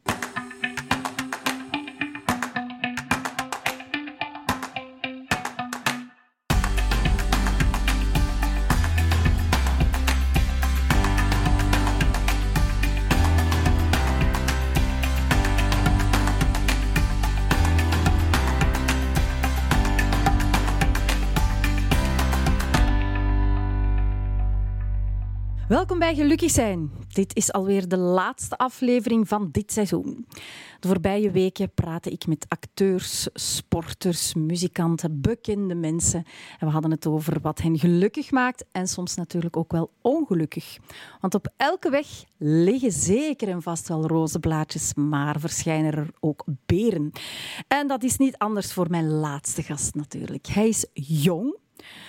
Welkom 25.86 26.06
bij 26.08 26.16
Gelukkig 26.16 26.52
zijn. 26.52 26.92
Dit 27.08 27.36
is 27.36 27.52
alweer 27.52 27.88
de 27.88 27.98
laatste 27.98 28.58
aflevering 28.58 29.28
van 29.28 29.50
dit 29.52 29.72
seizoen. 29.72 30.26
De 30.80 30.88
voorbije 30.88 31.32
weken 31.32 31.74
praatte 31.74 32.10
ik 32.10 32.28
met 32.28 32.46
acteurs, 32.48 33.28
sporters, 33.34 34.34
muzikanten, 34.34 35.22
bekende 35.22 35.76
mensen. 35.76 36.24
En 36.60 36.68
we 36.68 36.74
hadden 36.74 36.92
het 36.92 37.08
over 37.08 37.42
wat 37.42 37.62
hen 37.62 37.80
gelukkig 37.80 38.32
maakt 38.32 38.66
en 38.72 38.88
soms 38.88 39.16
natuurlijk 39.16 39.58
ook 39.58 39.72
wel 39.72 39.92
ongelukkig. 40.02 40.78
Want 41.22 41.36
op 41.36 41.48
elke 41.58 41.90
weg 41.90 42.08
liggen 42.38 42.92
zeker 42.92 43.48
en 43.48 43.62
vast 43.62 43.88
wel 43.88 44.08
roze 44.08 44.40
blaadjes, 44.40 44.94
maar 44.94 45.40
verschijnen 45.40 45.94
er 45.94 46.10
ook 46.20 46.44
beren. 46.66 47.12
En 47.68 47.88
dat 47.88 48.04
is 48.04 48.18
niet 48.18 48.38
anders 48.38 48.74
voor 48.74 48.90
mijn 48.90 49.10
laatste 49.10 49.64
gast 49.64 49.96
natuurlijk. 49.96 50.48
Hij 50.48 50.68
is 50.68 50.86
jong, 50.94 51.58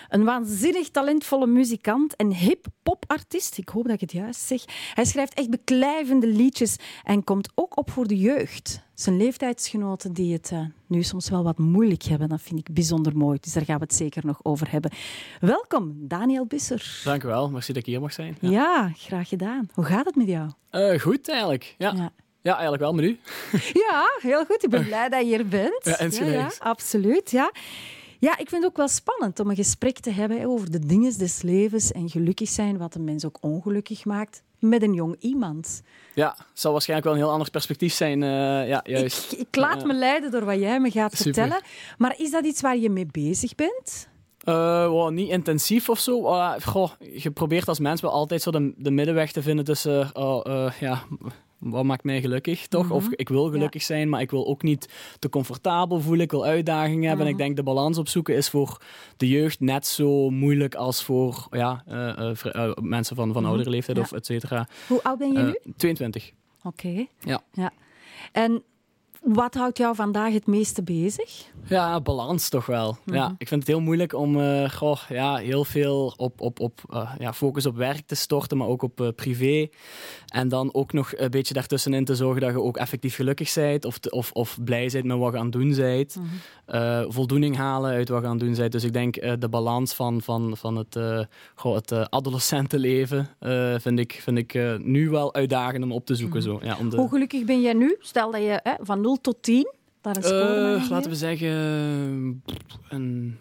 een 0.08 0.24
waanzinnig 0.24 0.90
talentvolle 0.90 1.46
muzikant 1.46 2.16
en 2.16 2.32
hip-pop-artiest. 2.32 3.58
Ik 3.58 3.68
hoop 3.68 3.84
dat 3.84 3.94
ik 3.94 4.00
het 4.00 4.12
juist 4.12 4.40
zeg. 4.40 4.64
Hij 4.94 5.04
schrijft 5.04 5.34
echt 5.34 5.50
beklijvende 5.50 6.26
liedjes 6.26 6.76
en 7.04 7.24
komt 7.24 7.50
ook 7.54 7.76
op 7.78 7.90
voor 7.90 8.06
de 8.06 8.18
jeugd. 8.18 8.84
Zijn 8.94 9.16
leeftijdsgenoten 9.16 10.12
die 10.12 10.32
het 10.32 10.50
uh, 10.52 10.60
nu 10.86 11.02
soms 11.02 11.30
wel 11.30 11.42
wat 11.42 11.58
moeilijk 11.58 12.02
hebben, 12.02 12.28
dat 12.28 12.42
vind 12.42 12.58
ik 12.58 12.74
bijzonder 12.74 13.16
mooi. 13.16 13.38
Dus 13.40 13.52
daar 13.52 13.64
gaan 13.64 13.78
we 13.78 13.84
het 13.84 13.94
zeker 13.94 14.26
nog 14.26 14.40
over 14.42 14.70
hebben. 14.70 14.90
Welkom, 15.40 15.94
Daniel 15.98 16.46
Busser. 16.46 17.00
Dank 17.04 17.22
u 17.24 17.26
wel. 17.26 17.50
Merci 17.50 17.72
dat 17.72 17.82
ik 17.82 17.88
hier 17.88 18.00
mag 18.00 18.12
zijn. 18.12 18.36
Ja, 18.40 18.50
ja 18.50 18.92
graag 18.96 19.28
gedaan. 19.28 19.68
Hoe 19.74 19.84
gaat 19.84 20.04
het 20.04 20.16
met 20.16 20.28
jou? 20.28 20.50
Uh, 20.70 21.00
goed, 21.00 21.28
eigenlijk. 21.28 21.74
ja. 21.78 21.92
ja. 21.96 22.12
Ja, 22.46 22.52
eigenlijk 22.52 22.82
wel 22.82 22.92
met 22.92 23.04
u. 23.04 23.18
Ja, 23.88 24.04
heel 24.20 24.44
goed. 24.44 24.64
Ik 24.64 24.70
ben 24.70 24.84
blij 24.90 25.08
dat 25.08 25.20
je 25.20 25.26
hier 25.26 25.46
bent. 25.46 25.80
Ja, 25.82 25.96
ja, 26.10 26.32
ja, 26.32 26.50
absoluut. 26.58 27.30
Ja. 27.30 27.52
Ja, 28.26 28.38
ik 28.38 28.48
vind 28.48 28.62
het 28.62 28.70
ook 28.70 28.76
wel 28.76 28.88
spannend 28.88 29.40
om 29.40 29.50
een 29.50 29.56
gesprek 29.56 29.98
te 29.98 30.10
hebben 30.10 30.46
over 30.46 30.70
de 30.70 30.78
dingen 30.78 31.18
des 31.18 31.42
levens 31.42 31.92
en 31.92 32.10
gelukkig 32.10 32.48
zijn, 32.48 32.78
wat 32.78 32.94
een 32.94 33.04
mens 33.04 33.24
ook 33.24 33.38
ongelukkig 33.40 34.04
maakt, 34.04 34.42
met 34.58 34.82
een 34.82 34.92
jong 34.92 35.16
iemand. 35.18 35.82
Ja, 36.14 36.34
het 36.38 36.60
zal 36.60 36.72
waarschijnlijk 36.72 37.08
wel 37.08 37.16
een 37.16 37.24
heel 37.24 37.32
ander 37.32 37.50
perspectief 37.50 37.92
zijn. 37.92 38.22
Uh, 38.22 38.68
ja, 38.68 38.80
juist. 38.84 39.32
Ik, 39.32 39.38
ik 39.38 39.56
laat 39.56 39.84
me 39.84 39.94
leiden 39.94 40.30
door 40.30 40.44
wat 40.44 40.58
jij 40.58 40.80
me 40.80 40.90
gaat 40.90 41.16
vertellen. 41.16 41.60
Maar 41.98 42.14
is 42.18 42.30
dat 42.30 42.44
iets 42.44 42.60
waar 42.60 42.76
je 42.76 42.90
mee 42.90 43.06
bezig 43.10 43.54
bent? 43.54 44.08
Uh, 44.44 45.08
niet 45.08 45.30
intensief 45.30 45.88
of 45.88 45.98
zo. 45.98 46.26
Uh, 46.26 46.52
goh, 46.64 46.90
je 46.98 47.30
probeert 47.30 47.68
als 47.68 47.78
mens 47.78 48.00
wel 48.00 48.10
altijd 48.10 48.42
zo 48.42 48.50
de, 48.50 48.74
de 48.76 48.90
middenweg 48.90 49.32
te 49.32 49.42
vinden 49.42 49.64
tussen 49.64 50.10
uh, 50.16 50.72
ja, 50.80 51.02
wat 51.58 51.84
maakt 51.84 52.04
mij 52.04 52.20
gelukkig, 52.20 52.66
toch? 52.66 52.90
Of 52.90 53.04
mhm. 53.04 53.12
ik 53.16 53.28
wil 53.28 53.50
gelukkig 53.50 53.82
zijn, 53.82 54.08
maar 54.08 54.20
ik 54.20 54.30
wil 54.30 54.46
ook 54.46 54.62
niet 54.62 54.88
te 55.18 55.28
comfortabel 55.28 56.00
voelen. 56.00 56.24
Ik 56.24 56.30
wil 56.30 56.44
uitdagingen 56.44 57.08
hebben. 57.08 57.26
En 57.26 57.32
ik 57.32 57.36
mhm. 57.36 57.44
denk 57.44 57.56
de 57.56 57.62
balans 57.62 57.98
opzoeken 57.98 58.36
is 58.36 58.48
voor 58.48 58.82
de 59.16 59.28
jeugd 59.28 59.60
net 59.60 59.86
zo 59.86 60.30
moeilijk 60.30 60.74
als 60.74 61.04
voor 61.04 61.46
ja, 61.50 61.84
uh, 61.88 62.32
uh, 62.44 62.72
mensen 62.80 63.16
van, 63.16 63.32
van 63.32 63.42
mm 63.42 63.48
oudere 63.48 63.70
leeftijd 63.70 63.98
of 63.98 64.12
et 64.12 64.26
cetera. 64.26 64.68
Hoe 64.88 65.02
oud 65.02 65.18
ben 65.18 65.32
je 65.32 65.38
nu? 65.38 65.72
22. 65.76 66.32
Oké. 66.62 67.06
Ja. 67.20 67.42
ja. 67.52 67.72
En 68.32 68.62
wat 69.22 69.54
houdt 69.54 69.78
jou 69.78 69.94
vandaag 69.94 70.32
het 70.32 70.46
meeste 70.46 70.82
bezig? 70.82 71.52
Ja, 71.68 72.00
balans 72.00 72.48
toch 72.48 72.66
wel. 72.66 72.96
Ja, 73.04 73.24
mhm. 73.24 73.34
ik 73.38 73.48
vind 73.48 73.60
het 73.60 73.70
heel 73.70 73.80
moeilijk 73.80 74.14
om 74.14 74.36
uh, 74.36 74.70
goh, 74.70 74.98
ja, 75.08 75.36
heel 75.36 75.64
veel 75.64 76.14
op, 76.16 76.40
op, 76.40 76.60
op 76.60 76.80
uh, 76.90 77.12
ja, 77.18 77.32
focus 77.32 77.66
op 77.66 77.76
werk 77.76 78.06
te 78.06 78.14
storten, 78.14 78.56
maar 78.56 78.66
ook 78.66 78.82
op 78.82 79.00
uh, 79.00 79.08
privé. 79.16 79.68
En 80.26 80.48
dan 80.48 80.74
ook 80.74 80.92
nog 80.92 81.12
een 81.16 81.30
beetje 81.30 81.54
daartussenin 81.54 82.04
te 82.04 82.14
zorgen 82.14 82.40
dat 82.40 82.50
je 82.50 82.60
ook 82.60 82.76
effectief 82.76 83.14
gelukkig 83.14 83.54
bent 83.54 83.84
of, 83.84 83.98
of, 84.10 84.32
of 84.32 84.58
blij 84.64 84.88
bent 84.92 85.04
met 85.04 85.18
wat 85.18 85.32
je 85.32 85.38
aan 85.38 85.44
het 85.44 85.52
doen 85.52 85.74
bent. 85.74 86.16
Mhm. 86.16 87.10
voldoening 87.10 87.56
halen 87.56 87.90
uit 87.90 88.08
wat 88.08 88.20
je 88.20 88.26
aan 88.26 88.36
het 88.36 88.46
doen 88.46 88.54
bent. 88.54 88.72
Dus 88.72 88.84
ik 88.84 88.92
denk 88.92 89.40
de 89.40 89.48
balans 89.48 89.94
van, 89.94 90.22
van, 90.22 90.56
van 90.56 90.76
het, 90.76 90.98
goh, 91.54 91.74
het 91.74 92.10
adolescentenleven 92.10 93.28
vind 93.80 93.98
ik, 93.98 94.20
vind 94.22 94.38
ik 94.38 94.78
nu 94.78 95.10
wel 95.10 95.34
uitdagend 95.34 95.84
om 95.84 95.92
op 95.92 96.06
te 96.06 96.14
zoeken. 96.14 96.40
Mhm. 96.40 96.48
zo. 96.48 96.58
Ja, 96.62 96.76
om 96.78 96.90
de... 96.90 96.96
Hoe 96.96 97.08
gelukkig 97.08 97.44
ben 97.44 97.60
jij 97.60 97.72
nu? 97.72 97.96
Stel 98.00 98.30
dat 98.30 98.40
je 98.40 98.76
van 98.80 99.00
0 99.00 99.20
tot 99.20 99.42
10 99.42 99.74
daar 100.06 100.16
een 100.16 100.22
score 100.22 100.76
uh, 100.76 100.90
Laten 100.90 101.10
we 101.10 101.16
zeggen 101.16 101.50
een, 102.88 103.38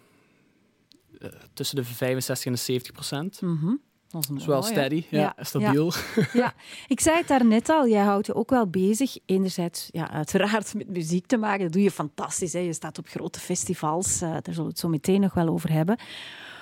uh, 1.18 1.28
tussen 1.52 1.76
de 1.76 1.84
65 1.84 2.46
en 2.46 2.52
de 2.52 2.58
70 2.58 2.92
procent. 2.92 3.40
Mm 3.40 3.58
-hmm. 3.60 3.80
Dat 4.08 4.30
is 4.36 4.46
wel 4.46 4.62
steady, 4.62 5.04
ja, 5.10 5.20
ja 5.20 5.44
stabiel. 5.44 5.92
Ja. 6.16 6.26
ja. 6.32 6.54
ik 6.88 7.00
zei 7.00 7.16
het 7.16 7.28
daarnet 7.28 7.68
al, 7.68 7.88
jij 7.88 8.02
houdt 8.02 8.26
je 8.26 8.34
ook 8.34 8.50
wel 8.50 8.66
bezig. 8.66 9.18
Enerzijds, 9.26 9.88
ja, 9.92 10.10
uiteraard 10.10 10.74
met 10.74 10.88
muziek 10.88 11.26
te 11.26 11.36
maken. 11.36 11.64
Dat 11.64 11.72
doe 11.72 11.82
je 11.82 11.90
fantastisch. 11.90 12.52
Hè. 12.52 12.58
Je 12.58 12.72
staat 12.72 12.98
op 12.98 13.08
grote 13.08 13.40
festivals, 13.40 14.22
uh, 14.22 14.30
daar 14.30 14.40
zullen 14.42 14.62
we 14.62 14.68
het 14.68 14.78
zo 14.78 14.88
meteen 14.88 15.20
nog 15.20 15.34
wel 15.34 15.48
over 15.48 15.72
hebben. 15.72 15.98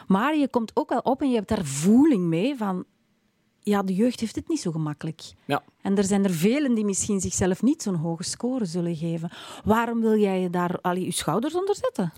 Maar 0.07 0.37
je 0.37 0.49
komt 0.49 0.71
ook 0.75 0.89
wel 0.89 0.99
op 0.99 1.23
en 1.23 1.29
je 1.29 1.35
hebt 1.35 1.49
daar 1.49 1.65
voeling 1.65 2.25
mee 2.25 2.57
van 2.57 2.85
ja, 3.65 3.83
de 3.83 3.95
jeugd 3.95 4.21
heeft 4.21 4.35
het 4.35 4.49
niet 4.49 4.61
zo 4.61 4.71
gemakkelijk. 4.71 5.23
Ja. 5.45 5.63
En 5.83 5.97
er 5.97 6.05
zijn 6.05 6.25
er 6.25 6.33
velen 6.33 6.75
die 6.75 6.85
misschien 6.85 7.21
zichzelf 7.21 7.63
niet 7.63 7.83
zo'n 7.83 7.95
hoge 7.95 8.23
score 8.23 8.65
zullen 8.65 8.97
geven. 8.97 9.31
Waarom 9.65 10.01
wil 10.01 10.19
jij 10.19 10.41
je 10.41 10.51
daar 10.51 10.79
al 10.81 10.97
je 10.97 11.11
schouders 11.11 11.55
onder 11.55 11.77
zetten? 11.77 12.13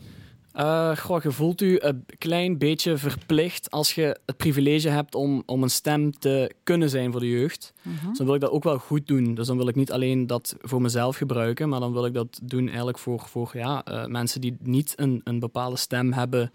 Uh, 0.57 0.97
goh, 0.97 1.23
je 1.23 1.33
voelt 1.33 1.61
u 1.61 1.79
een 1.81 2.05
klein 2.19 2.59
beetje 2.59 2.97
verplicht 2.97 3.71
als 3.71 3.95
je 3.95 4.21
het 4.27 4.37
privilege 4.37 4.89
hebt 4.89 5.15
om, 5.15 5.43
om 5.47 5.63
een 5.63 5.71
stem 5.71 6.19
te 6.19 6.51
kunnen 6.63 6.91
zijn 6.91 7.13
voor 7.13 7.21
de 7.21 7.31
jeugd. 7.31 7.73
Dus 7.83 8.19
dan 8.19 8.27
wil 8.27 8.35
ik 8.35 8.41
dat 8.41 8.51
ook 8.51 8.65
wel 8.65 8.79
goed 8.79 9.07
doen. 9.07 9.35
Dus 9.35 9.47
dan 9.47 9.57
wil 9.57 9.69
ik 9.69 9.75
niet 9.75 9.93
alleen 9.93 10.27
dat 10.27 10.57
voor 10.61 10.81
mezelf 10.83 11.17
gebruiken, 11.17 11.69
maar 11.69 11.81
dan 11.81 11.93
wil 11.93 12.05
ik 12.07 12.15
dat 12.15 12.41
doen 12.43 12.67
eigenlijk 12.67 12.99
voor, 12.99 13.21
voor 13.21 13.51
ja, 13.53 13.85
uh, 13.89 14.07
mensen 14.07 14.41
die 14.41 14.57
niet 14.63 14.93
een, 14.97 15.21
een 15.25 15.39
bepaalde 15.39 15.77
stem 15.77 16.13
hebben 16.13 16.51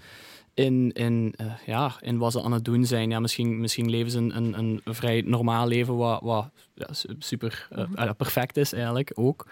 in, 0.54 0.92
in, 0.92 1.34
uh, 1.42 1.52
ja, 1.66 1.92
in 2.00 2.18
wat 2.18 2.32
ze 2.32 2.44
aan 2.44 2.52
het 2.52 2.66
doen 2.66 2.86
zijn. 2.86 3.10
Ja, 3.10 3.20
misschien, 3.20 3.60
misschien 3.60 3.90
leven 3.90 4.12
ze 4.12 4.18
een, 4.18 4.38
een, 4.38 4.82
een 4.84 4.96
vrij 4.96 5.22
normaal 5.26 5.68
leven, 5.68 5.98
wat, 5.98 6.22
wat 6.22 6.50
ja, 6.74 6.88
super 7.20 7.68
uh, 7.96 8.10
perfect 8.18 8.58
is 8.58 8.74
eigenlijk 8.74 9.12
ook. 9.16 9.48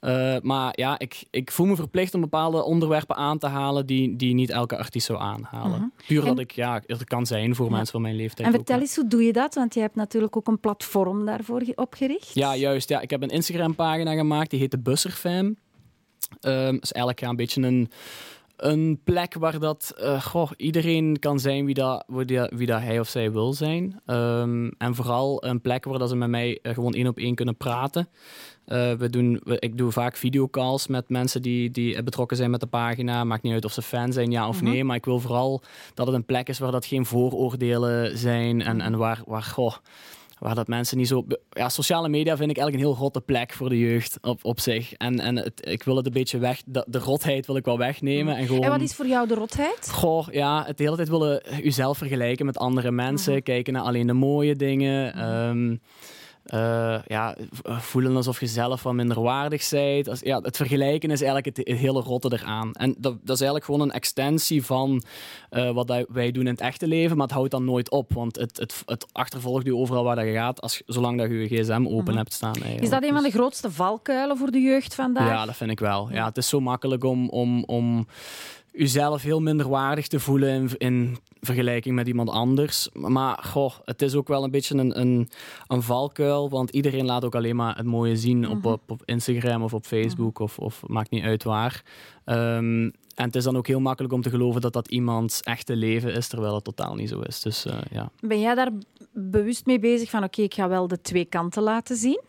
Uh, 0.00 0.36
maar 0.42 0.72
ja, 0.78 0.98
ik, 0.98 1.24
ik 1.30 1.50
voel 1.50 1.66
me 1.66 1.76
verplicht 1.76 2.14
om 2.14 2.20
bepaalde 2.20 2.64
onderwerpen 2.64 3.16
aan 3.16 3.38
te 3.38 3.46
halen 3.46 3.86
die, 3.86 4.16
die 4.16 4.34
niet 4.34 4.50
elke 4.50 4.76
artiest 4.76 5.06
zou 5.06 5.18
aanhalen. 5.20 5.80
Mm 5.80 5.92
Puur 6.06 6.24
dat 6.24 6.38
ik, 6.38 6.50
ja, 6.50 6.82
het 6.86 7.04
kan 7.04 7.26
zijn 7.26 7.54
voor 7.54 7.70
mensen 7.70 7.92
van 7.92 8.02
mijn 8.02 8.16
leeftijd. 8.16 8.48
En 8.48 8.54
vertel 8.54 8.80
eens, 8.80 8.96
hoe 8.96 9.08
doe 9.08 9.22
je 9.22 9.32
dat? 9.32 9.54
Want 9.54 9.74
je 9.74 9.80
hebt 9.80 9.94
natuurlijk 9.94 10.36
ook 10.36 10.46
een 10.46 10.60
platform 10.60 11.24
daarvoor 11.24 11.62
opgericht. 11.74 12.34
Ja, 12.34 12.56
juist. 12.56 12.88
Ja. 12.88 13.00
Ik 13.00 13.10
heb 13.10 13.22
een 13.22 13.28
Instagram-pagina 13.28 14.14
gemaakt, 14.14 14.50
die 14.50 14.60
heet 14.60 14.70
de 14.70 14.78
Busserfam. 14.78 15.56
Um, 16.40 16.78
is 16.80 16.92
eigenlijk 16.92 17.20
ja, 17.20 17.28
een 17.28 17.36
beetje 17.36 17.62
een 17.62 17.90
een 18.56 19.00
plek 19.04 19.34
waar 19.34 19.58
dat, 19.58 19.94
uh, 20.00 20.22
goh, 20.22 20.50
iedereen 20.56 21.18
kan 21.18 21.40
zijn 21.40 21.64
wie 21.64 21.74
dat, 21.74 22.04
wie 22.54 22.66
dat 22.66 22.80
hij 22.80 23.00
of 23.00 23.08
zij 23.08 23.32
wil 23.32 23.52
zijn. 23.52 24.00
Um, 24.06 24.72
en 24.78 24.94
vooral 24.94 25.44
een 25.44 25.60
plek 25.60 25.84
waar 25.84 25.98
dat 25.98 26.08
ze 26.08 26.16
met 26.16 26.28
mij 26.28 26.58
uh, 26.62 26.74
gewoon 26.74 26.94
één 26.94 27.06
op 27.06 27.18
één 27.18 27.34
kunnen 27.34 27.56
praten. 27.56 28.08
Uh, 28.66 28.92
we 28.92 29.10
doen, 29.10 29.40
we, 29.44 29.58
ik 29.58 29.78
doe 29.78 29.92
vaak 29.92 30.16
videocalls 30.16 30.86
met 30.86 31.08
mensen 31.08 31.42
die, 31.42 31.70
die 31.70 32.02
betrokken 32.02 32.36
zijn 32.36 32.50
met 32.50 32.60
de 32.60 32.66
pagina. 32.66 33.24
Maakt 33.24 33.42
niet 33.42 33.52
uit 33.52 33.64
of 33.64 33.72
ze 33.72 33.82
fan 33.82 34.12
zijn, 34.12 34.30
ja 34.30 34.48
of 34.48 34.62
mhm. 34.62 34.70
nee. 34.70 34.84
Maar 34.84 34.96
ik 34.96 35.04
wil 35.04 35.20
vooral 35.20 35.62
dat 35.94 36.06
het 36.06 36.16
een 36.16 36.24
plek 36.24 36.48
is 36.48 36.58
waar 36.58 36.72
dat 36.72 36.86
geen 36.86 37.06
vooroordelen 37.06 38.18
zijn. 38.18 38.62
En, 38.62 38.80
en 38.80 38.96
waar, 38.96 39.22
waar 39.26 39.42
goh, 39.42 39.74
waar 40.38 40.54
dat 40.54 40.66
mensen 40.66 40.96
niet 40.96 41.08
zo... 41.08 41.26
Ja, 41.50 41.68
sociale 41.68 42.08
media 42.08 42.36
vind 42.36 42.50
ik 42.50 42.56
eigenlijk 42.56 42.86
een 42.86 42.92
heel 42.92 43.02
rotte 43.02 43.20
plek 43.20 43.52
voor 43.52 43.68
de 43.68 43.78
jeugd 43.78 44.18
op, 44.20 44.44
op 44.44 44.60
zich. 44.60 44.92
En, 44.92 45.20
en 45.20 45.36
het, 45.36 45.66
ik 45.66 45.82
wil 45.82 45.96
het 45.96 46.06
een 46.06 46.12
beetje 46.12 46.38
weg... 46.38 46.62
De, 46.66 46.84
de 46.88 46.98
rotheid 46.98 47.46
wil 47.46 47.56
ik 47.56 47.64
wel 47.64 47.78
wegnemen. 47.78 48.34
Mm. 48.34 48.40
En, 48.40 48.46
gewoon, 48.46 48.62
en 48.62 48.70
wat 48.70 48.80
is 48.80 48.94
voor 48.94 49.06
jou 49.06 49.28
de 49.28 49.34
rotheid? 49.34 49.90
Goh, 49.92 50.28
ja, 50.30 50.64
het 50.66 50.76
de 50.76 50.84
hele 50.84 50.96
tijd 50.96 51.08
willen 51.08 51.42
jezelf 51.62 51.98
vergelijken 51.98 52.46
met 52.46 52.58
andere 52.58 52.90
mensen. 52.90 53.32
Mhm. 53.32 53.42
Kijken 53.42 53.72
naar 53.72 53.82
alleen 53.82 54.06
de 54.06 54.12
mooie 54.12 54.56
dingen. 54.56 55.28
Um, 55.48 55.80
uh, 56.54 56.98
ja, 57.06 57.36
voelen 57.64 58.16
alsof 58.16 58.40
je 58.40 58.46
zelf 58.46 58.82
wat 58.82 58.92
minderwaardig 58.92 59.70
bent. 59.70 60.08
Als, 60.08 60.20
ja, 60.20 60.40
het 60.40 60.56
vergelijken 60.56 61.10
is 61.10 61.22
eigenlijk 61.22 61.56
het, 61.56 61.78
hele 61.78 62.00
rotte 62.00 62.32
eraan. 62.32 62.72
En 62.72 62.94
dat, 62.98 63.12
dat, 63.22 63.34
is 63.34 63.40
eigenlijk 63.40 63.64
gewoon 63.64 63.80
een 63.80 63.90
extensie 63.90 64.64
van 64.64 65.02
uh, 65.50 65.70
wat 65.70 66.04
wij 66.08 66.30
doen 66.30 66.46
in 66.46 66.52
het 66.52 66.60
echte 66.60 66.86
leven, 66.86 67.16
maar 67.16 67.26
het 67.26 67.34
houdt 67.34 67.50
dan 67.50 67.64
nooit 67.64 67.90
op. 67.90 68.12
Want 68.12 68.36
het, 68.36 68.56
het, 68.56 68.82
het 68.86 69.06
achtervolgt 69.12 69.66
je 69.66 69.76
overal 69.76 70.04
waar 70.04 70.16
dat 70.16 70.24
je 70.24 70.32
gaat, 70.32 70.60
als, 70.60 70.82
zolang 70.86 71.18
dat 71.18 71.30
je 71.30 71.48
je 71.48 71.62
gsm 71.62 71.86
open 71.88 72.04
mhm. 72.04 72.16
hebt 72.16 72.32
staan. 72.32 72.54
Eigenlijk. 72.54 72.82
Is 72.82 72.90
dat 72.90 73.02
een 73.02 73.08
van 73.08 73.22
de 73.22 73.22
dus- 73.22 73.34
grootste 73.34 73.70
valkuilen 73.70 74.36
voor 74.36 74.50
de 74.50 74.60
jeugd 74.60 74.94
vandaag? 74.94 75.28
Ja, 75.28 75.46
dat 75.46 75.56
vind 75.56 75.70
ik 75.70 75.80
wel. 75.80 76.08
Ja, 76.12 76.26
het 76.26 76.36
is 76.36 76.48
zo 76.48 76.60
makkelijk 76.60 77.04
om... 77.04 77.28
om, 77.28 77.64
om 77.64 78.06
jezelf 78.76 79.22
heel 79.22 79.40
minder 79.40 79.68
waardig 79.68 80.06
te 80.06 80.20
voelen 80.20 80.50
in, 80.50 80.70
in 80.78 81.16
vergelijking 81.40 81.94
met 81.94 82.06
iemand 82.06 82.28
anders. 82.28 82.88
Maar 82.92 83.38
goh, 83.42 83.72
het 83.84 84.02
is 84.02 84.14
ook 84.14 84.28
wel 84.28 84.44
een 84.44 84.50
beetje 84.50 84.74
een, 84.74 85.00
een, 85.00 85.28
een 85.66 85.82
valkuil, 85.82 86.48
want 86.50 86.70
iedereen 86.70 87.04
laat 87.04 87.24
ook 87.24 87.34
alleen 87.34 87.56
maar 87.56 87.76
het 87.76 87.86
mooie 87.86 88.16
zien 88.16 88.48
op, 88.48 88.58
mhm. 88.58 88.68
op, 88.68 88.90
op 88.90 89.02
Instagram 89.04 89.62
of 89.62 89.74
op 89.74 89.84
Facebook 89.84 90.34
mhm. 90.34 90.42
of, 90.42 90.58
of 90.58 90.82
maakt 90.86 91.10
niet 91.10 91.24
uit 91.24 91.42
waar. 91.42 91.82
Um, 92.24 92.92
en 93.16 93.24
het 93.24 93.36
is 93.36 93.44
dan 93.44 93.56
ook 93.56 93.66
heel 93.66 93.80
makkelijk 93.80 94.14
om 94.14 94.22
te 94.22 94.30
geloven 94.30 94.60
dat 94.60 94.72
dat 94.72 94.88
iemands 94.88 95.40
echte 95.40 95.76
leven 95.76 96.12
is, 96.14 96.28
terwijl 96.28 96.54
het 96.54 96.64
totaal 96.64 96.94
niet 96.94 97.08
zo 97.08 97.20
is. 97.20 97.40
Dus, 97.40 97.66
uh, 97.66 97.74
ja. 97.90 98.10
Ben 98.20 98.40
jij 98.40 98.54
daar 98.54 98.70
bewust 99.12 99.66
mee 99.66 99.78
bezig 99.78 100.10
van, 100.10 100.24
oké, 100.24 100.42
ik 100.42 100.54
ga 100.54 100.68
wel 100.68 100.88
de 100.88 101.00
twee 101.00 101.24
kanten 101.24 101.62
laten 101.62 101.96
zien? 101.96 102.20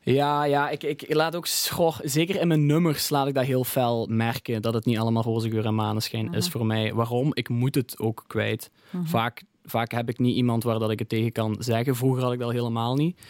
Ja, 0.00 0.44
ja 0.44 0.68
ik, 0.68 0.82
ik 0.82 1.14
laat 1.14 1.36
ook, 1.36 1.48
goh, 1.48 1.98
zeker 2.02 2.40
in 2.40 2.48
mijn 2.48 2.66
nummers 2.66 3.08
laat 3.08 3.26
ik 3.26 3.34
dat 3.34 3.44
heel 3.44 3.64
fel 3.64 4.06
merken, 4.10 4.62
dat 4.62 4.74
het 4.74 4.84
niet 4.84 4.98
allemaal 4.98 5.22
roze 5.22 5.50
geur 5.50 5.66
en 5.66 5.74
maneschijn 5.74 6.32
is 6.32 6.48
mhm. 6.48 6.56
voor 6.56 6.66
mij. 6.66 6.94
Waarom? 6.94 7.30
Ik 7.34 7.48
moet 7.48 7.74
het 7.74 7.98
ook 7.98 8.24
kwijt. 8.26 8.70
Mhm. 8.90 9.04
Vaak 9.04 9.42
vaak 9.64 9.92
heb 9.92 10.08
ik 10.08 10.18
niet 10.18 10.36
iemand 10.36 10.64
waar 10.64 10.78
dat 10.78 10.90
ik 10.90 10.98
het 10.98 11.08
tegen 11.08 11.32
kan 11.32 11.56
zeggen. 11.58 11.96
Vroeger 11.96 12.22
had 12.22 12.32
ik 12.32 12.38
dat 12.38 12.52
helemaal 12.52 12.94
niet. 12.94 13.20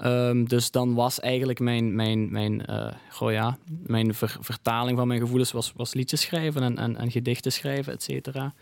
Ehm, 0.00 0.44
dus 0.44 0.70
dan 0.70 0.94
was 0.94 1.20
eigenlijk 1.20 1.58
mijn, 1.58 1.94
mijn, 1.94 2.32
mijn, 2.32 2.62
uh, 2.70 2.92
goh 3.10 3.32
ja, 3.32 3.58
mijn 3.86 4.14
vertaling 4.40 4.98
van 4.98 5.08
mijn 5.08 5.20
gevoelens 5.20 5.52
was, 5.52 5.72
was 5.76 5.94
liedjes 5.94 6.20
schrijven 6.20 6.62
en, 6.62 6.78
en, 6.78 6.96
en 6.96 7.10
gedichten 7.10 7.52
schrijven, 7.52 7.92
et 7.92 8.02
cetera. 8.02 8.54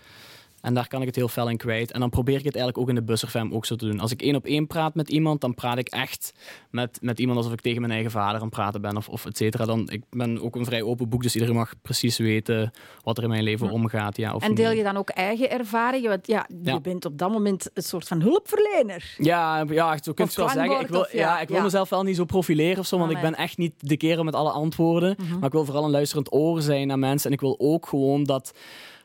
En 0.60 0.74
daar 0.74 0.88
kan 0.88 1.00
ik 1.00 1.06
het 1.06 1.16
heel 1.16 1.28
fel 1.28 1.48
in 1.48 1.56
kwijt. 1.56 1.92
En 1.92 2.00
dan 2.00 2.10
probeer 2.10 2.38
ik 2.38 2.44
het 2.44 2.56
eigenlijk 2.56 2.78
ook 2.78 2.88
in 2.88 2.94
de 2.94 3.02
busserfam 3.02 3.52
ook 3.52 3.66
zo 3.66 3.76
te 3.76 3.86
doen. 3.86 4.00
Als 4.00 4.12
ik 4.12 4.22
één 4.22 4.34
op 4.34 4.44
één 4.44 4.66
praat 4.66 4.94
met 4.94 5.10
iemand, 5.10 5.40
dan 5.40 5.54
praat 5.54 5.78
ik 5.78 5.88
echt 5.88 6.32
met, 6.70 6.98
met 7.02 7.18
iemand 7.18 7.38
alsof 7.38 7.52
ik 7.52 7.60
tegen 7.60 7.80
mijn 7.80 7.92
eigen 7.92 8.10
vader 8.10 8.34
aan 8.34 8.46
het 8.46 8.50
praten 8.50 8.80
ben 8.80 8.96
of, 8.96 9.08
of 9.08 9.26
et 9.26 9.36
cetera. 9.36 9.64
Dan, 9.64 9.88
ik 9.90 10.02
ben 10.10 10.42
ook 10.42 10.56
een 10.56 10.64
vrij 10.64 10.82
open 10.82 11.08
boek, 11.08 11.22
dus 11.22 11.34
iedereen 11.34 11.56
mag 11.56 11.74
precies 11.82 12.18
weten 12.18 12.70
wat 13.02 13.16
er 13.16 13.22
in 13.22 13.28
mijn 13.28 13.42
leven 13.42 13.70
omgaat. 13.70 14.16
Ja, 14.16 14.34
of 14.34 14.42
en 14.42 14.54
deel 14.54 14.70
je 14.70 14.82
dan 14.82 14.96
ook 14.96 15.08
eigen 15.08 15.50
ervaringen? 15.50 16.08
Want 16.10 16.26
ja, 16.26 16.46
je 16.62 16.80
bent 16.80 17.04
op 17.04 17.18
dat 17.18 17.30
moment 17.30 17.70
een 17.74 17.82
soort 17.82 18.08
van 18.08 18.20
hulpverlener. 18.20 19.14
Ja, 19.18 19.64
ja 19.68 19.98
zo 20.02 20.12
kun 20.12 20.24
je 20.24 20.30
het 20.30 20.34
wel 20.34 20.48
zeggen. 20.48 20.80
Ik 20.80 20.88
wil, 20.88 21.06
ja, 21.12 21.40
ik 21.40 21.48
wil 21.48 21.62
mezelf 21.62 21.88
wel 21.88 22.02
niet 22.02 22.16
zo 22.16 22.24
profileren 22.24 22.78
of 22.78 22.86
zo, 22.86 22.98
want 22.98 23.10
ik 23.10 23.20
ben 23.20 23.34
echt 23.34 23.58
niet 23.58 23.74
de 23.78 23.96
keren 23.96 24.24
met 24.24 24.34
alle 24.34 24.50
antwoorden. 24.50 25.16
Mhm. 25.18 25.34
Maar 25.34 25.46
ik 25.46 25.52
wil 25.52 25.64
vooral 25.64 25.84
een 25.84 25.90
luisterend 25.90 26.32
oor 26.32 26.62
zijn 26.62 26.86
naar 26.86 26.98
mensen. 26.98 27.26
En 27.26 27.34
ik 27.34 27.40
wil 27.40 27.56
ook 27.58 27.86
gewoon 27.86 28.24
dat 28.24 28.52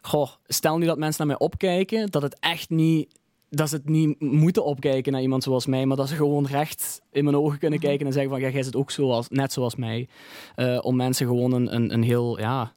goh, 0.06 0.30
stel 0.45 0.78
nu 0.78 0.86
dat 0.86 0.97
mensen 0.97 1.28
naar 1.28 1.38
mij 1.38 1.47
opkijken, 1.47 2.12
dat 2.12 2.22
het 2.22 2.39
echt 2.39 2.70
niet 2.70 3.22
dat 3.56 3.70
ze 3.70 3.76
het 3.76 3.89
niet 3.89 4.20
moeten 4.20 4.66
opkijken 4.66 5.12
naar 5.12 5.22
iemand 5.22 5.43
zoals 5.43 5.66
mij, 5.66 5.86
maar 5.86 5.97
dat 5.97 6.10
ze 6.10 6.16
gewoon 6.16 6.45
recht 6.45 7.01
in 7.12 7.24
mijn 7.24 7.36
ogen 7.36 7.60
kunnen 7.60 7.80
mhm. 7.80 7.88
kijken 7.88 8.06
en 8.06 8.14
zeggen 8.14 8.32
van 8.32 8.41
ja, 8.41 8.49
jij 8.49 8.64
zit 8.64 8.76
ook 8.76 8.91
zoals, 8.91 9.30
net 9.30 9.54
zoals 9.54 9.76
mij. 9.76 10.08
Uh, 10.56 10.80
om 10.82 10.95
mensen 10.95 11.28
gewoon 11.28 11.51
een, 11.51 11.76
een, 11.76 11.93
een 11.93 12.04
heel 12.04 12.39
ja, 12.39 12.76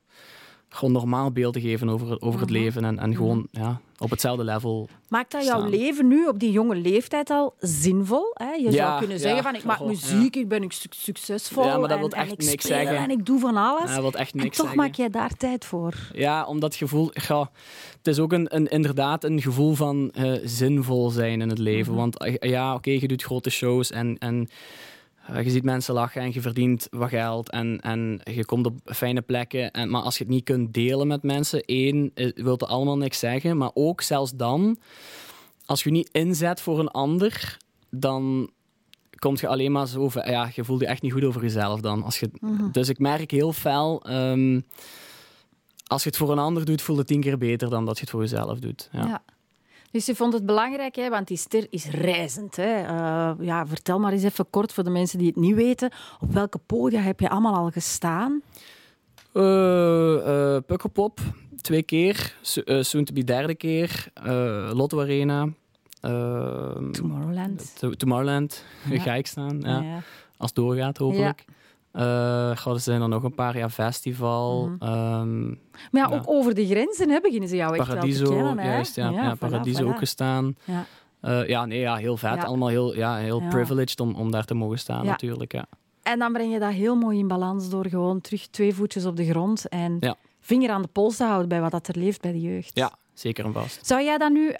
gewoon 0.68 0.92
normaal 0.92 1.32
beeld 1.32 1.52
te 1.52 1.60
geven 1.60 1.88
over, 1.88 2.20
over 2.20 2.40
het 2.40 2.50
mhm. 2.50 2.58
leven 2.58 2.84
en, 2.84 2.98
en 2.98 3.14
gewoon 3.14 3.48
mhm. 3.50 3.62
ja, 3.62 3.80
op 3.98 4.10
hetzelfde 4.10 4.44
level. 4.44 4.88
Maakt 5.08 5.32
dat 5.32 5.44
jouw 5.44 5.68
leven 5.68 6.08
nu 6.08 6.26
op 6.26 6.38
die 6.38 6.50
jonge 6.50 6.76
leeftijd 6.76 7.30
al 7.30 7.54
zinvol? 7.60 8.30
Hè? 8.34 8.52
Je 8.52 8.72
zou 8.72 8.98
kunnen 8.98 9.18
zeggen 9.18 9.42
van 9.42 9.54
ik 9.54 9.64
maak 9.64 9.80
muziek, 9.80 10.36
ik 10.36 10.48
ben 10.48 10.66
succesvol 10.90 11.64
ja, 11.64 11.78
maar 11.78 11.88
dat 11.88 11.98
wil 11.98 12.10
echt 12.10 12.38
niks 12.38 12.64
zeggen. 12.64 12.96
en 12.96 13.10
ik 13.10 13.26
doe 13.26 13.40
van 13.40 13.56
alles. 13.56 13.90
dat 13.90 14.00
wil 14.00 14.12
echt 14.12 14.34
niks 14.34 14.46
en 14.46 14.50
toch 14.50 14.60
zeggen. 14.60 14.76
maak 14.76 14.94
jij 14.94 15.10
daar 15.10 15.36
tijd 15.36 15.64
voor. 15.64 15.94
Ja, 16.12 16.44
omdat 16.44 16.74
gevoel... 16.74 17.10
Ja, 17.28 17.50
het 17.98 18.06
is 18.06 18.18
ook 18.18 18.32
een, 18.32 18.56
een, 18.56 18.66
inderdaad 18.66 19.24
een 19.24 19.40
gevoel 19.40 19.74
van 19.74 20.12
uh, 20.18 20.38
zinvol 20.44 21.10
zijn 21.10 21.40
in 21.40 21.48
het 21.48 21.58
leven. 21.58 21.92
Mhm. 21.92 22.00
Want 22.00 22.18
eh, 22.18 22.50
ja, 22.50 22.74
oké, 22.74 22.90
je 22.90 23.08
doet 23.08 23.22
grote 23.22 23.50
shows 23.50 23.90
en... 23.90 24.18
en 24.18 24.48
eh, 25.28 25.44
je 25.44 25.50
ziet 25.50 25.64
mensen 25.64 25.94
lachen 25.94 26.22
en 26.22 26.32
je 26.32 26.40
verdient 26.40 26.86
wat 26.90 27.08
geld 27.08 27.50
en, 27.50 27.80
en 27.80 28.20
je 28.24 28.44
komt 28.44 28.66
op 28.66 28.78
fijne 28.84 29.20
plekken. 29.20 29.70
En, 29.70 29.90
maar 29.90 30.02
als 30.02 30.18
je 30.18 30.24
het 30.24 30.32
niet 30.32 30.44
kunt 30.44 30.74
delen 30.74 31.06
met 31.06 31.22
mensen, 31.22 31.62
één, 31.64 32.10
eh, 32.14 32.32
wil 32.34 32.52
het 32.52 32.66
allemaal 32.66 32.96
niks 32.96 33.18
zeggen. 33.18 33.56
Maar 33.56 33.70
ook 33.74 34.00
zelfs 34.00 34.32
dan, 34.32 34.78
als 35.64 35.84
je 35.84 35.90
niet 35.90 36.08
inzet 36.12 36.60
voor 36.60 36.78
een 36.78 36.90
ander, 36.90 37.58
dan 37.90 38.50
komt 39.18 39.40
je 39.40 39.48
alleen 39.48 39.72
maar 39.72 39.88
zo... 39.88 40.10
Ja, 40.14 40.50
je 40.54 40.64
voelt 40.64 40.80
je 40.80 40.86
echt 40.86 41.02
niet 41.02 41.12
goed 41.12 41.24
over 41.24 41.42
jezelf 41.42 41.80
dan. 41.80 42.02
Als 42.02 42.20
je, 42.20 42.30
mhm. 42.40 42.70
Dus 42.70 42.88
ik 42.88 42.98
merk 42.98 43.30
heel 43.30 43.52
fel... 43.52 44.02
Ehm, 44.02 44.60
als 45.86 46.02
je 46.02 46.08
het 46.08 46.18
voor 46.18 46.32
een 46.32 46.38
ander 46.38 46.64
doet, 46.64 46.82
voelt 46.82 46.98
het 46.98 47.06
tien 47.06 47.20
keer 47.20 47.38
beter 47.38 47.70
dan 47.70 47.84
dat 47.84 47.94
je 47.94 48.00
het 48.00 48.10
voor 48.10 48.20
jezelf 48.20 48.58
doet. 48.58 48.88
ja. 48.92 49.06
ja. 49.06 49.22
Dus 49.90 50.06
je 50.06 50.14
vond 50.14 50.32
het 50.32 50.46
belangrijk, 50.46 50.96
hè, 50.96 51.08
want 51.08 51.28
die 51.28 51.36
ster 51.36 51.66
is 51.70 51.86
reizend. 51.86 52.56
Hè. 52.56 52.82
Uh, 52.82 53.32
ja, 53.40 53.66
vertel 53.66 53.98
maar 53.98 54.12
eens 54.12 54.22
even 54.22 54.50
kort 54.50 54.72
voor 54.72 54.84
de 54.84 54.90
mensen 54.90 55.18
die 55.18 55.26
het 55.26 55.36
niet 55.36 55.54
weten. 55.54 55.90
Op 56.20 56.32
welke 56.32 56.58
podia 56.58 57.00
heb 57.00 57.20
je 57.20 57.28
allemaal 57.28 57.54
al 57.54 57.70
gestaan? 57.70 58.42
Uh, 59.32 60.58
Pukkelpop, 60.66 61.20
twee 61.60 61.82
keer. 61.82 62.36
soon 62.80 63.04
to 63.04 63.12
be 63.12 63.24
derde 63.24 63.54
keer. 63.54 64.08
Lotto 64.72 65.00
Arena. 65.00 65.48
Tomorrowland. 66.00 67.76
Tomorrowland 67.96 68.64
ja. 68.90 69.00
ga 69.06 69.14
ik 69.14 69.26
staan. 69.26 69.60
Ja. 69.60 69.80
ja. 69.80 70.02
Als 70.36 70.50
het 70.50 70.54
doorgaat, 70.54 70.98
hopelijk. 70.98 71.44
Uh, 71.96 72.66
er 72.66 72.80
zijn 72.80 73.02
er 73.02 73.08
nog 73.08 73.22
een 73.22 73.34
paar, 73.34 73.56
ja, 73.56 73.70
festival. 73.70 74.66
Mhm. 74.66 74.82
Ehm, 74.82 75.46
maar 75.90 76.10
ja, 76.10 76.16
ook 76.16 76.22
over 76.26 76.54
de 76.54 76.66
grenzen 76.66 77.10
hè, 77.10 77.20
beginnen 77.20 77.48
ze 77.48 77.56
jou 77.56 77.76
echt 77.76 77.88
Paradiso, 77.88 78.22
wel 78.22 78.32
te 78.32 78.44
kennen. 78.44 78.64
Juist, 78.64 78.96
ja, 78.96 79.10
ja, 79.10 79.34
Paradiso 79.34 79.88
ook 79.88 79.98
gestaan. 79.98 80.56
Ja. 80.64 80.84
Uh, 81.22 81.48
ja, 81.48 81.66
nee, 81.66 81.78
ja, 81.78 81.96
heel 81.96 82.16
vet. 82.16 82.44
Allemaal 82.44 82.68
heel, 82.68 82.96
ja, 82.96 83.16
heel 83.16 83.42
privileged 83.48 84.00
om, 84.00 84.14
om 84.14 84.30
daar 84.30 84.44
te 84.44 84.54
mogen 84.54 84.78
staan 84.78 85.06
natuurlijk. 85.06 85.52
Ja. 85.52 85.66
En 86.02 86.18
dan 86.18 86.32
breng 86.32 86.52
je 86.52 86.58
dat 86.58 86.72
heel 86.72 86.96
mooi 86.96 87.18
in 87.18 87.28
balans 87.28 87.68
door 87.68 87.86
gewoon 87.86 88.20
terug 88.20 88.46
twee 88.46 88.74
voetjes 88.74 89.04
op 89.04 89.16
de 89.16 89.24
grond 89.24 89.68
en 89.68 90.16
vinger 90.40 90.70
aan 90.70 90.82
de 90.82 90.88
pols 90.88 91.16
te 91.16 91.24
houden 91.24 91.48
bij 91.48 91.60
wat 91.60 91.70
dat 91.70 91.88
er 91.88 91.98
leeft 91.98 92.20
bij 92.20 92.32
de 92.32 92.40
jeugd. 92.40 92.70
Ja, 92.74 92.92
zeker 93.14 93.44
en 93.44 93.52
vast. 93.52 93.86
Zou 93.86 94.02
jij 94.02 94.18
dan 94.18 94.32
nu 94.32 94.54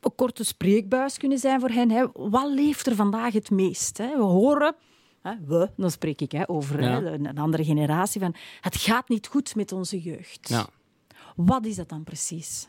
een 0.00 0.14
korte 0.14 0.44
spreekbuis 0.44 1.18
kunnen 1.18 1.38
zijn 1.38 1.60
voor 1.60 1.68
hen? 1.68 1.90
Hè? 1.90 2.04
Wat 2.12 2.50
leeft 2.54 2.86
er 2.86 2.94
vandaag 2.94 3.32
het 3.32 3.50
meest? 3.50 3.98
Hè? 3.98 4.16
We 4.16 4.22
horen 4.22 4.74
we, 5.22 5.70
dan 5.76 5.90
spreek 5.90 6.20
ik 6.20 6.32
hè, 6.32 6.48
over 6.48 6.82
een 6.82 7.38
andere 7.38 7.64
generatie, 7.64 8.20
van 8.20 8.34
het 8.60 8.76
gaat 8.76 9.08
niet 9.08 9.26
goed 9.26 9.54
met 9.54 9.72
onze 9.72 10.00
jeugd. 10.00 10.48
Ja. 10.48 10.66
Wat 11.36 11.66
is 11.66 11.76
dat 11.76 11.88
dan 11.88 12.04
precies? 12.04 12.68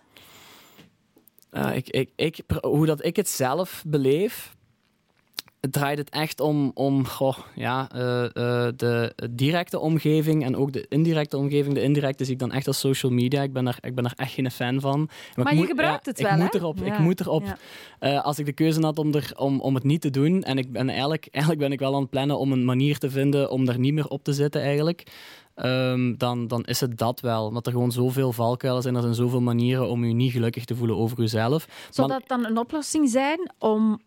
Uh, 1.52 1.76
ik, 1.76 1.90
ik, 1.90 2.10
ik, 2.16 2.42
hoe 2.62 2.86
dat 2.86 3.06
ik 3.06 3.16
het 3.16 3.30
zelf 3.30 3.84
beleef, 3.88 4.56
draait 5.70 5.98
het 5.98 6.10
echt 6.10 6.40
om, 6.40 6.72
om 6.74 7.08
goh, 7.08 7.38
ja, 7.56 7.90
uh, 7.96 8.02
uh, 8.02 8.68
de 8.76 9.14
directe 9.32 9.80
omgeving 9.80 10.44
en 10.44 10.56
ook 10.56 10.74
de 10.74 10.86
indirecte 10.90 11.38
omgeving. 11.38 11.74
De 11.74 11.82
indirecte 11.82 12.24
zie 12.24 12.34
ik 12.34 12.40
dan 12.40 12.52
echt 12.52 12.68
als 12.68 12.80
social 12.80 13.12
media. 13.12 13.42
Ik 13.42 13.54
ben 13.54 13.66
daar, 13.66 13.78
ik 13.82 13.96
ben 13.96 14.04
daar 14.04 14.14
echt 14.16 14.34
geen 14.34 14.52
fan 14.52 14.82
van. 14.82 15.10
Maar, 15.36 15.56
je 15.56 15.66
gebruikt 15.66 16.06
het 16.06 16.22
wel, 16.22 16.32
ik 16.32 16.38
moet 16.38 16.54
erop, 16.54 16.82
Ik 16.82 17.00
moet 17.00 17.20
erop. 17.20 17.58
Uh, 18.00 18.24
als 18.24 18.40
ik 18.40 18.46
de 18.46 18.54
keuze 18.54 18.82
had 18.82 19.00
om, 19.00 19.14
er, 19.14 19.32
om, 19.36 19.60
om 19.60 19.76
het 19.76 19.84
niet 19.84 20.02
te 20.02 20.10
doen, 20.10 20.44
en 20.44 20.58
ik 20.58 20.72
ben 20.72 20.90
eigenlijk, 20.90 21.28
eigenlijk 21.32 21.64
ben 21.64 21.72
ik 21.72 21.80
wel 21.80 21.96
aan 21.96 22.02
het 22.02 22.10
plannen 22.10 22.38
om 22.38 22.52
een 22.52 22.66
manier 22.66 22.98
te 22.98 23.10
vinden 23.10 23.50
om 23.50 23.66
daar 23.66 23.80
niet 23.80 23.94
meer 23.94 24.08
op 24.08 24.24
te 24.24 24.34
zitten 24.34 24.62
eigenlijk. 24.62 25.12
Um, 25.56 26.18
dan, 26.18 26.48
dan 26.48 26.64
is 26.64 26.80
het 26.80 26.98
dat 26.98 27.20
wel. 27.20 27.46
Omdat 27.46 27.66
er 27.66 27.72
gewoon 27.72 27.92
zoveel 27.92 28.32
valkuilen 28.32 28.82
zijn. 28.82 28.96
Er 28.96 29.02
zijn 29.02 29.14
zoveel 29.14 29.42
manieren 29.42 29.90
om 29.90 30.06
je 30.06 30.14
niet 30.14 30.32
gelukkig 30.32 30.66
te 30.66 30.76
voelen 30.76 30.98
over 30.98 31.20
jezelf. 31.20 31.68
Zou 31.90 32.08
dat 32.08 32.28
dan 32.28 32.46
een 32.46 32.58
oplossing 32.58 33.10
zijn 33.10 33.52
om 33.60 34.02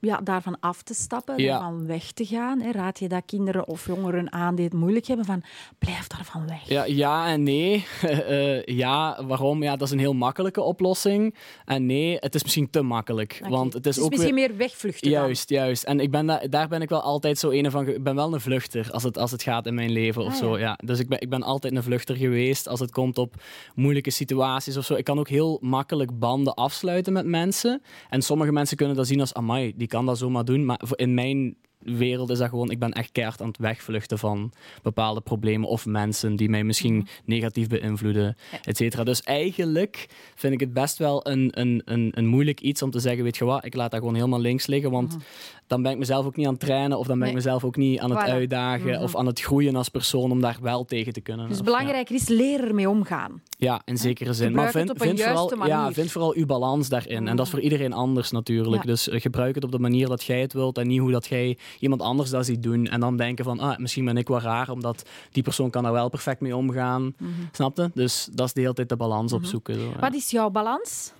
ja, 0.00 0.20
daarvan 0.24 0.56
af 0.60 0.82
te 0.82 0.94
stappen, 0.94 1.38
daarvan 1.38 1.86
weg 1.86 2.12
te 2.12 2.24
gaan. 2.26 2.60
Hè? 2.60 2.70
Raad 2.70 2.98
je 2.98 3.08
dat 3.08 3.22
kinderen 3.26 3.68
of 3.68 3.86
jongeren 3.86 4.32
aan 4.32 4.54
die 4.54 4.64
het 4.64 4.74
moeilijk 4.74 5.06
hebben 5.06 5.26
van 5.26 5.42
blijf 5.78 6.06
daarvan 6.06 6.46
weg? 6.46 6.68
Ja, 6.68 6.84
ja 6.84 7.26
en 7.26 7.42
nee. 7.42 7.86
uh, 8.04 8.64
ja, 8.82 9.24
waarom? 9.26 9.62
Ja, 9.62 9.76
dat 9.76 9.86
is 9.86 9.92
een 9.92 9.98
heel 9.98 10.14
makkelijke 10.14 10.60
oplossing. 10.60 11.34
En 11.64 11.86
nee, 11.86 12.16
het 12.20 12.34
is 12.34 12.42
misschien 12.42 12.70
te 12.70 12.82
makkelijk. 12.82 13.40
Want 13.48 13.72
het 13.72 13.86
is, 13.86 13.94
het 13.94 13.96
is 13.96 14.02
ook 14.04 14.10
misschien 14.10 14.34
meer 14.34 14.56
wegvluchten. 14.56 15.10
Juist, 15.10 15.48
juist. 15.48 15.82
En 15.82 16.00
ik 16.00 16.10
ben 16.10 16.26
da 16.26 16.38
daar 16.48 16.68
ben 16.68 16.82
ik 16.82 16.88
wel 16.88 17.00
altijd 17.00 17.38
zo 17.38 17.50
een 17.50 17.70
van. 17.70 17.88
Ik 17.88 18.02
ben 18.02 18.14
wel 18.14 18.34
een 18.34 18.40
vluchter 18.40 18.90
als 18.90 19.02
het, 19.02 19.18
als 19.18 19.30
het 19.30 19.42
gaat 19.42 19.66
in 19.66 19.74
mijn 19.74 19.90
leven 19.90 20.22
of 20.22 20.32
ah, 20.32 20.38
zo. 20.38 20.58
Ja. 20.58 20.78
Dus 20.84 20.98
ik 20.98 21.08
ben, 21.08 21.20
ik 21.20 21.28
ben 21.28 21.42
altijd 21.42 21.76
een 21.76 21.82
vluchter 21.82 22.16
geweest 22.16 22.68
als 22.68 22.80
het 22.80 22.90
komt 22.90 23.18
op 23.18 23.34
moeilijke 23.74 24.10
situaties 24.10 24.76
of 24.76 24.84
zo. 24.84 24.94
Ik 24.94 25.04
kan 25.04 25.18
ook 25.18 25.28
heel 25.28 25.58
makkelijk 25.60 26.18
banden 26.18 26.54
afsluiten 26.54 27.12
met 27.12 27.26
mensen. 27.26 27.82
En 28.08 28.22
sommige 28.22 28.52
mensen 28.52 28.76
kunnen 28.76 28.96
dat 28.96 29.06
zien 29.06 29.20
als 29.20 29.34
amai, 29.34 29.72
die 29.76 29.88
kan 29.90 30.06
dat 30.06 30.18
zomaar 30.18 30.44
doen. 30.44 30.64
Maar 30.64 30.80
in 30.94 31.14
mijn 31.14 31.56
wereld 31.82 32.30
is 32.30 32.38
dat 32.38 32.48
gewoon, 32.48 32.70
ik 32.70 32.78
ben 32.78 32.92
echt 32.92 33.12
keihard 33.12 33.40
aan 33.40 33.48
het 33.48 33.58
wegvluchten 33.58 34.18
van 34.18 34.52
bepaalde 34.82 35.20
problemen 35.20 35.68
of 35.68 35.86
mensen 35.86 36.36
die 36.36 36.48
mij 36.48 36.64
misschien 36.64 36.96
mhm. 36.96 37.06
negatief 37.24 37.68
beïnvloeden, 37.68 38.36
et 38.64 38.76
cetera. 38.76 39.04
Dus 39.04 39.22
eigenlijk 39.22 40.08
vind 40.34 40.52
ik 40.52 40.60
het 40.60 40.72
best 40.72 40.98
wel 40.98 41.26
een, 41.26 41.50
een, 41.60 41.82
een, 41.84 42.12
een 42.14 42.26
moeilijk 42.26 42.60
iets 42.60 42.82
om 42.82 42.90
te 42.90 43.00
zeggen, 43.00 43.24
weet 43.24 43.36
je 43.36 43.44
wat, 43.44 43.64
ik 43.64 43.74
laat 43.74 43.90
dat 43.90 44.00
gewoon 44.00 44.14
helemaal 44.14 44.40
links 44.40 44.66
liggen, 44.66 44.90
want 44.90 45.08
mhm. 45.12 45.20
dan 45.66 45.82
ben 45.82 45.92
ik 45.92 45.98
mezelf 45.98 46.26
ook 46.26 46.36
niet 46.36 46.46
aan 46.46 46.52
het 46.52 46.60
trainen 46.60 46.98
of 46.98 47.06
dan 47.06 47.18
ben 47.18 47.28
ik 47.28 47.34
mezelf 47.34 47.64
ook 47.64 47.76
niet 47.76 47.98
aan 47.98 48.10
het 48.10 48.28
uitdagen 48.28 48.90
mhm. 48.90 49.02
of 49.02 49.16
aan 49.16 49.26
het 49.26 49.40
groeien 49.40 49.76
als 49.76 49.88
persoon 49.88 50.30
om 50.30 50.40
daar 50.40 50.58
wel 50.60 50.84
tegen 50.84 51.12
te 51.12 51.20
kunnen. 51.20 51.48
Dus 51.48 51.62
belangrijker 51.62 52.14
is 52.14 52.28
leren 52.28 52.68
ermee 52.68 52.88
omgaan. 52.88 53.42
Ja, 53.58 53.82
in 53.84 53.96
zekere 53.96 54.32
zin. 54.32 54.52
maar 54.52 54.70
vind, 54.70 54.92
vind 54.96 55.22
vooral, 55.22 55.66
ja, 55.66 55.92
vind 55.92 56.10
vooral 56.10 56.34
uw 56.34 56.46
balans 56.46 56.88
daarin. 56.88 57.28
En 57.28 57.36
dat 57.36 57.46
is 57.46 57.52
voor 57.52 57.60
iedereen 57.60 57.92
anders 57.92 58.30
natuurlijk. 58.30 58.86
Dus 58.86 59.08
eh, 59.08 59.20
gebruik 59.20 59.54
het 59.54 59.64
op 59.64 59.72
de 59.72 59.78
manier 59.78 60.08
dat 60.08 60.24
jij 60.24 60.40
het 60.40 60.52
wilt 60.52 60.78
en 60.78 60.86
niet 60.86 61.00
hoe 61.00 61.10
dat 61.10 61.26
jij 61.26 61.58
iemand 61.78 62.02
anders 62.02 62.30
dat 62.30 62.46
ziet 62.46 62.62
doen. 62.62 62.86
En 62.86 63.00
dan 63.00 63.16
denken 63.16 63.44
van, 63.44 63.60
ah, 63.60 63.78
misschien 63.78 64.04
ben 64.04 64.16
ik 64.16 64.28
wel 64.28 64.40
raar, 64.40 64.70
omdat 64.70 65.08
die 65.32 65.42
persoon 65.42 65.70
kan 65.70 65.82
daar 65.82 65.92
wel 65.92 66.08
perfect 66.08 66.40
mee 66.40 66.56
omgaan. 66.56 67.14
Mm 67.18 67.28
Snapte? 67.52 67.90
Dus 67.94 68.28
dat 68.32 68.46
is 68.46 68.52
de 68.52 68.60
hele 68.60 68.74
tijd 68.74 68.88
de 68.88 68.96
balans 68.96 69.32
mhm. 69.32 69.40
opzoeken. 69.40 69.74
Zo, 69.74 69.92
Wat 70.00 70.14
is 70.14 70.30
jouw 70.30 70.50
balans? 70.50 71.12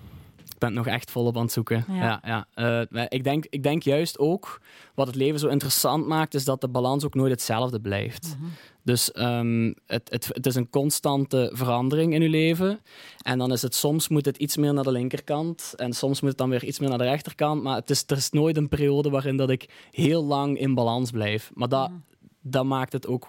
ben 0.61 0.69
het 0.69 0.79
nog 0.79 0.95
echt 0.95 1.11
volop 1.11 1.37
aan 1.37 1.43
het 1.43 1.53
zoeken. 1.53 1.85
Ja. 1.89 2.21
Ja, 2.25 2.47
uh, 2.57 3.05
ik, 3.09 3.25
denk, 3.25 3.47
ik 3.51 3.63
denk 3.63 3.83
juist 3.83 4.19
ook, 4.19 4.61
wat 4.95 5.07
het 5.07 5.17
leven 5.17 5.39
zo 5.39 5.49
interessant 5.49 6.07
maakt, 6.07 6.35
is 6.35 6.45
dat 6.45 6.61
de 6.61 6.69
balans 6.69 7.05
ook 7.05 7.15
nooit 7.15 7.31
hetzelfde 7.31 7.81
blijft. 7.81 8.37
Mhm. 8.39 8.51
Dus 8.83 9.11
um, 9.15 9.75
het, 9.87 10.11
het, 10.11 10.27
het 10.33 10.47
is 10.47 10.55
een 10.55 10.71
constante 10.71 11.51
verandering 11.53 12.15
in 12.15 12.23
je 12.23 12.29
leven. 12.29 12.81
En 13.23 13.39
dan 13.39 13.53
is 13.53 13.63
het 13.63 13.75
soms 13.75 14.09
moet 14.09 14.25
het 14.25 14.37
iets 14.37 14.57
meer 14.57 14.75
naar 14.75 14.85
de 14.85 14.93
linkerkant. 14.93 15.73
En 15.77 15.93
soms 15.93 16.21
moet 16.21 16.31
het 16.31 16.39
dan 16.39 16.51
weer 16.51 16.65
iets 16.65 16.79
meer 16.79 16.89
naar 16.89 16.99
de 16.99 17.05
rechterkant. 17.05 17.63
Maar 17.63 17.77
het 17.77 17.91
is, 17.91 18.05
er 18.07 18.17
is 18.17 18.31
nooit 18.31 18.57
een 18.57 18.69
periode 18.69 19.11
waarin 19.11 19.37
dat 19.37 19.51
ik 19.51 19.69
heel 19.91 20.25
lang 20.25 20.59
in 20.59 20.75
balans 20.75 21.11
blijf. 21.11 21.51
Maar 21.55 21.69
dat, 21.69 21.89
mhm 21.89 21.99
dat 22.43 22.65
maakt 22.65 22.93
het 22.93 23.07
ook 23.07 23.29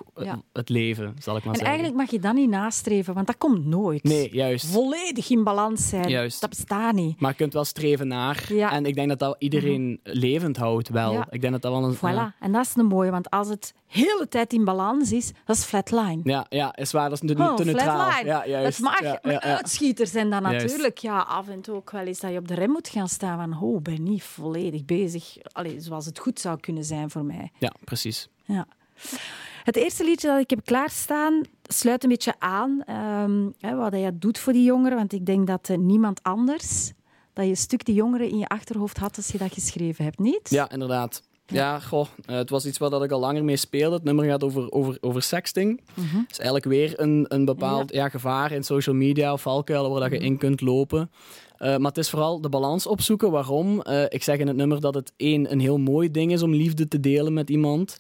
het 0.54 0.70
leven, 0.70 1.16
zal 1.20 1.38
ik 1.38 1.44
maar 1.44 1.54
en 1.54 1.60
zeggen. 1.60 1.60
En 1.60 1.66
eigenlijk 1.66 1.96
mag 1.96 2.12
je 2.12 2.20
dat 2.20 2.34
niet 2.34 2.50
nastreven, 2.50 3.14
want 3.14 3.28
dat 3.28 3.38
komt 3.38 3.66
nooit. 3.66 4.04
Nee, 4.04 4.34
juist. 4.34 4.66
Volledig 4.66 5.30
in 5.30 5.44
balans 5.44 5.90
zijn. 5.90 6.10
Juist. 6.10 6.42
Dat 6.42 6.50
bestaat 6.50 6.94
niet. 6.94 7.20
Maar 7.20 7.32
je 7.32 7.38
kunt 7.38 7.54
wel 7.54 7.66
streven 7.66 8.08
naar. 8.08 8.46
Ja. 8.54 8.72
En 8.72 8.86
ik 8.86 8.96
denk 8.96 9.10
dat 9.10 9.20
dat 9.20 9.36
iedereen 9.40 9.82
mm 9.82 10.00
levend 10.04 10.58
houdt 10.58 10.90
wel. 10.90 11.14
Ja. 11.14 11.28
Ik 11.30 11.42
denk 11.42 11.54
dat 11.54 11.62
dat 11.62 11.72
wel 11.72 11.84
een... 11.84 11.96
Voilà. 11.96 12.40
En 12.40 12.52
dat 12.52 12.66
is 12.66 12.76
een 12.76 12.86
mooie, 12.86 13.12
want 13.12 13.30
als 13.30 13.50
het 13.50 13.74
hele 13.88 14.28
tijd 14.30 14.54
in 14.54 14.66
balans 14.66 15.12
is, 15.12 15.32
dat 15.46 15.56
is 15.56 15.64
flatline. 15.64 16.20
Ja, 16.24 16.46
ja 16.50 16.76
is 16.76 16.92
waar. 16.92 17.10
Dat 17.10 17.24
is 17.24 17.36
te, 17.36 17.44
oh, 17.44 17.56
te 17.56 17.64
neutraal. 17.64 18.26
Ja, 18.26 18.48
juist. 18.48 18.78
Het 18.78 18.86
mag. 18.86 19.22
Uitschieters 19.42 20.12
zijn 20.12 20.30
dan 20.30 20.42
natuurlijk 20.42 20.98
ja, 20.98 21.20
af 21.20 21.48
en 21.48 21.62
toe 21.62 21.76
ook 21.76 21.92
wel 21.92 22.06
eens 22.06 22.20
dat 22.20 22.32
je 22.32 22.38
op 22.38 22.48
de 22.48 22.54
rem 22.54 22.70
moet 22.70 22.88
gaan 22.88 23.08
staan 23.08 23.38
van 23.38 23.62
oh, 23.62 23.82
ben 23.82 24.04
niet 24.04 24.24
volledig 24.24 24.86
bezig. 24.86 25.38
Allee, 25.52 25.80
zoals 25.80 26.06
het 26.06 26.20
goed 26.20 26.40
zou 26.40 26.60
kunnen 26.60 26.84
zijn 26.84 27.10
voor 27.10 27.26
mij. 27.26 27.52
Ja, 27.58 27.74
precies. 27.84 28.30
Ja. 28.46 28.68
Het 29.64 29.76
eerste 29.76 30.04
liedje 30.04 30.28
dat 30.28 30.40
ik 30.40 30.50
heb 30.50 30.66
klaarstaan 30.66 31.42
sluit 31.62 32.04
een 32.04 32.10
beetje 32.10 32.34
aan 32.40 32.84
um, 32.90 33.54
hè, 33.60 33.76
wat 33.76 33.94
jij 33.94 34.12
doet 34.14 34.40
voor 34.40 34.54
die 34.54 34.64
jongeren. 34.64 34.98
Want 34.98 35.14
ik 35.14 35.26
denk 35.26 35.48
dat 35.48 35.70
uh, 35.70 35.78
niemand 35.78 36.24
anders 36.24 36.92
dat 37.34 37.44
je 37.44 37.50
een 37.50 37.58
stuk 37.58 37.86
die 37.86 37.96
jongeren 37.96 38.30
in 38.30 38.38
je 38.38 38.48
achterhoofd 38.48 38.98
had 38.98 39.18
als 39.18 39.28
je 39.28 39.38
dat 39.38 39.54
geschreven 39.54 40.04
hebt, 40.04 40.20
niet? 40.20 40.50
Ja, 40.50 40.72
inderdaad. 40.72 41.22
Ja, 41.46 41.80
goh, 41.80 42.08
uh, 42.30 42.36
het 42.36 42.50
was 42.50 42.66
iets 42.66 42.78
waar 42.78 42.90
dat 42.90 43.04
ik 43.04 43.12
al 43.12 43.20
langer 43.20 43.44
mee 43.44 43.58
speelde. 43.58 43.96
Het 43.96 44.04
nummer 44.04 44.26
gaat 44.26 44.44
over, 44.44 44.72
over, 44.72 44.98
over 45.02 45.22
sexting. 45.22 45.82
Het 45.86 46.06
mhm. 46.06 46.18
is 46.30 46.38
eigenlijk 46.38 46.66
weer 46.66 47.00
een, 47.00 47.26
een 47.28 47.46
bepaald 47.46 47.94
ja. 47.94 48.10
gevaar 48.10 48.52
in 48.52 48.64
social 48.64 48.96
media 48.96 49.34
of 49.34 49.42
valkuilen 49.42 49.92
waar 49.92 50.00
dat 50.00 50.12
je 50.12 50.18
mhm. 50.18 50.26
in 50.26 50.38
kunt 50.38 50.62
lopen. 50.62 51.12
Uh, 51.60 51.78
maar 51.78 51.88
het 51.88 51.98
is 51.98 52.10
vooral 52.10 52.42
de 52.42 52.50
balans 52.50 52.88
opzoeken. 52.88 53.32
Waarom? 53.32 53.84
Ik 54.10 54.24
zeg 54.24 54.38
in 54.38 54.48
het 54.48 54.56
nummer 54.56 54.82
dat 54.82 54.94
het 54.94 55.14
één, 55.18 55.52
een 55.52 55.60
heel 55.60 55.78
mooi 55.78 56.12
ding 56.12 56.32
is 56.32 56.42
om 56.42 56.54
liefde 56.54 56.88
te 56.88 57.00
delen 57.00 57.34
met 57.34 57.50
iemand. 57.50 58.00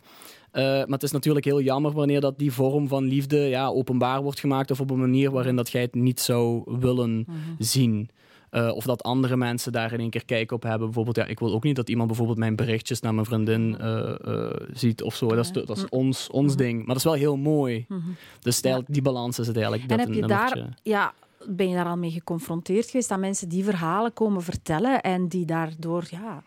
Uh, 0.53 0.63
maar 0.63 0.87
het 0.87 1.03
is 1.03 1.11
natuurlijk 1.11 1.45
heel 1.45 1.61
jammer 1.61 1.91
wanneer 1.91 2.21
dat 2.21 2.39
die 2.39 2.51
vorm 2.51 2.87
van 2.87 3.03
liefde 3.03 3.37
ja, 3.37 3.67
openbaar 3.67 4.21
wordt 4.21 4.39
gemaakt 4.39 4.71
of 4.71 4.79
op 4.79 4.89
een 4.89 4.99
manier 4.99 5.31
waarin 5.31 5.55
dat 5.55 5.69
jij 5.69 5.81
het 5.81 5.95
niet 5.95 6.19
zou 6.19 6.63
willen 6.79 7.25
mhm. 7.27 7.37
zien. 7.57 8.09
Uh, 8.51 8.71
of 8.75 8.83
dat 8.83 9.03
andere 9.03 9.37
mensen 9.37 9.71
daar 9.71 9.93
in 9.93 9.99
één 9.99 10.09
keer 10.09 10.25
kijk 10.25 10.51
op 10.51 10.63
hebben. 10.63 10.85
Bijvoorbeeld, 10.85 11.15
ja, 11.15 11.25
ik 11.25 11.39
wil 11.39 11.53
ook 11.53 11.63
niet 11.63 11.75
dat 11.75 11.89
iemand 11.89 12.07
bijvoorbeeld 12.07 12.37
mijn 12.37 12.55
berichtjes 12.55 12.99
naar 12.99 13.13
mijn 13.13 13.25
vriendin 13.25 13.77
uh, 13.81 14.49
ziet 14.73 15.01
of 15.01 15.15
zo. 15.15 15.27
Dat 15.27 15.45
is, 15.45 15.51
dat 15.51 15.77
is 15.77 15.89
ons, 15.89 16.29
ons 16.29 16.53
mhm. 16.53 16.63
ding. 16.63 16.77
Maar 16.77 16.87
dat 16.87 16.95
is 16.95 17.03
wel 17.03 17.13
heel 17.13 17.37
mooi. 17.37 17.85
Mm 17.87 17.99
-hmm. 17.99 18.15
Dus 18.41 18.61
die 18.87 19.01
balans 19.01 19.39
is 19.39 19.47
het 19.47 19.55
eigenlijk. 19.55 19.91
En 19.91 19.99
heb 19.99 20.13
je 20.13 20.27
daar, 20.27 20.77
ja, 20.83 21.13
ben 21.47 21.69
je 21.69 21.75
daar 21.75 21.85
al 21.85 21.97
mee 21.97 22.11
geconfronteerd 22.11 22.85
geweest 22.85 23.09
dat 23.09 23.19
mensen 23.19 23.49
die 23.49 23.63
verhalen 23.63 24.13
komen 24.13 24.41
vertellen 24.41 25.01
en 25.01 25.27
die 25.27 25.45
daardoor 25.45 26.07
ja, 26.09 26.43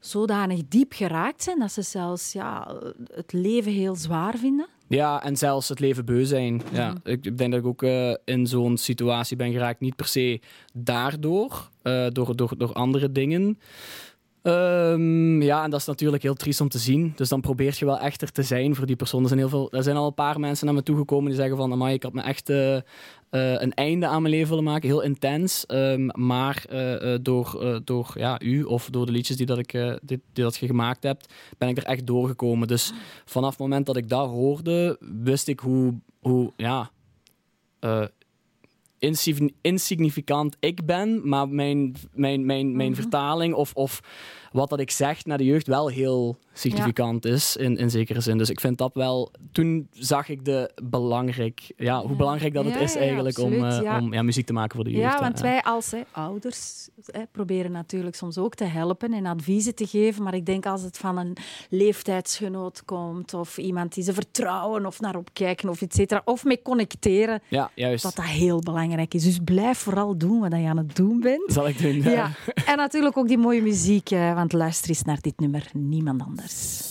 zodanig 0.00 0.60
diep 0.68 0.92
geraakt 0.92 1.42
zijn 1.42 1.58
dat 1.58 1.72
ze 1.72 1.82
zelfs 1.82 2.32
ja, 2.32 2.76
het 3.14 3.32
leven 3.32 3.72
heel 3.72 3.94
zwaar 3.94 4.36
vinden. 4.36 4.66
Ja, 4.88 5.22
en 5.22 5.36
zelfs 5.36 5.68
het 5.68 5.80
leven 5.80 6.04
beu 6.04 6.24
zijn. 6.24 6.62
Ja, 6.72 6.94
ik 7.04 7.38
denk 7.38 7.50
dat 7.50 7.60
ik 7.60 7.66
ook 7.66 7.82
uh, 7.82 8.14
in 8.24 8.46
zo'n 8.46 8.76
situatie 8.76 9.36
ben 9.36 9.52
geraakt. 9.52 9.80
Niet 9.80 9.96
per 9.96 10.06
se 10.06 10.40
daardoor, 10.72 11.70
uh, 11.82 12.06
door, 12.08 12.36
door, 12.36 12.54
door 12.58 12.72
andere 12.72 13.12
dingen. 13.12 13.58
Um, 14.42 15.42
ja, 15.42 15.64
en 15.64 15.70
dat 15.70 15.80
is 15.80 15.86
natuurlijk 15.86 16.22
heel 16.22 16.34
triest 16.34 16.60
om 16.60 16.68
te 16.68 16.78
zien. 16.78 17.12
Dus 17.16 17.28
dan 17.28 17.40
probeer 17.40 17.76
je 17.78 17.84
wel 17.84 17.98
echter 17.98 18.32
te 18.32 18.42
zijn 18.42 18.74
voor 18.74 18.86
die 18.86 18.96
persoon. 18.96 19.22
Er 19.22 19.28
zijn, 19.28 19.40
heel 19.40 19.48
veel, 19.48 19.72
er 19.72 19.82
zijn 19.82 19.96
al 19.96 20.06
een 20.06 20.14
paar 20.14 20.40
mensen 20.40 20.66
naar 20.66 20.74
me 20.74 20.82
toegekomen 20.82 21.26
die 21.26 21.38
zeggen 21.38 21.56
van... 21.56 21.72
Amai, 21.72 21.94
ik 21.94 22.02
had 22.02 22.12
me 22.12 22.22
echt 22.22 22.50
uh, 22.50 22.76
een 23.30 23.74
einde 23.74 24.06
aan 24.06 24.22
mijn 24.22 24.34
leven 24.34 24.48
willen 24.48 24.64
maken. 24.64 24.88
Heel 24.88 25.02
intens. 25.02 25.64
Um, 25.68 26.10
maar 26.12 26.64
uh, 26.72 27.14
door, 27.22 27.80
door 27.84 28.10
ja, 28.14 28.40
u 28.40 28.62
of 28.62 28.88
door 28.90 29.06
de 29.06 29.12
liedjes 29.12 29.36
die, 29.36 29.46
dat 29.46 29.58
ik, 29.58 29.72
die, 29.72 29.98
die, 30.02 30.20
dat 30.32 30.56
je 30.56 30.66
gemaakt 30.66 31.02
hebt... 31.02 31.34
ben 31.58 31.68
ik 31.68 31.76
er 31.76 31.84
echt 31.84 32.06
doorgekomen. 32.06 32.68
Dus 32.68 32.92
vanaf 33.24 33.50
het 33.50 33.58
moment 33.58 33.86
dat 33.86 33.96
ik 33.96 34.08
dat 34.08 34.28
hoorde... 34.28 34.98
wist 35.22 35.48
ik 35.48 35.60
hoe... 35.60 35.94
hoe 36.20 36.52
ja, 36.56 36.90
insignificant 39.60 40.56
ik 40.60 40.86
ben, 40.86 41.28
maar 41.28 41.48
mijn, 41.48 41.94
mijn, 42.14 42.46
mijn, 42.46 42.76
mijn 42.76 42.90
mhm. 42.90 43.00
vertaling 43.00 43.54
of, 43.54 43.74
of 43.74 44.00
wat 44.52 44.70
dat 44.70 44.80
ik 44.80 44.90
zeg 44.90 45.24
naar 45.24 45.38
de 45.38 45.44
jeugd 45.44 45.66
wel 45.66 45.88
heel 45.88 46.36
significant 46.52 47.24
is, 47.24 47.56
in, 47.56 47.76
in 47.76 47.90
zekere 47.90 48.20
zin. 48.20 48.38
Dus 48.38 48.50
ik 48.50 48.60
vind 48.60 48.78
dat 48.78 48.94
wel... 48.94 49.30
Toen 49.52 49.88
zag 49.92 50.28
ik 50.28 50.44
de 50.44 50.70
belangrijk... 50.82 51.72
Ja, 51.76 52.02
hoe 52.02 52.16
belangrijk 52.16 52.54
dat 52.54 52.64
het 52.64 52.80
is 52.80 52.96
eigenlijk 52.96 53.38
om, 53.38 53.52
uh, 53.52 53.98
om 54.00 54.12
ja, 54.12 54.22
muziek 54.22 54.46
te 54.46 54.52
maken 54.52 54.76
voor 54.76 54.84
de 54.84 54.90
jeugd. 54.90 55.12
Ja, 55.12 55.20
want 55.20 55.40
wij 55.40 55.62
als 55.62 55.90
hè, 55.90 56.00
ouders 56.10 56.88
hè, 57.04 57.22
proberen 57.32 57.72
natuurlijk 57.72 58.16
soms 58.16 58.38
ook 58.38 58.54
te 58.54 58.64
helpen 58.64 59.12
en 59.12 59.26
adviezen 59.26 59.74
te 59.74 59.86
geven. 59.86 60.22
Maar 60.22 60.34
ik 60.34 60.46
denk 60.46 60.66
als 60.66 60.82
het 60.82 60.98
van 60.98 61.18
een 61.18 61.36
leeftijdsgenoot 61.68 62.84
komt 62.84 63.34
of 63.34 63.58
iemand 63.58 63.94
die 63.94 64.04
ze 64.04 64.12
vertrouwen 64.12 64.86
of 64.86 65.00
naar 65.00 65.16
opkijken 65.16 65.68
of 65.68 65.82
et 65.82 65.94
cetera, 65.94 66.22
of 66.24 66.44
mee 66.44 66.62
connecteren, 66.62 67.42
juist. 67.74 68.02
dat 68.02 68.14
dat 68.14 68.24
heel 68.24 68.58
belangrijk 68.58 69.14
is. 69.14 69.24
Dus 69.24 69.38
blijf 69.44 69.78
vooral 69.78 70.16
doen 70.16 70.40
wat 70.40 70.52
je 70.52 70.66
aan 70.66 70.76
het 70.76 70.96
doen 70.96 71.20
bent. 71.20 71.52
Zal 71.52 71.68
ik 71.68 71.78
doen, 71.82 72.12
ja. 72.12 72.30
En 72.66 72.76
natuurlijk 72.76 73.16
ook 73.16 73.28
die 73.28 73.38
mooie 73.38 73.62
muziek, 73.62 74.10
want 74.40 74.52
luister 74.52 74.88
eens 74.88 75.02
naar 75.02 75.20
dit 75.20 75.40
nummer, 75.40 75.70
niemand 75.72 76.22
anders. 76.22 76.88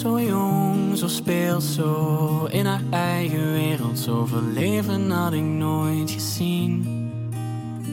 Zo 0.00 0.20
jong, 0.20 0.98
zo 0.98 1.08
speelt, 1.08 1.62
zo 1.62 2.44
in 2.50 2.66
haar 2.66 2.82
eigen 2.90 3.52
wereld. 3.52 3.98
Zoveel 3.98 4.42
leven 4.42 5.10
had 5.10 5.32
ik 5.32 5.42
nooit 5.42 6.10
gezien. 6.10 6.86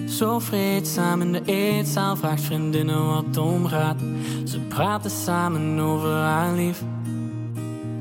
Zo 0.07 0.39
vreedzaam 0.39 1.21
in 1.21 1.31
de 1.31 1.41
eetzaal 1.45 2.15
vraagt 2.15 2.41
vriendinnen 2.41 3.05
wat 3.07 3.37
omgaat. 3.37 3.99
Ze 4.45 4.59
praten 4.59 5.11
samen 5.11 5.79
over 5.79 6.09
haar 6.09 6.53
lief. 6.53 6.83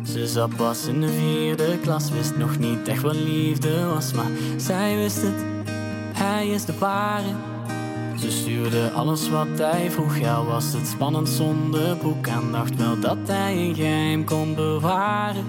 Ze 0.03 0.27
zat 0.27 0.57
pas 0.57 0.87
in 0.87 1.01
de 1.01 1.09
vierde 1.09 1.79
klas, 1.83 2.11
wist 2.11 2.37
nog 2.37 2.59
niet 2.59 2.89
echt 2.89 3.03
wat 3.03 3.15
liefde 3.15 3.85
was, 3.85 4.13
maar 4.13 4.31
zij 4.57 4.97
wist 4.97 5.23
het. 5.23 5.45
Hij 6.15 6.49
is 6.49 6.65
de 6.65 6.79
ware. 6.79 7.35
Ze 8.19 8.31
stuurde 8.31 8.91
alles 8.91 9.31
wat 9.31 9.59
hij 9.59 9.91
vroeg, 9.91 10.19
ja 10.19 10.45
was 10.45 10.73
het 10.73 10.87
spannend 10.87 11.29
zonder 11.29 11.97
boek 11.97 12.27
en 12.27 12.53
dacht 12.53 12.77
wel 12.77 13.01
dat 13.01 13.19
hij 13.27 13.57
een 13.57 13.75
geheim 13.75 14.25
kon 14.25 14.55
bewaren. 14.55 15.45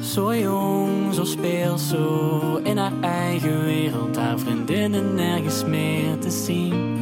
Zo 0.00 0.34
jong, 0.34 1.14
zo 1.14 1.24
speel, 1.24 1.78
zo 1.78 2.60
in 2.62 2.76
haar 2.76 3.00
eigen 3.00 3.64
wereld, 3.64 4.16
haar 4.16 4.38
vriendinnen 4.38 5.14
nergens 5.14 5.64
meer 5.64 6.18
te 6.18 6.30
zien. 6.30 7.00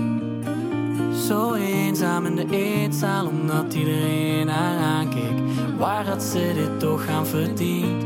Zo 1.29 1.55
eenzaam 1.55 2.27
in 2.27 2.37
de 2.37 2.47
eetzaal, 2.51 3.27
omdat 3.27 3.75
iedereen 3.75 4.49
haar 4.49 4.79
aankeek. 4.79 5.39
Waar 5.81 6.07
had 6.07 6.23
ze 6.23 6.53
dit 6.55 6.81
toch 6.81 7.09
aan 7.09 7.27
verdiend? 7.27 8.03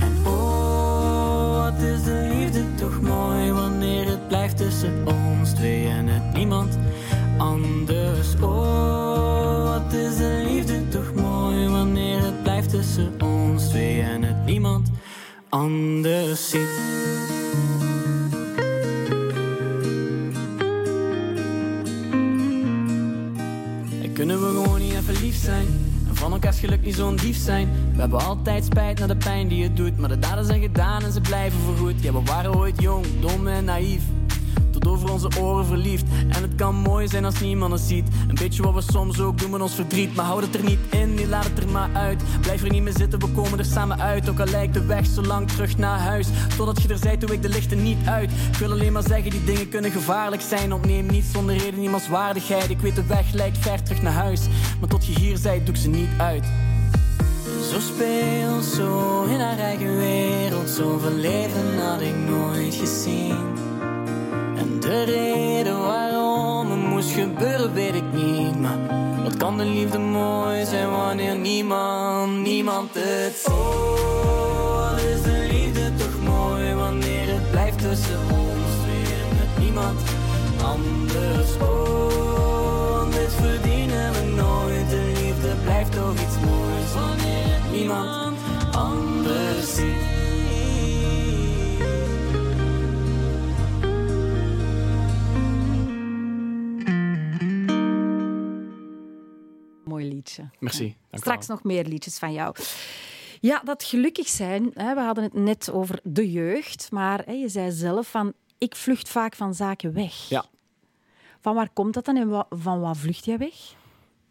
En 0.00 0.26
oh, 0.26 1.62
wat 1.62 1.82
is 1.82 2.02
de 2.02 2.34
liefde 2.34 2.74
toch 2.74 3.00
mooi 3.00 3.52
wanneer 3.52 4.06
het 4.06 4.28
blijft 4.28 4.56
tussen 4.56 5.06
ons 5.06 5.50
twee 5.50 5.88
en 5.88 6.06
het 6.06 6.32
niemand 6.32 6.78
anders. 7.36 8.34
Oh, 8.40 9.62
wat 9.62 9.92
is 9.92 10.16
de 10.16 10.42
liefde 10.50 10.88
toch 10.88 11.14
mooi 11.14 11.68
wanneer 11.68 12.22
het 12.22 12.42
blijft 12.42 12.70
tussen 12.70 13.12
ons 13.22 13.68
twee 13.68 14.02
en 14.02 14.22
het 14.22 14.44
niemand 14.44 14.90
anders. 15.48 16.54
Elkaars 26.58 26.76
geluk 26.76 26.86
niet 26.86 27.06
zo'n 27.06 27.16
dief 27.16 27.36
zijn? 27.36 27.68
We 27.94 28.00
hebben 28.00 28.20
altijd 28.20 28.64
spijt 28.64 28.98
naar 28.98 29.08
de 29.08 29.16
pijn 29.16 29.48
die 29.48 29.62
het 29.62 29.76
doet. 29.76 29.98
Maar 29.98 30.08
de 30.08 30.18
daden 30.18 30.44
zijn 30.44 30.60
gedaan 30.60 31.02
en 31.02 31.12
ze 31.12 31.20
blijven 31.20 31.58
voorgoed. 31.60 32.02
Ja, 32.02 32.12
we 32.12 32.22
waren 32.24 32.54
ooit 32.54 32.82
jong, 32.82 33.06
dom 33.20 33.46
en 33.46 33.64
naïef 33.64 34.02
over 34.98 35.12
onze 35.12 35.40
oren 35.40 35.66
verliefd. 35.66 36.04
En 36.28 36.42
het 36.42 36.54
kan 36.56 36.74
mooi 36.74 37.08
zijn 37.08 37.24
als 37.24 37.40
niemand 37.40 37.72
het 37.72 37.80
ziet. 37.80 38.08
Een 38.28 38.34
beetje 38.34 38.62
wat 38.62 38.74
we 38.74 38.92
soms 38.92 39.20
ook 39.20 39.38
doen 39.38 39.50
met 39.50 39.60
ons 39.60 39.74
verdriet. 39.74 40.14
Maar 40.14 40.24
houd 40.24 40.42
het 40.42 40.54
er 40.54 40.62
niet 40.62 40.78
in, 40.90 41.14
niet 41.14 41.26
laat 41.26 41.44
het 41.44 41.58
er 41.58 41.68
maar 41.68 41.90
uit. 41.92 42.22
Blijf 42.40 42.62
er 42.62 42.70
niet 42.70 42.82
meer 42.82 42.96
zitten, 42.96 43.18
we 43.18 43.28
komen 43.28 43.58
er 43.58 43.64
samen 43.64 44.00
uit. 44.00 44.28
Ook 44.28 44.40
al 44.40 44.46
lijkt 44.46 44.74
de 44.74 44.84
weg 44.84 45.06
zo 45.06 45.22
lang 45.22 45.50
terug 45.50 45.76
naar 45.76 45.98
huis. 45.98 46.28
Totdat 46.56 46.82
je 46.82 46.88
er 46.88 46.98
zei, 46.98 47.18
doe 47.18 47.32
ik 47.32 47.42
de 47.42 47.48
lichten 47.48 47.82
niet 47.82 48.06
uit. 48.06 48.30
Ik 48.30 48.56
wil 48.58 48.70
alleen 48.70 48.92
maar 48.92 49.02
zeggen, 49.02 49.30
die 49.30 49.44
dingen 49.44 49.68
kunnen 49.68 49.90
gevaarlijk 49.90 50.42
zijn. 50.42 50.72
Ontneem 50.72 51.06
niet 51.06 51.24
zonder 51.32 51.56
reden 51.56 51.80
iemands 51.80 52.08
waardigheid. 52.08 52.70
Ik 52.70 52.80
weet 52.80 52.96
de 52.96 53.06
weg 53.06 53.32
lijkt 53.32 53.58
ver 53.58 53.82
terug 53.82 54.02
naar 54.02 54.12
huis. 54.12 54.40
Maar 54.80 54.88
tot 54.88 55.06
je 55.06 55.18
hier 55.18 55.36
zei, 55.36 55.64
doe 55.64 55.74
ik 55.74 55.80
ze 55.80 55.88
niet 55.88 56.08
uit. 56.16 56.44
Zo 57.72 57.80
speel, 57.80 58.60
zo 58.60 59.22
in 59.22 59.40
haar 59.40 59.58
eigen 59.58 59.96
wereld. 59.96 60.68
Zoveel 60.68 61.14
leven 61.14 61.86
had 61.86 62.00
ik 62.00 62.16
nooit 62.16 62.74
gezien. 62.74 63.57
De 64.88 65.04
reden 65.04 65.78
waarom 65.82 66.70
het 66.70 66.80
moest 66.80 67.10
gebeuren, 67.10 67.72
weet 67.72 67.94
ik 67.94 68.12
niet. 68.12 68.60
Maar 68.60 68.78
wat 69.22 69.36
kan 69.36 69.58
de 69.58 69.64
liefde 69.64 69.98
mooi 69.98 70.64
zijn 70.64 70.90
wanneer 70.90 71.36
niemand, 71.36 72.32
niemand 72.42 72.90
het 72.92 73.36
ziet? 73.36 73.52
Oh, 73.52 74.90
wat 74.90 75.00
is 75.00 75.22
de 75.22 75.46
liefde 75.50 75.94
toch 75.96 76.20
mooi 76.24 76.74
wanneer 76.74 77.26
het 77.26 77.50
blijft 77.50 77.78
tussen 77.78 78.20
ons 78.30 78.72
weer 78.86 79.24
met 79.38 79.64
niemand 79.64 80.00
anders. 80.62 81.56
Oh, 81.60 83.10
dit 83.10 83.32
verdienen 83.32 84.12
we 84.12 84.32
nooit. 84.36 84.90
De 84.90 85.12
liefde 85.22 85.54
blijft 85.64 85.92
toch 85.92 86.12
iets 86.12 86.38
moois 86.44 86.92
wanneer 86.94 87.60
niemand 87.72 88.38
anders 88.72 89.74
ziet. 89.74 90.17
Mooi 99.98 100.10
liedje. 100.10 100.50
Merci. 100.58 100.96
Straks 101.10 101.46
nog 101.46 101.62
meer 101.62 101.84
liedjes 101.84 102.18
van 102.18 102.32
jou. 102.32 102.56
Ja, 103.40 103.60
dat 103.64 103.84
gelukkig 103.84 104.28
zijn. 104.28 104.70
Hè, 104.74 104.94
we 104.94 105.00
hadden 105.00 105.24
het 105.24 105.34
net 105.34 105.70
over 105.70 106.00
de 106.02 106.30
jeugd, 106.30 106.90
maar 106.90 107.22
hè, 107.24 107.32
je 107.32 107.48
zei 107.48 107.72
zelf 107.72 108.10
van 108.10 108.32
ik 108.58 108.76
vlucht 108.76 109.08
vaak 109.08 109.34
van 109.34 109.54
zaken 109.54 109.92
weg. 109.92 110.28
Ja. 110.28 110.44
Van 111.40 111.54
waar 111.54 111.68
komt 111.72 111.94
dat 111.94 112.04
dan 112.04 112.16
en 112.16 112.46
van 112.48 112.80
wat 112.80 112.96
vlucht 112.96 113.24
jij 113.24 113.38
weg? 113.38 113.74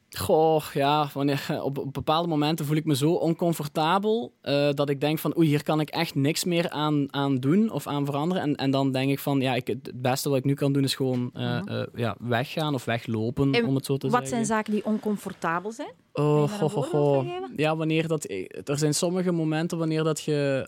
Goh, 0.09 0.63
ja, 0.73 1.09
wanneer, 1.13 1.59
op, 1.61 1.77
op 1.77 1.93
bepaalde 1.93 2.27
momenten 2.27 2.65
voel 2.65 2.75
ik 2.75 2.85
me 2.85 2.95
zo 2.95 3.11
oncomfortabel 3.11 4.33
uh, 4.43 4.69
dat 4.73 4.89
ik 4.89 5.01
denk 5.01 5.19
van 5.19 5.37
oei, 5.37 5.47
hier 5.47 5.63
kan 5.63 5.79
ik 5.79 5.89
echt 5.89 6.15
niks 6.15 6.43
meer 6.43 6.69
aan, 6.69 7.13
aan 7.13 7.35
doen 7.35 7.69
of 7.71 7.87
aan 7.87 8.05
veranderen. 8.05 8.43
En, 8.43 8.55
en 8.55 8.71
dan 8.71 8.91
denk 8.91 9.11
ik 9.11 9.19
van 9.19 9.39
ja, 9.39 9.53
ik, 9.55 9.67
het 9.67 9.91
beste 9.95 10.29
wat 10.29 10.37
ik 10.37 10.43
nu 10.43 10.53
kan 10.53 10.73
doen 10.73 10.83
is 10.83 10.95
gewoon 10.95 11.31
uh, 11.33 11.59
uh, 11.65 11.83
ja, 11.95 12.15
weggaan 12.19 12.73
of 12.73 12.85
weglopen, 12.85 13.53
en 13.53 13.65
om 13.65 13.75
het 13.75 13.85
zo 13.85 13.97
te 13.97 14.09
wat 14.09 14.15
zeggen. 14.15 14.37
Wat 14.37 14.47
zijn 14.47 14.57
zaken 14.57 14.73
die 14.73 14.85
oncomfortabel 14.85 15.71
zijn? 15.71 15.93
Oh, 16.19 16.51
goh, 16.51 16.71
goh, 16.71 16.83
goh. 16.83 17.27
Ja, 17.55 17.75
wanneer 17.75 18.07
dat, 18.07 18.29
er 18.63 18.77
zijn 18.77 18.93
sommige 18.93 19.31
momenten 19.31 19.77
wanneer 19.77 20.03
dat 20.03 20.21
je 20.21 20.67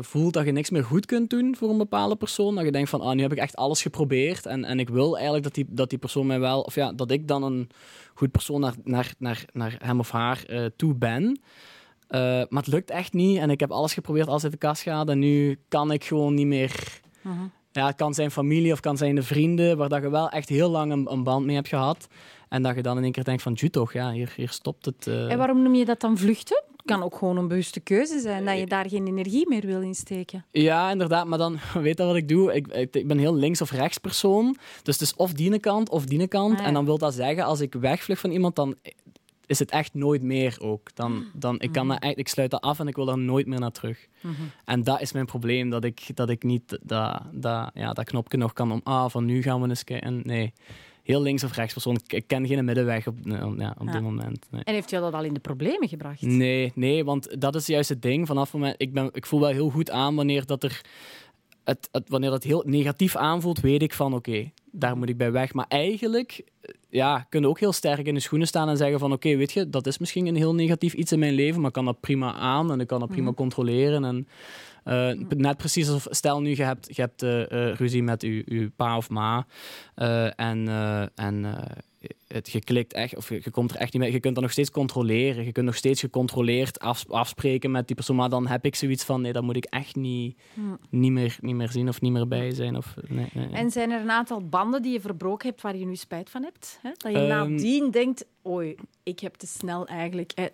voelt 0.00 0.32
dat 0.32 0.44
je 0.44 0.52
niks 0.52 0.70
meer 0.70 0.84
goed 0.84 1.06
kunt 1.06 1.30
doen 1.30 1.56
voor 1.56 1.70
een 1.70 1.78
bepaalde 1.78 2.16
persoon. 2.16 2.54
Dat 2.54 2.64
je 2.64 2.72
denkt 2.72 2.90
van, 2.90 3.00
ah, 3.00 3.14
nu 3.14 3.22
heb 3.22 3.32
ik 3.32 3.38
echt 3.38 3.56
alles 3.56 3.82
geprobeerd 3.82 4.46
en, 4.46 4.64
en 4.64 4.78
ik 4.78 4.88
wil 4.88 5.14
eigenlijk 5.14 5.44
dat 5.44 5.54
die, 5.54 5.66
dat 5.68 5.90
die 5.90 5.98
persoon 5.98 6.26
mij 6.26 6.40
wel, 6.40 6.60
of 6.60 6.74
ja, 6.74 6.92
dat 6.92 7.10
ik 7.10 7.28
dan 7.28 7.42
een 7.42 7.68
goed 8.14 8.30
persoon 8.30 8.60
naar, 8.60 8.74
naar, 8.84 9.14
naar, 9.18 9.44
naar 9.52 9.76
hem 9.78 9.98
of 9.98 10.10
haar 10.10 10.44
uh, 10.50 10.64
toe 10.76 10.94
ben. 10.94 11.22
Uh, 11.24 12.20
maar 12.20 12.62
het 12.62 12.66
lukt 12.66 12.90
echt 12.90 13.12
niet. 13.12 13.38
En 13.38 13.50
ik 13.50 13.60
heb 13.60 13.70
alles 13.70 13.94
geprobeerd 13.94 14.28
als 14.28 14.42
uit 14.42 14.52
de 14.52 14.58
kast 14.58 14.82
gaat. 14.82 15.08
En 15.08 15.18
nu 15.18 15.58
kan 15.68 15.90
ik 15.90 16.04
gewoon 16.04 16.34
niet 16.34 16.46
meer. 16.46 17.00
-huh. 17.22 17.32
Ja, 17.72 17.86
het 17.86 17.96
kan 17.96 18.14
zijn 18.14 18.30
familie 18.30 18.72
of 18.72 18.80
kan 18.80 18.96
zijn 18.96 19.14
de 19.14 19.22
vrienden, 19.22 19.76
waar 19.76 19.88
dat 19.88 20.02
je 20.02 20.10
wel 20.10 20.28
echt 20.28 20.48
heel 20.48 20.70
lang 20.70 20.92
een, 20.92 21.12
een 21.12 21.22
band 21.22 21.46
mee 21.46 21.54
hebt 21.54 21.68
gehad. 21.68 22.08
En 22.48 22.62
dat 22.62 22.74
je 22.74 22.82
dan 22.82 22.96
in 22.96 23.02
één 23.02 23.12
keer 23.12 23.24
denkt 23.24 23.42
van, 23.42 23.52
ju 23.52 23.68
toch, 23.68 23.92
ja, 23.92 24.10
hier, 24.10 24.32
hier 24.36 24.48
stopt 24.48 24.84
het. 24.84 25.06
Uh... 25.06 25.30
En 25.30 25.38
waarom 25.38 25.62
noem 25.62 25.74
je 25.74 25.84
dat 25.84 26.00
dan 26.00 26.18
vluchten? 26.18 26.64
Het 26.76 26.94
kan 26.94 27.02
ook 27.02 27.16
gewoon 27.16 27.36
een 27.36 27.48
bewuste 27.48 27.80
keuze 27.80 28.20
zijn, 28.20 28.44
dat 28.44 28.58
je 28.58 28.66
daar 28.66 28.88
geen 28.88 29.06
energie 29.06 29.48
meer 29.48 29.66
wil 29.66 29.80
insteken. 29.80 30.44
Ja, 30.50 30.90
inderdaad. 30.90 31.26
Maar 31.26 31.38
dan, 31.38 31.58
weet 31.74 31.98
je 31.98 32.04
wat 32.04 32.16
ik 32.16 32.28
doe? 32.28 32.54
Ik, 32.54 32.66
ik, 32.66 32.94
ik 32.94 33.06
ben 33.06 33.18
heel 33.18 33.34
links- 33.34 33.60
of 33.60 33.70
rechts 33.70 33.98
persoon. 33.98 34.56
Dus 34.82 34.98
het 34.98 35.02
is 35.02 35.14
of 35.14 35.32
die 35.32 35.58
kant 35.58 35.88
of 35.88 36.04
die 36.04 36.28
kant. 36.28 36.54
Ah, 36.54 36.60
ja. 36.60 36.66
En 36.66 36.74
dan 36.74 36.84
wil 36.84 36.98
dat 36.98 37.14
zeggen, 37.14 37.44
als 37.44 37.60
ik 37.60 37.74
wegvlug 37.74 38.18
van 38.18 38.30
iemand, 38.30 38.56
dan 38.56 38.76
is 39.46 39.58
het 39.58 39.70
echt 39.70 39.94
nooit 39.94 40.22
meer 40.22 40.56
ook. 40.60 40.94
Dan, 40.94 41.24
dan, 41.34 41.60
ik, 41.60 41.72
kan 41.72 41.88
dat 41.88 42.02
echt, 42.02 42.18
ik 42.18 42.28
sluit 42.28 42.50
dat 42.50 42.60
af 42.60 42.78
en 42.78 42.88
ik 42.88 42.96
wil 42.96 43.08
er 43.08 43.18
nooit 43.18 43.46
meer 43.46 43.60
naar 43.60 43.70
terug. 43.70 44.06
Mhm. 44.20 44.32
En 44.64 44.82
dat 44.82 45.00
is 45.00 45.12
mijn 45.12 45.26
probleem, 45.26 45.70
dat 45.70 45.84
ik, 45.84 46.08
dat 46.14 46.28
ik 46.30 46.42
niet 46.42 46.78
dat, 46.82 47.22
dat, 47.32 47.70
ja, 47.74 47.92
dat 47.92 48.04
knopje 48.04 48.38
nog 48.38 48.52
kan 48.52 48.72
om, 48.72 48.80
ah, 48.84 49.08
van 49.08 49.24
nu 49.24 49.42
gaan 49.42 49.62
we 49.62 49.68
eens 49.68 49.84
kijken. 49.84 50.20
Nee, 50.24 50.52
heel 51.06 51.22
links 51.22 51.44
of 51.44 51.52
rechts 51.56 51.72
persoon. 51.72 52.00
Ik, 52.06 52.24
ken 52.26 52.46
geen 52.46 52.64
middenweg 52.64 53.06
op, 53.06 53.16
ja, 53.24 53.46
op 53.46 53.86
Ja. 53.86 53.92
dit 53.92 54.02
moment. 54.02 54.46
Nee. 54.50 54.64
En 54.64 54.74
heeft 54.74 54.90
jou 54.90 55.02
dat 55.02 55.12
al 55.14 55.24
in 55.24 55.34
de 55.34 55.40
problemen 55.40 55.88
gebracht? 55.88 56.20
Nee, 56.22 56.72
nee, 56.74 57.04
want 57.04 57.40
dat 57.40 57.54
is 57.54 57.66
juist 57.66 57.88
het 57.88 58.02
ding. 58.02 58.26
Vanaf 58.26 58.44
het 58.52 58.60
moment, 58.60 58.74
ik, 58.78 58.92
ben, 58.92 59.08
ik 59.12 59.26
voel 59.26 59.40
wel 59.40 59.50
heel 59.50 59.70
goed 59.70 59.90
aan 59.90 60.14
wanneer 60.14 60.46
dat 60.46 60.62
er. 60.62 60.80
Het, 61.64 61.88
het, 61.92 62.08
wanneer 62.08 62.30
dat 62.30 62.42
heel 62.42 62.62
negatief 62.66 63.16
aanvoelt, 63.16 63.60
weet 63.60 63.82
ik 63.82 63.92
van 63.92 64.14
oké, 64.14 64.50
daar 64.70 64.96
moet 64.96 65.08
ik 65.08 65.16
bij 65.16 65.32
weg. 65.32 65.52
Maar 65.52 65.66
eigenlijk 65.68 66.44
ja, 66.88 67.26
kun 67.28 67.40
je 67.40 67.48
ook 67.48 67.60
heel 67.60 67.72
sterk 67.72 68.06
in 68.06 68.14
de 68.14 68.20
schoenen 68.20 68.48
staan 68.48 68.68
en 68.68 68.76
zeggen 68.76 68.98
van 68.98 69.12
oké, 69.12 69.36
weet 69.36 69.52
je, 69.52 69.70
dat 69.70 69.86
is 69.86 69.98
misschien 69.98 70.26
een 70.26 70.36
heel 70.36 70.54
negatief 70.54 70.92
iets 70.94 71.12
in 71.12 71.18
mijn 71.18 71.34
leven, 71.34 71.58
maar 71.58 71.68
ik 71.68 71.72
kan 71.72 71.84
dat 71.84 72.00
prima 72.00 72.32
aan 72.34 72.72
en 72.72 72.80
ik 72.80 72.86
kan 72.86 73.00
dat 73.00 73.08
prima 73.08 73.32
controleren. 73.32 74.04
En, 74.04 74.28
uh, 74.86 75.10
net 75.28 75.56
precies 75.56 75.88
alsof, 75.88 76.06
stel 76.14 76.40
nu, 76.40 76.50
je 76.50 76.62
hebt, 76.62 76.96
je 76.96 77.02
hebt 77.02 77.22
uh, 77.22 77.38
uh, 77.38 77.74
ruzie 77.74 78.02
met 78.02 78.22
je, 78.22 78.42
je 78.46 78.70
pa 78.76 78.96
of 78.96 79.10
ma 79.10 79.46
en, 80.36 80.68
en 81.14 81.44
het, 82.28 82.50
je 82.50 82.60
klikt 82.60 82.92
echt, 82.92 83.16
of 83.16 83.28
je, 83.28 83.40
je, 83.44 83.50
komt 83.50 83.70
er 83.70 83.76
echt 83.76 83.92
niet 83.92 84.02
mee. 84.02 84.12
Je 84.12 84.20
kunt 84.20 84.34
dat 84.34 84.42
nog 84.42 84.52
steeds 84.52 84.70
controleren. 84.70 85.44
Je 85.44 85.52
kunt 85.52 85.66
nog 85.66 85.74
steeds 85.74 86.00
gecontroleerd 86.00 86.78
af, 86.80 87.10
afspreken 87.10 87.70
met 87.70 87.86
die 87.86 87.96
persoon. 87.96 88.16
Maar 88.16 88.28
dan 88.28 88.46
heb 88.46 88.64
ik 88.64 88.74
zoiets 88.74 89.04
van: 89.04 89.20
nee, 89.20 89.32
dat 89.32 89.42
moet 89.42 89.56
ik 89.56 89.64
echt 89.64 89.96
niet, 89.96 90.38
Hmm. 90.54 90.78
niet, 90.90 91.12
meer, 91.12 91.36
niet 91.40 91.54
meer 91.54 91.70
zien 91.70 91.88
of 91.88 92.00
niet 92.00 92.12
meer 92.12 92.28
bij 92.28 92.50
zijn. 92.50 92.76
Of, 92.76 92.94
nee, 93.08 93.26
nee, 93.32 93.46
nee. 93.46 93.54
En 93.56 93.70
zijn 93.70 93.90
er 93.90 94.00
een 94.00 94.10
aantal 94.10 94.48
banden 94.48 94.82
die 94.82 94.92
je 94.92 95.00
verbroken 95.00 95.48
hebt 95.48 95.62
waar 95.62 95.76
je 95.76 95.86
nu 95.86 95.96
spijt 95.96 96.30
van 96.30 96.42
hebt? 96.42 96.78
Hè? 96.82 96.90
Dat 96.96 97.12
je 97.12 97.18
Ehm, 97.18 97.28
nadien 97.28 97.90
denkt: 97.90 98.26
oei, 98.46 98.74
ik 99.02 99.20
heb 99.20 99.34
te 99.34 99.46
snel 99.46 99.86
eigenlijk 99.86 100.32
eh, 100.32 100.44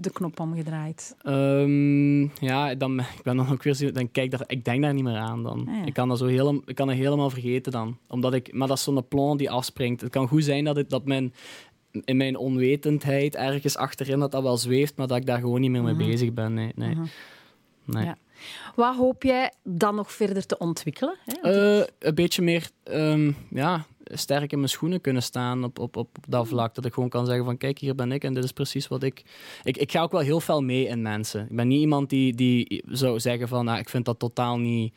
de 0.00 0.10
knop 0.12 0.40
omgedraaid. 0.40 1.16
Ehm, 1.22 2.20
ja, 2.44 2.74
dan, 2.74 3.00
ik 3.18 3.22
ben 3.22 3.36
dan 3.36 3.50
ook 3.52 3.62
weer 3.62 3.74
zo, 3.74 3.92
dan 3.92 4.10
kijk 4.10 4.30
daar, 4.30 4.42
ik 4.46 4.64
denk 4.64 4.82
daar 4.82 4.94
niet 4.94 5.04
meer 5.04 5.16
aan 5.16 5.42
dan. 5.42 5.68
Ah, 5.68 5.74
ja. 5.76 5.84
Ik 5.84 5.92
kan 5.94 6.08
dat 6.08 6.18
zo 6.18 6.26
helemaal, 6.26 6.62
ik 6.66 6.74
kan 6.74 6.86
dat 6.86 6.96
helemaal 6.96 7.30
vergeten 7.30 7.72
dan. 7.72 7.98
Omdat 8.08 8.34
ik, 8.34 8.52
maar 8.52 8.68
dat 8.68 8.76
is 8.76 8.82
zo'n 8.82 9.08
plan 9.08 9.36
die 9.36 9.50
afspringt. 9.50 10.00
Het 10.00 10.10
kan 10.10 10.28
goed 10.28 10.44
zijn 10.44 10.64
dat, 10.64 10.76
het, 10.76 10.90
dat 10.90 11.04
mijn, 11.04 11.34
in 12.04 12.16
mijn 12.16 12.36
onwetendheid 12.36 13.34
ergens 13.36 13.76
achterin 13.76 14.18
dat 14.18 14.30
dat 14.32 14.42
wel 14.42 14.56
zweeft, 14.56 14.96
maar 14.96 15.06
dat 15.06 15.16
ik 15.16 15.26
daar 15.26 15.38
gewoon 15.40 15.60
niet 15.60 15.70
meer 15.70 15.82
mee 15.82 15.94
Mhm. 15.94 16.06
bezig 16.06 16.32
ben. 16.32 16.54
Nee, 16.54 16.72
nee. 16.74 16.94
Mhm. 16.94 17.06
nee. 17.84 18.04
Ja. 18.04 18.16
Wat 18.76 18.96
hoop 18.96 19.22
jij 19.22 19.52
dan 19.64 19.94
nog 19.94 20.12
verder 20.12 20.46
te 20.46 20.58
ontwikkelen? 20.58 21.16
Hè? 21.24 21.50
Eh, 21.80 21.86
een 21.98 22.14
beetje 22.14 22.42
meer 22.42 22.70
ehm, 22.82 23.32
ja, 23.50 23.86
sterk 24.12 24.52
in 24.52 24.58
mijn 24.58 24.70
schoenen 24.70 25.00
kunnen 25.00 25.22
staan 25.22 25.64
op, 25.64 25.78
op, 25.78 25.96
op 25.96 26.08
dat 26.28 26.48
vlak. 26.48 26.74
Dat 26.74 26.84
ik 26.84 26.94
gewoon 26.94 27.08
kan 27.08 27.26
zeggen 27.26 27.44
van 27.44 27.56
kijk, 27.56 27.78
hier 27.78 27.94
ben 27.94 28.12
ik 28.12 28.24
en 28.24 28.34
dit 28.34 28.44
is 28.44 28.52
precies 28.52 28.88
wat 28.88 29.02
ik... 29.02 29.22
Ik, 29.62 29.76
ik 29.76 29.92
ga 29.92 30.02
ook 30.02 30.12
wel 30.12 30.20
heel 30.20 30.40
fel 30.40 30.62
mee 30.62 30.86
in 30.86 31.02
mensen. 31.02 31.40
Ik 31.40 31.56
ben 31.56 31.68
niet 31.68 31.80
iemand 31.80 32.10
die, 32.10 32.34
die 32.34 32.82
zou 32.86 33.20
zeggen 33.20 33.48
van 33.48 33.64
nou, 33.64 33.78
ik 33.78 33.88
vind 33.88 34.04
dat 34.04 34.18
totaal 34.18 34.58
niet 34.58 34.92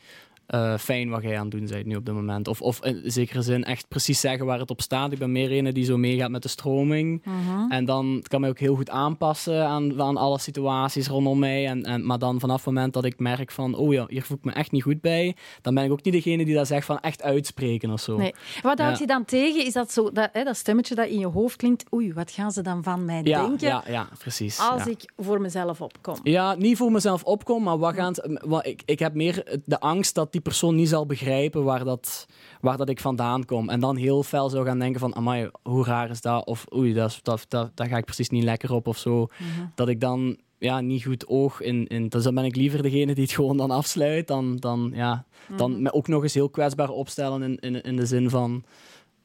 eh, 0.52 0.76
fijn 0.78 1.08
wat 1.10 1.22
jij 1.22 1.36
aan 1.38 1.42
het 1.42 1.50
doen 1.50 1.66
bent 1.66 1.86
nu 1.86 1.96
op 1.96 2.04
dit 2.06 2.14
moment. 2.14 2.48
Of, 2.48 2.60
of 2.62 2.84
in 2.84 3.00
zekere 3.04 3.42
zin 3.42 3.64
echt 3.64 3.88
precies 3.88 4.20
zeggen 4.20 4.46
waar 4.46 4.58
het 4.58 4.70
op 4.70 4.80
staat. 4.80 5.12
Ik 5.12 5.18
ben 5.18 5.32
meer 5.32 5.52
een 5.52 5.74
die 5.74 5.84
zo 5.84 5.96
meegaat 5.96 6.30
met 6.30 6.42
de 6.42 6.48
stroming. 6.48 7.22
Mhm. 7.24 7.70
En 7.70 7.84
dan 7.84 8.22
kan 8.28 8.40
mij 8.40 8.50
ook 8.50 8.58
heel 8.58 8.74
goed 8.74 8.90
aanpassen 8.90 9.66
aan, 9.66 10.02
aan 10.02 10.16
alle 10.16 10.38
situaties 10.38 11.08
rondom 11.08 11.38
mij. 11.38 11.66
En, 11.66 11.82
en, 11.84 12.06
maar 12.06 12.18
dan 12.18 12.40
vanaf 12.40 12.56
het 12.56 12.64
moment 12.66 12.92
dat 12.92 13.04
ik 13.04 13.18
merk 13.18 13.50
van, 13.52 13.74
oh 13.74 13.92
ja, 13.92 14.04
hier 14.08 14.22
voel 14.22 14.36
ik 14.36 14.44
me 14.44 14.52
echt 14.52 14.70
niet 14.72 14.82
goed 14.82 15.00
bij, 15.00 15.36
dan 15.62 15.74
ben 15.74 15.84
ik 15.84 15.90
ook 15.90 16.02
niet 16.04 16.14
degene 16.14 16.44
die 16.44 16.54
dat 16.54 16.66
zegt 16.66 16.86
van 16.86 17.00
echt 17.00 17.22
uitspreken 17.22 17.90
of 17.90 18.00
zo. 18.00 18.16
Nee. 18.16 18.34
Wat 18.62 18.78
houdt 18.78 18.94
Ja. 18.98 19.00
je 19.00 19.06
dan 19.06 19.24
tegen? 19.24 19.66
Is 19.66 19.72
dat 19.72 19.92
zo, 19.92 20.10
dat, 20.12 20.28
hè, 20.32 20.44
dat 20.44 20.56
stemmetje 20.56 20.94
dat 20.94 21.06
in 21.08 21.18
je 21.18 21.26
hoofd 21.26 21.56
klinkt? 21.56 21.84
Oei, 21.94 22.12
wat 22.12 22.30
gaan 22.30 22.52
ze 22.52 22.62
dan 22.62 22.82
van 22.82 23.04
mij 23.04 23.20
Ja, 23.22 23.46
denken 23.46 23.68
ja, 23.68 23.84
ja, 23.88 24.08
precies. 24.18 24.58
als 24.58 24.84
ja. 24.84 24.90
ik 24.90 25.12
voor 25.16 25.40
mezelf 25.40 25.80
opkom? 25.80 26.16
Ja, 26.22 26.54
niet 26.54 26.76
voor 26.76 26.92
mezelf 26.92 27.22
opkom, 27.22 27.62
maar 27.62 27.78
wat 27.78 27.94
gaan 27.94 28.14
ze- 28.14 28.40
wat, 28.44 28.66
ik, 28.66 28.82
ik 28.84 28.98
heb 28.98 29.14
meer 29.14 29.60
de 29.64 29.80
angst 29.80 30.14
dat 30.14 30.32
die 30.32 30.40
persoon 30.42 30.74
niet 30.74 30.88
zal 30.88 31.06
begrijpen 31.06 31.64
waar 31.64 31.84
dat, 31.84 32.26
waar 32.60 32.76
dat 32.76 32.88
ik 32.88 33.00
vandaan 33.00 33.44
kom. 33.44 33.68
En 33.68 33.80
dan 33.80 33.96
heel 33.96 34.22
fel 34.22 34.48
zou 34.50 34.64
gaan 34.66 34.78
denken 34.78 35.00
van, 35.00 35.14
amai, 35.14 35.50
hoe 35.62 35.84
raar 35.84 36.10
is 36.10 36.20
dat? 36.20 36.46
Of 36.46 36.64
oei, 36.74 36.92
dat, 36.92 37.10
is- 37.10 37.22
dat, 37.22 37.44
dat, 37.48 37.70
daar 37.74 37.86
ga 37.88 37.96
ik 37.96 38.04
precies 38.04 38.28
niet 38.30 38.44
lekker 38.44 38.72
op 38.72 38.86
of 38.86 38.98
zo. 38.98 39.18
Mhm. 39.38 39.66
Dat 39.74 39.88
ik 39.88 40.00
dan 40.00 40.36
ja, 40.58 40.80
niet 40.80 41.04
goed 41.04 41.26
oog 41.26 41.60
in, 41.60 41.86
in... 41.86 42.08
Dus 42.08 42.22
dan 42.22 42.34
ben 42.34 42.44
ik 42.44 42.56
liever 42.56 42.82
degene 42.82 43.14
die 43.14 43.22
het 43.24 43.32
gewoon 43.32 43.56
dan 43.56 43.70
afsluit, 43.70 44.26
dan, 44.26 44.56
dan, 44.56 44.90
ja, 44.94 45.24
dan 45.56 45.70
Mhm. 45.72 45.82
me 45.82 45.92
ook 45.92 46.08
nog 46.08 46.22
eens 46.22 46.34
heel 46.34 46.50
kwetsbaar 46.50 46.88
opstellen 46.90 47.42
in, 47.42 47.58
in, 47.58 47.82
in 47.82 47.96
de 47.96 48.06
zin 48.06 48.30
van... 48.30 48.64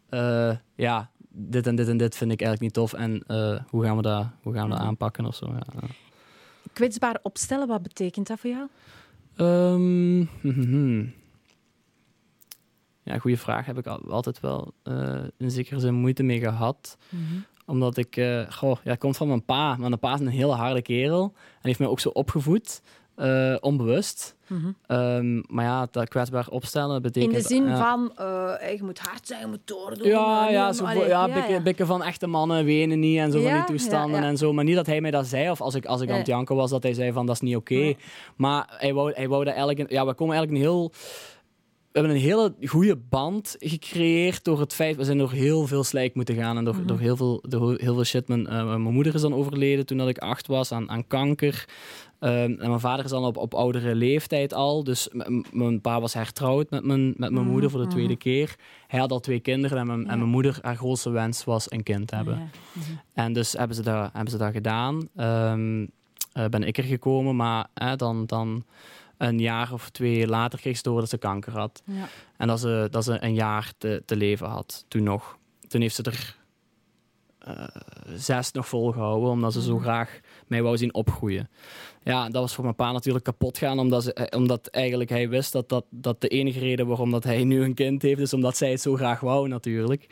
eh, 0.09 0.55
ja, 0.75 1.09
dit 1.29 1.67
en 1.67 1.75
dit 1.75 1.87
en 1.87 1.97
dit 1.97 2.15
vind 2.17 2.31
ik 2.31 2.41
eigenlijk 2.41 2.61
niet 2.61 2.73
tof. 2.73 2.99
En 2.99 3.23
eh, 3.27 3.59
hoe 3.69 3.83
gaan 3.83 3.95
we 3.95 4.01
dat, 4.01 4.25
hoe 4.41 4.53
gaan 4.53 4.63
we 4.63 4.69
dat 4.69 4.77
Mhm. 4.79 4.87
aanpakken 4.87 5.25
of 5.25 5.35
zo. 5.35 5.45
Ja. 5.47 5.87
Kwetsbaar 6.73 7.19
opstellen, 7.23 7.67
wat 7.67 7.81
betekent 7.81 8.27
dat 8.27 8.39
voor 8.39 8.49
jou? 8.49 8.67
Ehm, 9.37 10.17
mhm. 10.19 11.05
Ja, 13.03 13.17
goede 13.19 13.37
vraag. 13.37 13.65
Heb 13.65 13.77
ik 13.77 13.87
altijd 13.87 14.39
wel 14.39 14.73
uh, 14.83 15.23
in 15.37 15.51
zekere 15.51 15.79
zin 15.79 15.93
moeite 15.93 16.23
mee 16.23 16.39
gehad. 16.39 16.97
Mhm. 17.09 17.39
Omdat 17.65 17.97
ik, 17.97 18.17
uh, 18.17 18.51
goh, 18.51 18.77
ja, 18.83 18.95
komt 18.95 19.17
van 19.17 19.27
mijn 19.27 19.45
pa. 19.45 19.67
Maar 19.67 19.89
mijn 19.89 19.99
pa 19.99 20.13
is 20.13 20.19
een 20.19 20.27
hele 20.27 20.53
harde 20.53 20.81
kerel. 20.81 21.23
En 21.33 21.61
heeft 21.61 21.79
mij 21.79 21.87
ook 21.87 21.99
zo 21.99 22.09
opgevoed. 22.09 22.81
Uh, 23.17 23.55
onbewust. 23.59 24.35
Mm 24.47 24.75
um, 24.87 25.43
maar 25.47 25.65
ja, 25.65 25.87
dat 25.91 26.09
kwetsbaar 26.09 26.47
opstellen 26.49 27.01
betekent... 27.01 27.33
In 27.33 27.39
de 27.39 27.47
zin 27.47 27.77
van, 27.77 28.11
uh, 28.19 28.75
je 28.75 28.83
moet 28.83 28.99
hard 28.99 29.27
zijn, 29.27 29.39
je 29.39 29.47
moet 29.47 29.59
doordoen. 29.65 30.07
Ja, 30.07 30.49
ja, 30.49 30.73
zo, 30.73 30.83
allee, 30.85 31.07
ja, 31.07 31.47
ja, 31.49 31.59
bikken, 31.59 31.85
van 31.87 32.03
echte 32.03 32.27
mannen, 32.27 32.65
wenen 32.65 32.99
niet 32.99 33.17
en 33.17 33.31
zo 33.31 33.41
van 33.41 33.53
die 33.53 33.63
toestanden 33.63 34.23
en 34.23 34.37
zo. 34.37 34.53
Maar 34.53 34.63
niet 34.63 34.75
dat 34.75 34.85
hij 34.85 35.01
mij 35.01 35.11
dat 35.11 35.27
zei, 35.27 35.49
of 35.49 35.61
als 35.61 35.75
ik, 35.75 35.85
als 35.85 36.01
ik 36.01 36.09
aan 36.09 36.17
het 36.17 36.27
janken 36.27 36.55
was, 36.55 36.69
dat 36.69 36.83
hij 36.83 36.93
zei 36.93 37.11
van, 37.11 37.25
dat 37.25 37.35
is 37.35 37.41
niet 37.41 37.55
oké. 37.55 37.73
Okay. 37.73 37.97
Maar 38.35 38.65
hij 38.77 38.93
wou, 38.93 39.11
hij 39.13 39.27
wou 39.27 39.43
dat 39.43 39.53
eigenlijk... 39.53 39.91
Ja, 39.91 40.05
we 40.05 40.13
komen 40.13 40.35
eigenlijk 40.35 40.65
een 40.65 40.71
heel... 40.71 40.91
We 41.91 41.99
hebben 41.99 42.21
een 42.21 42.23
hele 42.23 42.53
goede 42.65 42.95
band 42.95 43.55
gecreëerd 43.59 44.43
door 44.43 44.59
het 44.59 44.73
feit... 44.73 44.95
We 44.95 45.03
zijn 45.03 45.17
door 45.17 45.31
heel 45.31 45.67
veel 45.67 45.83
slijk 45.83 46.15
moeten 46.15 46.35
gaan 46.35 46.57
en 46.57 46.63
door, 46.63 46.73
mm 46.73 46.79
-hmm. 46.79 46.87
door, 46.87 46.99
heel, 46.99 47.15
veel, 47.15 47.43
door 47.47 47.77
heel 47.77 47.93
veel 47.93 48.03
shit. 48.03 48.27
Mijn, 48.27 48.41
uh, 48.41 48.65
mijn 48.65 48.81
moeder 48.81 49.15
is 49.15 49.21
dan 49.21 49.33
overleden 49.33 49.85
toen 49.85 49.97
dat 49.97 50.07
ik 50.07 50.17
acht 50.17 50.47
was 50.47 50.71
aan, 50.71 50.89
aan 50.89 51.07
kanker. 51.07 51.65
Um, 52.19 52.59
en 52.59 52.67
mijn 52.67 52.79
vader 52.79 53.05
is 53.05 53.11
dan 53.11 53.25
op, 53.25 53.37
op 53.37 53.53
oudere 53.53 53.95
leeftijd 53.95 54.53
al. 54.53 54.83
Dus 54.83 55.09
mijn 55.51 55.81
pa 55.81 56.01
was 56.01 56.13
hertrouwd 56.13 56.69
met 56.69 56.83
mijn, 56.83 57.07
met 57.07 57.31
mijn 57.31 57.45
mm, 57.45 57.51
moeder 57.51 57.69
voor 57.69 57.79
de 57.79 57.87
tweede 57.87 58.13
mm. 58.13 58.17
keer. 58.17 58.55
Hij 58.87 58.99
had 58.99 59.11
al 59.11 59.19
twee 59.19 59.39
kinderen 59.39 59.77
en 59.77 59.87
mijn, 59.87 60.01
ja. 60.01 60.07
en 60.07 60.17
mijn 60.17 60.29
moeder, 60.29 60.57
haar 60.61 60.75
grootste 60.75 61.09
wens 61.09 61.43
was 61.43 61.71
een 61.71 61.83
kind 61.83 62.11
hebben. 62.11 62.33
Ja. 62.33 62.39
Mm 62.39 62.81
-hmm. 62.83 62.99
En 63.13 63.33
dus 63.33 63.53
hebben 63.53 63.75
ze 63.75 63.81
dat, 63.81 64.09
hebben 64.13 64.31
ze 64.31 64.37
dat 64.37 64.51
gedaan. 64.51 65.09
Um, 65.15 65.81
uh, 65.81 66.45
ben 66.45 66.63
ik 66.63 66.77
er 66.77 66.83
gekomen, 66.83 67.35
maar 67.35 67.67
dan, 67.95 68.25
dan 68.25 68.63
een 69.17 69.39
jaar 69.39 69.73
of 69.73 69.89
twee 69.89 70.27
later 70.27 70.59
kreeg 70.59 70.77
ze 70.77 70.83
door 70.83 70.99
dat 70.99 71.09
ze 71.09 71.17
kanker 71.17 71.57
had. 71.57 71.81
Ja. 71.85 72.07
En 72.37 72.47
dat 72.47 72.59
ze, 72.59 72.87
dat 72.91 73.03
ze 73.03 73.23
een 73.23 73.33
jaar 73.33 73.73
te, 73.77 74.03
te 74.05 74.15
leven 74.15 74.47
had, 74.47 74.85
toen 74.87 75.03
nog. 75.03 75.37
Toen 75.67 75.81
heeft 75.81 75.95
ze 75.95 76.03
er 76.03 76.35
uh, 77.47 77.67
zes 78.15 78.51
nog 78.51 78.67
volgehouden, 78.67 79.29
omdat 79.29 79.53
ze 79.53 79.61
zo 79.61 79.75
mm. 79.75 79.81
graag 79.81 80.19
mij 80.47 80.61
wou 80.61 80.77
zien 80.77 80.93
opgroeien. 80.93 81.49
Ja, 82.03 82.29
dat 82.29 82.41
was 82.41 82.53
voor 82.55 82.63
mijn 82.63 82.75
pa 82.75 82.91
natuurlijk 82.91 83.25
kapot 83.25 83.57
gaan, 83.57 83.79
omdat, 83.79 84.03
ze, 84.03 84.13
eh, 84.13 84.39
omdat 84.39 84.67
eigenlijk 84.67 85.09
hij 85.09 85.29
wist 85.29 85.51
dat, 85.51 85.69
dat 85.69 85.85
dat 85.89 86.21
de 86.21 86.27
enige 86.27 86.59
reden 86.59 86.87
waarom 86.87 87.11
dat 87.11 87.23
hij 87.23 87.43
nu 87.43 87.63
een 87.63 87.73
kind 87.73 88.01
heeft, 88.01 88.19
is 88.19 88.33
omdat 88.33 88.57
zij 88.57 88.71
het 88.71 88.81
zo 88.81 88.95
graag 88.95 89.19
wou 89.19 89.47
natuurlijk. 89.47 90.07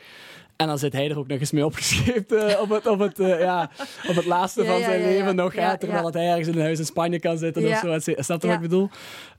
En 0.56 0.66
dan 0.66 0.78
zit 0.78 0.92
hij 0.92 1.10
er 1.10 1.18
ook 1.18 1.26
nog 1.26 1.38
eens 1.38 1.50
mee 1.50 1.64
opgeschreven 1.64 2.50
uh, 2.50 2.60
op, 2.60 2.68
het, 2.68 2.86
op, 2.86 2.98
het, 2.98 3.18
uh, 3.18 3.40
ja, 3.40 3.70
op 4.08 4.14
het 4.14 4.24
laatste 4.24 4.62
ja, 4.62 4.72
van 4.72 4.80
zijn 4.80 5.00
ja, 5.00 5.06
leven 5.06 5.36
nog. 5.36 5.54
Ja, 5.54 5.76
terwijl 5.76 6.12
hij 6.12 6.28
ergens 6.28 6.48
in 6.48 6.54
een 6.54 6.60
huis 6.60 6.78
in 6.78 6.84
Spanje 6.84 7.20
kan 7.20 7.38
zitten 7.38 7.66
of 7.66 7.78
zo. 7.78 7.98
Snap 7.98 8.40
je 8.42 8.46
wat 8.46 8.56
ik 8.56 8.60
bedoel? 8.60 8.88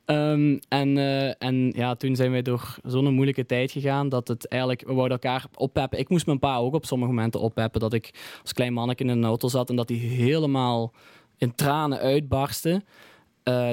Um, 0.05 0.59
en, 0.69 0.97
uh, 0.97 1.43
en 1.43 1.71
ja, 1.75 1.95
toen 1.95 2.15
zijn 2.15 2.31
wij 2.31 2.41
door 2.41 2.75
zo'n 2.83 3.13
moeilijke 3.13 3.45
tijd 3.45 3.71
gegaan 3.71 4.09
dat 4.09 4.27
het 4.27 4.47
eigenlijk, 4.47 4.83
we 4.87 4.93
wouden 4.93 5.19
elkaar 5.21 5.45
oppeppen. 5.55 5.99
Ik 5.99 6.09
moest 6.09 6.25
mijn 6.25 6.39
pa 6.39 6.57
ook 6.57 6.73
op 6.73 6.85
sommige 6.85 7.11
momenten 7.11 7.39
oppeppen. 7.39 7.79
Dat 7.79 7.93
ik 7.93 8.37
als 8.41 8.53
klein 8.53 8.73
mannetje 8.73 9.03
in 9.03 9.09
een 9.09 9.25
auto 9.25 9.47
zat 9.47 9.69
en 9.69 9.75
dat 9.75 9.89
hij 9.89 9.97
helemaal 9.97 10.93
in 11.37 11.55
tranen 11.55 11.99
uitbarstte. 11.99 12.83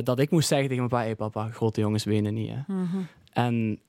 Dat 0.03 0.19
ik 0.19 0.31
moest 0.31 0.49
zeggen 0.49 0.69
tegen 0.69 0.89
mijn 0.89 1.01
pa: 1.01 1.07
hey 1.07 1.17
papa, 1.17 1.49
grote 1.49 1.81
jongens 1.81 2.05
wenen 2.05 2.35
niet. 2.35 2.51
Hè. 2.51 2.75
Mm 2.75 2.89
-hmm. 2.91 3.07
En 3.33 3.81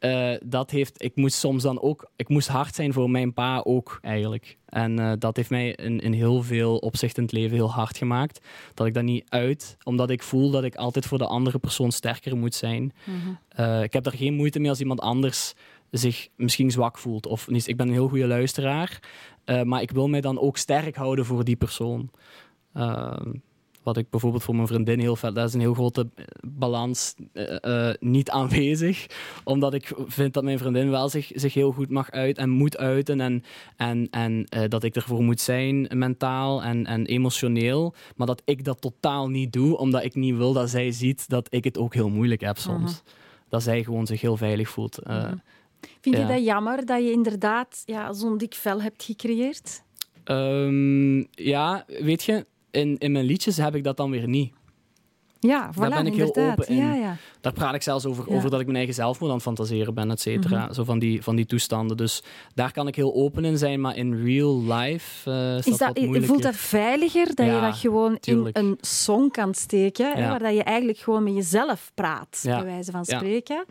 uh, 0.00 0.34
dat 0.44 0.70
heeft, 0.70 1.02
ik 1.02 1.16
moest 1.16 1.34
soms 1.34 1.62
dan 1.62 1.80
ook, 1.80 2.10
ik 2.16 2.28
moest 2.28 2.48
hard 2.48 2.74
zijn 2.74 2.92
voor 2.92 3.10
mijn 3.10 3.32
pa 3.32 3.60
ook 3.64 3.98
eigenlijk. 4.02 4.56
En 4.66 5.00
uh, 5.00 5.12
dat 5.18 5.36
heeft 5.36 5.50
mij 5.50 5.70
in, 5.70 6.00
in 6.00 6.12
heel 6.12 6.42
veel 6.42 6.76
opzichten 6.76 7.18
in 7.22 7.28
het 7.28 7.38
leven 7.38 7.56
heel 7.56 7.70
hard 7.70 7.96
gemaakt. 7.96 8.46
Dat 8.74 8.86
ik 8.86 8.94
dat 8.94 9.02
niet 9.02 9.24
uit, 9.28 9.76
omdat 9.82 10.10
ik 10.10 10.22
voel 10.22 10.50
dat 10.50 10.64
ik 10.64 10.74
altijd 10.74 11.06
voor 11.06 11.18
de 11.18 11.26
andere 11.26 11.58
persoon 11.58 11.92
sterker 11.92 12.36
moet 12.36 12.54
zijn. 12.54 12.82
Mm 12.82 13.20
-hmm. 13.20 13.38
uh, 13.60 13.82
ik 13.82 13.92
heb 13.92 14.04
daar 14.04 14.16
geen 14.16 14.34
moeite 14.34 14.58
mee 14.58 14.70
als 14.70 14.80
iemand 14.80 15.00
anders 15.00 15.54
zich 15.90 16.28
misschien 16.36 16.70
zwak 16.70 16.98
voelt. 16.98 17.26
Of 17.26 17.48
niet. 17.48 17.68
Ik 17.68 17.76
ben 17.76 17.86
een 17.86 17.92
heel 17.92 18.08
goede 18.08 18.26
luisteraar, 18.26 19.00
maar 19.64 19.82
ik 19.82 19.90
wil 19.90 20.08
mij 20.08 20.20
dan 20.20 20.40
ook 20.40 20.56
sterk 20.56 20.96
houden 20.96 21.24
voor 21.24 21.44
die 21.44 21.56
persoon. 21.56 22.10
Ehm, 23.80 23.88
wat 23.90 23.96
ik 23.96 24.10
bijvoorbeeld 24.10 24.42
voor 24.42 24.54
mijn 24.54 24.66
vriendin 24.66 24.98
heel 24.98 25.16
vet, 25.16 25.34
dat 25.34 25.48
is 25.48 25.54
een 25.54 25.60
heel 25.60 25.74
grote 25.74 26.08
eh, 26.14 26.24
balans 26.42 27.14
uh, 27.32 27.56
uh, 27.62 27.90
niet 28.00 28.30
aanwezig. 28.30 29.06
Omdat 29.44 29.74
ik 29.74 29.92
vind 30.06 30.34
dat 30.34 30.44
mijn 30.44 30.58
vriendin 30.58 30.90
wel 30.90 31.08
zich, 31.08 31.30
zich 31.34 31.54
heel 31.54 31.72
goed 31.72 31.90
mag 31.90 32.10
uit 32.10 32.38
en 32.38 32.50
moet 32.50 32.76
uiten. 32.76 33.20
En, 33.20 33.44
en, 33.76 34.08
en 34.10 34.46
uh, 34.56 34.68
dat 34.68 34.82
ik 34.82 34.96
ervoor 34.96 35.22
moet 35.22 35.40
zijn, 35.40 35.88
mentaal 35.94 36.62
en, 36.62 36.86
en 36.86 37.06
emotioneel. 37.06 37.94
Maar 38.16 38.26
dat 38.26 38.42
ik 38.44 38.64
dat 38.64 38.80
totaal 38.80 39.28
niet 39.28 39.52
doe, 39.52 39.76
omdat 39.76 40.04
ik 40.04 40.14
niet 40.14 40.36
wil 40.36 40.52
dat 40.52 40.70
zij 40.70 40.90
ziet 40.90 41.28
dat 41.28 41.46
ik 41.50 41.64
het 41.64 41.78
ook 41.78 41.94
heel 41.94 42.08
moeilijk 42.08 42.40
heb 42.40 42.58
soms. 42.58 42.90
-huh. 42.92 43.14
Dat 43.48 43.62
zij 43.62 43.84
gewoon 43.84 44.06
zich 44.06 44.20
heel 44.20 44.36
veilig 44.36 44.68
voelt. 44.68 44.98
-huh. 45.02 45.32
Vind 46.00 46.16
je 46.16 46.26
dat 46.26 46.44
jammer 46.44 46.86
dat 46.86 47.02
je 47.02 47.10
inderdaad 47.10 47.82
ja, 47.84 48.12
zo'n 48.12 48.38
dik 48.38 48.54
vel 48.54 48.82
hebt 48.82 49.02
gecreëerd? 49.02 49.82
Um, 50.24 51.26
ja, 51.30 51.84
weet 51.86 52.22
je, 52.22 52.46
in, 52.70 52.98
in 52.98 53.12
mijn 53.12 53.24
liedjes 53.24 53.56
heb 53.56 53.74
ik 53.74 53.84
dat 53.84 53.96
dan 53.96 54.10
weer 54.10 54.28
niet. 54.28 54.52
Ja, 55.40 55.70
voilà, 55.72 55.78
Daar 55.78 55.90
ben 55.90 56.06
ik 56.06 56.14
heel 56.14 56.36
open 56.36 56.68
in. 56.68 56.76
Ja, 56.76 56.94
ja. 56.94 57.16
Daar 57.40 57.52
praat 57.52 57.74
ik 57.74 57.82
zelfs 57.82 58.06
over, 58.06 58.24
ja. 58.28 58.36
over 58.36 58.50
dat 58.50 58.58
ik 58.60 58.64
mijn 58.64 58.76
eigen 58.78 58.94
zelfmoord 58.94 59.30
aan 59.30 59.36
het 59.36 59.46
fantaseren 59.46 59.94
ben, 59.94 60.10
et 60.10 60.20
cetera. 60.20 60.58
Mm 60.58 60.64
-hmm. 60.64 60.74
Zo 60.74 60.84
van 60.84 60.98
die, 60.98 61.22
van 61.22 61.36
die 61.36 61.46
toestanden. 61.46 61.96
Dus 61.96 62.22
daar 62.54 62.72
kan 62.72 62.86
ik 62.86 62.94
heel 62.94 63.14
open 63.14 63.44
in 63.44 63.58
zijn, 63.58 63.80
maar 63.80 63.96
in 63.96 64.24
real 64.24 64.62
life 64.62 65.30
uh, 65.30 65.56
is, 65.56 65.66
is 65.66 65.78
dat, 65.78 65.96
dat 65.96 66.24
Voelt 66.24 66.42
dat 66.42 66.56
veiliger, 66.56 67.34
dat 67.34 67.46
je 67.46 67.60
dat 67.60 67.76
gewoon 67.76 68.18
tuurlijk. 68.18 68.58
in 68.58 68.64
een 68.64 68.78
song 68.80 69.30
kan 69.30 69.54
steken, 69.54 70.12
hè, 70.12 70.28
waar 70.28 70.38
dat 70.38 70.54
je 70.54 70.62
eigenlijk 70.62 70.98
gewoon 70.98 71.22
met 71.22 71.34
jezelf 71.34 71.90
praat, 71.94 72.40
bij 72.42 72.64
wijze 72.64 72.90
van 72.90 73.04
spreken. 73.04 73.64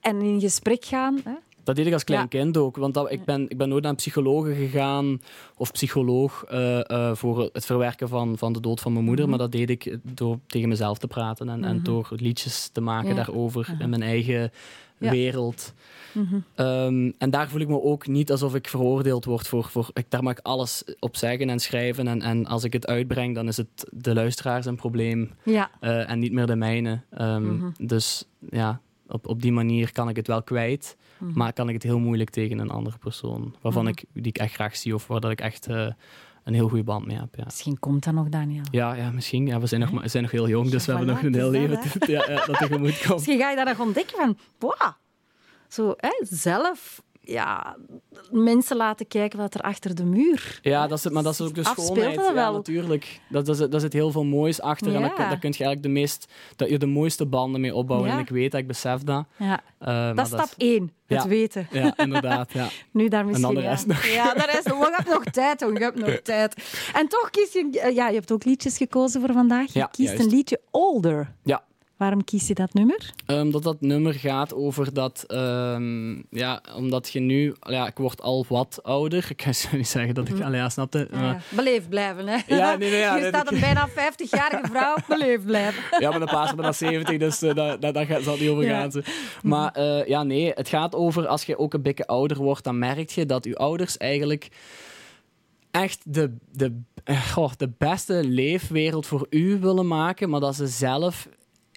En 0.00 0.20
in 0.20 0.40
gesprek 0.40 0.84
gaan. 0.84 1.20
Hè. 1.24 1.34
Dat 1.64 1.76
deed 1.76 1.86
ik 1.86 1.92
als 1.92 2.04
klein 2.04 2.20
ja. 2.20 2.26
kind 2.26 2.56
ook. 2.56 2.76
Want 2.76 2.94
dat, 2.94 3.12
ik, 3.12 3.24
ben, 3.24 3.48
ik 3.48 3.56
ben 3.56 3.68
nooit 3.68 3.82
naar 3.82 3.90
een 3.90 3.96
psycholoog 3.96 4.46
gegaan 4.46 5.20
of 5.56 5.72
psycholoog 5.72 6.44
uh, 6.52 6.80
uh, 6.86 7.14
voor 7.14 7.50
het 7.52 7.66
verwerken 7.66 8.08
van, 8.08 8.38
van 8.38 8.52
de 8.52 8.60
dood 8.60 8.80
van 8.80 8.92
mijn 8.92 9.04
moeder. 9.04 9.24
Mm 9.24 9.30
-hmm. 9.30 9.40
Maar 9.40 9.50
dat 9.50 9.60
deed 9.60 9.70
ik 9.70 9.98
door 10.14 10.38
tegen 10.46 10.68
mezelf 10.68 10.98
te 10.98 11.06
praten 11.06 11.48
en, 11.48 11.56
mm 11.56 11.64
-hmm. 11.64 11.72
en 11.72 11.82
door 11.82 12.08
liedjes 12.10 12.68
te 12.72 12.80
maken 12.80 13.08
ja. 13.08 13.14
daarover 13.14 13.76
in 13.78 13.90
mijn 13.90 14.02
eigen 14.02 14.52
ja. 14.98 15.10
wereld. 15.10 15.74
Mm 16.12 16.26
-hmm. 16.26 16.66
um, 16.66 17.14
en 17.18 17.30
daar 17.30 17.48
voel 17.48 17.60
ik 17.60 17.68
me 17.68 17.82
ook 17.82 18.06
niet 18.06 18.30
alsof 18.30 18.54
ik 18.54 18.68
veroordeeld 18.68 19.24
word 19.24 19.48
voor. 19.48 19.64
voor 19.64 19.90
ik, 19.92 20.06
daar 20.08 20.22
mag 20.22 20.32
ik 20.32 20.38
alles 20.42 20.84
op 20.98 21.16
zeggen 21.16 21.50
en 21.50 21.58
schrijven. 21.58 22.08
En, 22.08 22.22
en 22.22 22.46
als 22.46 22.64
ik 22.64 22.72
het 22.72 22.86
uitbreng, 22.86 23.34
dan 23.34 23.48
is 23.48 23.56
het 23.56 23.86
de 23.90 24.14
luisteraar 24.14 24.62
zijn 24.62 24.76
probleem 24.76 25.30
ja. 25.44 25.70
uh, 25.80 26.10
en 26.10 26.18
niet 26.18 26.32
meer 26.32 26.46
de 26.46 26.56
mijne. 26.56 27.00
Um, 27.20 27.72
dus 27.78 28.24
ja, 28.50 28.80
op, 29.08 29.28
op 29.28 29.42
die 29.42 29.52
manier 29.52 29.92
kan 29.92 30.08
ik 30.08 30.16
het 30.16 30.26
wel 30.26 30.42
kwijt. 30.42 30.96
Mm 31.20 31.28
-hmm. 31.28 31.36
Maar 31.36 31.52
kan 31.52 31.68
ik 31.68 31.74
het 31.74 31.82
heel 31.82 31.98
moeilijk 31.98 32.30
tegen 32.30 32.58
een 32.58 32.70
andere 32.70 32.98
persoon. 32.98 33.54
Waarvan 33.60 33.82
mm 33.82 33.88
-hmm. 33.88 33.98
ik, 34.12 34.22
die 34.22 34.32
ik 34.32 34.38
echt 34.38 34.54
graag 34.54 34.76
zie 34.76 34.94
of 34.94 35.06
waar 35.06 35.20
dat 35.20 35.30
ik 35.30 35.40
echt 35.40 35.68
uh, 35.68 35.90
een 36.44 36.54
heel 36.54 36.68
goede 36.68 36.84
band 36.84 37.06
mee 37.06 37.16
heb. 37.16 37.34
Ja. 37.34 37.44
Misschien 37.44 37.78
komt 37.78 38.04
dat 38.04 38.14
nog, 38.14 38.28
Daniel. 38.28 38.64
Ja, 38.70 38.94
ja 38.94 39.10
misschien. 39.10 39.46
Ja, 39.46 39.60
we, 39.60 39.66
zijn 39.66 39.80
nog, 39.80 39.90
we 39.90 40.08
zijn 40.08 40.22
nog 40.22 40.32
heel 40.32 40.48
jong, 40.48 40.70
dus 40.70 40.86
we 40.86 40.92
hebben 40.92 41.14
nog 41.14 41.22
een 41.22 41.34
heel 41.34 41.50
leven 41.50 41.80
dat, 41.98 42.08
ja, 42.08 42.24
ja, 42.28 42.46
dat 42.46 42.58
tegemoet 42.58 42.98
komt. 42.98 43.14
Misschien 43.14 43.38
ga 43.38 43.50
je 43.50 43.56
dat 43.56 43.66
nog 43.66 43.80
ontdekken 43.80 44.16
van... 44.16 44.38
Wow, 44.58 44.92
zo, 45.68 45.94
hè, 45.96 46.26
zelf 46.28 47.02
ja, 47.20 47.76
mensen 48.30 48.76
laten 48.76 49.06
kijken 49.06 49.38
wat 49.38 49.54
er 49.54 49.60
achter 49.60 49.94
de 49.94 50.04
muur 50.04 50.58
Ja, 50.62 50.86
dat 50.86 50.98
is, 50.98 51.08
maar 51.08 51.22
dat 51.22 51.32
is 51.32 51.40
ook 51.40 51.54
de 51.54 51.64
schoonheid. 51.64 52.14
Ja, 52.34 52.50
natuurlijk. 52.50 53.20
Dat, 53.28 53.46
dat, 53.46 53.70
dat 53.70 53.80
zit 53.80 53.92
heel 53.92 54.10
veel 54.10 54.24
moois 54.24 54.60
achter. 54.60 54.88
Ja. 54.88 54.94
En 54.94 55.00
daar, 55.00 55.16
daar 55.16 55.38
kun 55.38 55.50
je 55.50 55.64
eigenlijk 55.64 55.82
de, 55.82 55.88
meest, 55.88 56.32
dat 56.56 56.68
je 56.68 56.78
de 56.78 56.86
mooiste 56.86 57.26
banden 57.26 57.60
mee 57.60 57.74
opbouwen. 57.74 58.08
Ja. 58.08 58.14
En 58.14 58.20
ik 58.20 58.28
weet 58.28 58.50
dat, 58.50 58.60
ik 58.60 58.66
besef 58.66 59.02
dat. 59.02 59.24
Ja. 59.36 59.60
Uh, 59.80 60.16
dat 60.16 60.26
is 60.26 60.32
stap 60.32 60.48
één, 60.56 60.92
het 61.06 61.24
weten. 61.24 61.68
Ja, 61.70 61.96
inderdaad. 61.96 62.52
Ja. 62.52 62.68
nu 62.92 63.08
daar 63.08 63.24
misschien... 63.26 63.48
En 63.48 63.54
dan 63.54 63.62
de 63.62 63.68
rest 63.68 63.86
nog. 63.86 64.04
Ja, 64.04 64.34
de 64.34 64.48
rest 64.52 64.66
nog. 64.66 64.78
Je 64.78 64.94
hebt 64.96 65.08
nog 65.08 65.24
tijd, 65.24 65.60
hoor. 65.60 65.72
Je 65.72 65.78
hebt 65.78 65.98
nog 65.98 66.20
tijd. 66.34 66.54
En 66.94 67.08
toch 67.08 67.30
kies 67.30 67.52
je... 67.52 67.90
Ja, 67.94 68.08
je 68.08 68.14
hebt 68.14 68.32
ook 68.32 68.44
liedjes 68.44 68.76
gekozen 68.76 69.20
voor 69.20 69.32
vandaag. 69.32 69.72
Je 69.72 69.88
kiest 69.90 70.08
juist. 70.08 70.24
een 70.24 70.30
liedje 70.30 70.60
Older. 70.70 71.32
Ja. 71.42 71.62
Waarom 72.00 72.24
kies 72.24 72.46
je 72.46 72.54
dat 72.54 72.74
nummer? 72.74 73.10
Um, 73.26 73.50
dat 73.50 73.62
dat 73.62 73.80
nummer 73.80 74.14
gaat 74.14 74.54
over 74.54 74.94
dat, 74.94 75.24
um, 75.28 76.24
ja, 76.30 76.62
omdat 76.76 77.08
je 77.08 77.20
nu, 77.20 77.54
ja, 77.60 77.86
ik 77.86 77.96
word 77.96 78.22
al 78.22 78.44
wat 78.48 78.78
ouder. 78.82 79.26
Ik 79.28 79.36
kan 79.36 79.52
niet 79.78 79.88
zeggen 79.88 80.14
dat 80.14 80.28
ik, 80.28 80.34
mm. 80.34 80.42
allee, 80.42 80.60
ja, 80.60 80.68
snapte. 80.68 81.08
Ja, 81.12 81.20
ja. 81.20 81.40
Beleefd 81.48 81.88
blijven, 81.88 82.26
hè? 82.26 82.36
Ja, 82.46 82.76
nee, 82.76 82.90
nee, 82.90 82.98
ja, 82.98 83.16
je 83.18 83.26
staat 83.26 83.52
een 83.52 83.60
bijna 83.60 83.88
50-jarige 83.88 84.68
vrouw, 84.68 84.96
beleefd 85.18 85.44
blijven. 85.44 85.82
Ja, 85.98 86.10
maar 86.10 86.18
de 86.18 86.26
paas 86.26 86.54
bijna 86.54 86.72
70, 86.72 87.18
dus 87.18 87.42
uh, 87.42 87.54
dat, 87.54 87.80
dat, 87.80 87.94
dat 87.94 88.22
zal 88.22 88.36
niet 88.36 88.48
over 88.48 88.64
gaan. 88.64 88.90
Ja. 88.92 89.02
Maar 89.42 89.78
uh, 89.78 90.06
ja, 90.06 90.22
nee, 90.22 90.52
het 90.54 90.68
gaat 90.68 90.94
over 90.94 91.26
als 91.26 91.44
je 91.44 91.58
ook 91.58 91.74
een 91.74 91.82
beetje 91.82 92.06
ouder 92.06 92.36
wordt, 92.36 92.64
dan 92.64 92.78
merk 92.78 93.10
je 93.10 93.26
dat 93.26 93.44
je 93.44 93.56
ouders 93.56 93.96
eigenlijk 93.96 94.48
echt 95.70 96.00
de, 96.04 96.36
de, 96.52 96.80
goh, 97.32 97.52
de 97.56 97.70
beste 97.78 98.24
leefwereld 98.24 99.06
voor 99.06 99.26
u 99.30 99.58
willen 99.58 99.86
maken, 99.86 100.30
maar 100.30 100.40
dat 100.40 100.54
ze 100.54 100.66
zelf 100.66 101.28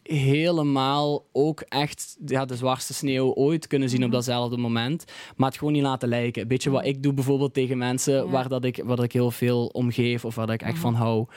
helemaal 0.04 1.26
ook 1.32 1.62
echt 1.62 2.18
ja, 2.26 2.46
de 2.46 2.56
zwartste 2.56 2.94
sneeuw 2.94 3.34
ooit 3.34 3.68
kunnen 3.68 3.90
zien 3.90 4.00
op 4.00 4.06
mhm. 4.06 4.16
datzelfde 4.16 4.58
moment. 4.58 5.06
Maar 5.36 5.50
het 5.50 5.58
gewoon 5.58 5.74
niet 5.74 5.84
laten 5.84 6.10
lijken. 6.10 6.42
Een 6.42 6.48
beetje 6.48 6.70
wat 6.70 6.86
ik 6.86 7.04
doe 7.04 7.14
bijvoorbeeld 7.14 7.54
tegen 7.54 7.78
mensen 7.78 8.30
waar, 8.30 8.48
dat 8.48 8.66
ik, 8.66 8.82
waar 8.86 8.96
dat 8.96 9.06
ik 9.06 9.12
heel 9.12 9.32
veel 9.32 9.66
om 9.66 9.92
geef 9.92 10.26
of 10.26 10.36
waar 10.36 10.46
dat 10.46 10.56
ik 10.56 10.62
echt 10.62 10.74
mhm. 10.74 10.82
van 10.82 10.94
hou. 10.94 11.28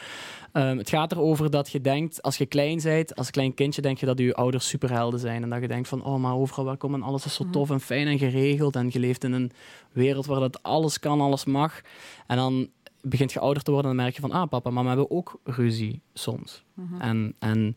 Um, 0.52 0.78
het 0.78 0.88
gaat 0.88 1.12
erover 1.12 1.50
dat 1.50 1.70
je 1.70 1.80
denkt, 1.80 2.22
als 2.22 2.36
je 2.36 2.46
klein 2.46 2.80
bent, 2.82 3.14
als 3.14 3.30
klein 3.30 3.54
kindje, 3.54 3.82
denk 3.82 3.98
je 3.98 4.06
dat 4.06 4.18
je 4.18 4.34
ouders 4.34 4.68
superhelden 4.68 5.20
zijn. 5.20 5.42
En 5.42 5.50
dat 5.50 5.60
je 5.60 5.68
denkt 5.68 5.88
van, 5.88 6.04
oh, 6.04 6.16
maar 6.16 6.36
overal 6.36 6.64
waar 6.64 6.76
komen 6.76 7.02
alles 7.02 7.24
is 7.24 7.34
zo 7.34 7.42
mhm. 7.42 7.52
tof 7.52 7.70
en 7.70 7.80
fijn 7.80 8.06
en 8.06 8.18
geregeld. 8.18 8.76
En 8.76 8.88
je 8.92 8.98
leeft 8.98 9.24
in 9.24 9.32
een 9.32 9.50
wereld 9.92 10.26
waar 10.26 10.40
dat 10.40 10.62
alles 10.62 10.98
kan, 10.98 11.20
alles 11.20 11.44
mag. 11.44 11.80
En 12.26 12.36
dan 12.36 12.68
begint 13.08 13.32
je 13.32 13.40
ouder 13.40 13.62
te 13.62 13.70
worden 13.70 13.90
en 13.90 13.96
dan 13.96 14.04
merk 14.04 14.16
je 14.16 14.22
van, 14.22 14.32
ah, 14.32 14.48
papa 14.48 14.68
en 14.68 14.74
mama 14.74 14.88
hebben 14.88 15.10
ook 15.10 15.40
ruzie 15.44 16.00
soms. 16.12 16.64
En, 16.98 17.34
en 17.38 17.76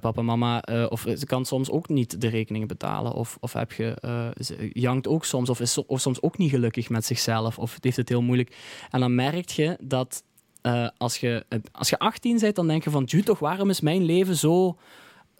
papa 0.00 0.20
en 0.20 0.24
mama, 0.24 0.68
uh, 0.68 0.86
of 0.88 1.00
ze 1.16 1.26
kan 1.26 1.44
soms 1.44 1.70
ook 1.70 1.88
niet 1.88 2.20
de 2.20 2.28
rekeningen 2.28 2.68
betalen. 2.68 3.12
Of, 3.12 3.36
of 3.40 3.52
heb 3.52 3.72
je, 3.72 3.96
uh, 4.04 4.70
jankt 4.72 5.08
ook 5.08 5.24
soms, 5.24 5.48
of 5.48 5.60
is 5.60 5.84
of 5.86 6.00
soms 6.00 6.22
ook 6.22 6.38
niet 6.38 6.50
gelukkig 6.50 6.88
met 6.88 7.04
zichzelf. 7.04 7.58
Of 7.58 7.78
heeft 7.80 7.96
het 7.96 8.08
heel 8.08 8.22
moeilijk. 8.22 8.56
En 8.90 9.00
dan 9.00 9.14
merk 9.14 9.48
je 9.48 9.76
dat 9.80 10.24
als, 10.96 11.16
je, 11.16 11.44
als 11.72 11.88
je 11.88 11.98
18 11.98 12.38
bent, 12.38 12.56
dan 12.56 12.66
denk 12.66 12.84
je 12.84 12.90
van, 12.90 13.04
toch, 13.04 13.38
waarom 13.38 13.70
is 13.70 13.80
mijn 13.80 14.04
leven 14.04 14.36
zo 14.36 14.76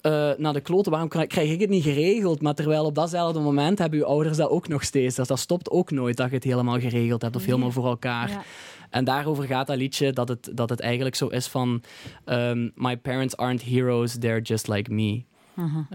uh, 0.07 0.31
naar 0.37 0.53
de 0.53 0.61
kloten, 0.61 0.91
waarom 0.93 1.09
krijg 1.09 1.51
ik 1.51 1.61
het 1.61 1.71
niet 1.71 1.83
geregeld? 1.83 2.43
Maar 2.43 2.55
terwijl 2.55 2.85
op 2.85 2.95
datzelfde 2.95 3.41
moment 3.41 3.79
hebben 3.79 3.99
uw 3.99 4.05
ouders 4.05 4.37
dat 4.37 4.51
ook 4.51 4.69
nog 4.69 4.85
steeds. 4.85 5.15
Dus 5.15 5.29
dat 5.29 5.39
stopt 5.39 5.71
ook 5.71 5.91
nooit 5.91 6.17
dat 6.17 6.29
je 6.29 6.35
het 6.35 6.45
helemaal 6.45 6.81
geregeld 6.81 7.23
hebt 7.23 7.37
of 7.37 7.45
helemaal 7.45 7.71
voor 7.71 7.87
elkaar. 7.87 8.45
En 8.91 9.05
daarover 9.05 9.45
gaat 9.45 9.67
dat 9.67 9.77
liedje, 9.77 10.13
dat 10.13 10.29
het, 10.29 10.51
dat 10.55 10.71
het 10.71 10.81
eigenlijk 10.81 11.15
zo 11.15 11.27
is 11.27 11.47
van... 11.47 11.83
Um, 12.25 12.73
My 12.75 12.97
parents 12.97 13.37
aren't 13.37 13.65
heroes, 13.65 14.19
they're 14.19 14.41
just 14.41 14.69
like 14.69 14.93
me. 14.93 15.23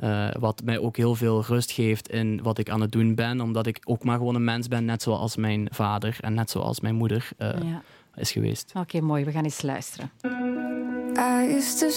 Uh, 0.03 0.27
wat 0.39 0.61
mij 0.63 0.79
ook 0.79 0.97
heel 0.97 1.15
veel 1.15 1.43
rust 1.47 1.71
geeft 1.71 2.09
in 2.09 2.39
wat 2.43 2.57
ik 2.57 2.69
aan 2.69 2.81
het 2.81 2.91
doen 2.91 3.15
ben. 3.15 3.41
Omdat 3.41 3.67
ik 3.67 3.79
ook 3.83 4.03
maar 4.03 4.17
gewoon 4.17 4.35
een 4.35 4.43
mens 4.43 4.67
ben, 4.67 4.85
net 4.85 5.01
zoals 5.01 5.35
mijn 5.35 5.67
vader 5.71 6.17
en 6.21 6.33
net 6.33 6.49
zoals 6.49 6.79
mijn 6.79 6.95
moeder 6.95 7.29
uh, 7.37 7.47
ja. 7.47 7.81
is 8.15 8.31
geweest. 8.31 8.69
Oké, 8.69 8.79
okay, 8.79 9.01
mooi. 9.01 9.23
We 9.25 9.31
gaan 9.31 9.43
eens 9.43 9.61
luisteren. 9.61 10.11
I 11.17 11.55
used 11.55 11.79
to 11.79 11.89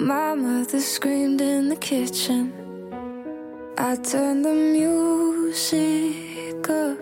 my 0.00 0.34
mother 0.34 0.80
screamed 0.80 1.40
in 1.40 1.68
the 1.68 1.76
kitchen. 1.76 2.52
I 3.76 3.96
turned 3.96 4.44
the 4.44 4.52
music 4.52 6.14
up, 6.68 6.98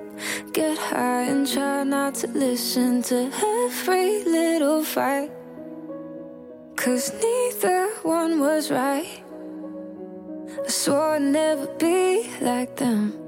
get 0.53 0.79
high 0.79 1.25
and 1.25 1.47
try 1.47 1.85
not 1.85 2.15
to 2.17 2.27
listen 2.29 3.03
to 3.03 3.31
every 3.65 4.25
little 4.25 4.83
fight. 4.83 5.31
Cause 6.77 7.13
neither 7.13 7.89
one 8.03 8.41
was 8.41 8.71
right. 8.71 9.23
I 10.65 10.69
swore 10.69 11.17
I'd 11.17 11.23
never 11.23 11.67
be 11.79 12.31
like 12.41 12.77
them. 12.77 13.26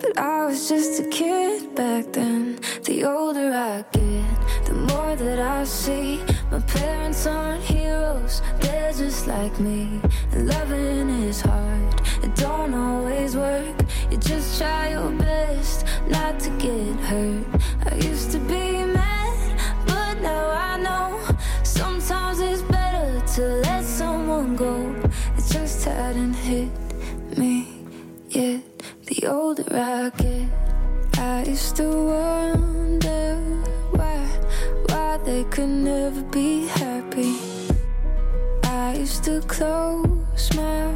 But 0.00 0.18
I 0.18 0.46
was 0.46 0.68
just 0.68 1.00
a 1.00 1.08
kid 1.08 1.74
back 1.74 2.12
then. 2.12 2.58
The 2.84 3.04
older 3.04 3.52
I 3.52 3.84
get, 3.92 4.66
the 4.66 4.74
more 4.74 5.16
that 5.16 5.38
I 5.38 5.64
see. 5.64 6.20
My 6.50 6.60
parents 6.60 7.26
aren't 7.26 7.64
heroes, 7.64 8.42
they're 8.60 8.92
just 8.92 9.26
like 9.26 9.58
me. 9.58 10.00
And 10.32 10.48
loving 10.48 11.08
is 11.24 11.40
hard, 11.40 12.00
it 12.22 12.34
don't 12.36 12.74
always 12.74 13.36
work. 13.36 13.76
You 14.10 14.18
just 14.18 14.58
try 14.58 14.90
your 14.90 15.10
best 15.12 15.86
not 16.08 16.38
to 16.40 16.50
get 16.58 16.96
hurt. 17.10 17.46
I 17.90 17.94
used 17.96 18.30
to 18.32 18.38
be 18.38 18.84
mad, 18.84 19.58
but 19.86 20.20
now 20.20 20.50
I 20.50 20.76
know 20.76 21.20
sometimes 21.62 22.40
it's 22.40 22.62
better 22.62 23.20
to 23.34 23.42
let 23.66 23.84
someone 23.84 24.56
go. 24.56 24.94
It 25.38 25.44
just 25.48 25.84
hadn't 25.84 26.34
hit 26.34 26.70
me 27.36 27.68
yet. 28.28 28.71
The 29.14 29.26
older 29.26 29.66
I 29.70 30.08
get, 30.16 30.48
I 31.18 31.44
used 31.44 31.76
to 31.76 31.84
wonder 31.84 33.36
why, 33.90 34.16
why 34.88 35.18
they 35.18 35.44
could 35.44 35.68
never 35.68 36.22
be 36.22 36.66
happy. 36.68 37.36
I 38.64 38.94
used 38.94 39.24
to 39.24 39.42
close 39.42 40.48
my 40.56 40.94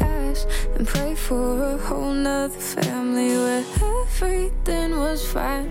eyes 0.00 0.46
and 0.76 0.86
pray 0.86 1.14
for 1.14 1.74
a 1.74 1.76
whole 1.76 2.14
nother 2.14 2.58
family 2.58 3.36
where 3.36 3.64
everything 4.02 4.96
was 4.96 5.30
fine. 5.30 5.68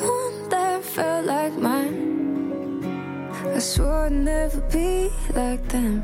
One 0.00 0.48
that 0.48 0.82
felt 0.82 1.26
like 1.26 1.52
mine. 1.52 3.30
I 3.54 3.60
swore 3.60 4.06
I'd 4.06 4.12
never 4.12 4.60
be 4.62 5.10
like 5.32 5.68
them. 5.68 6.02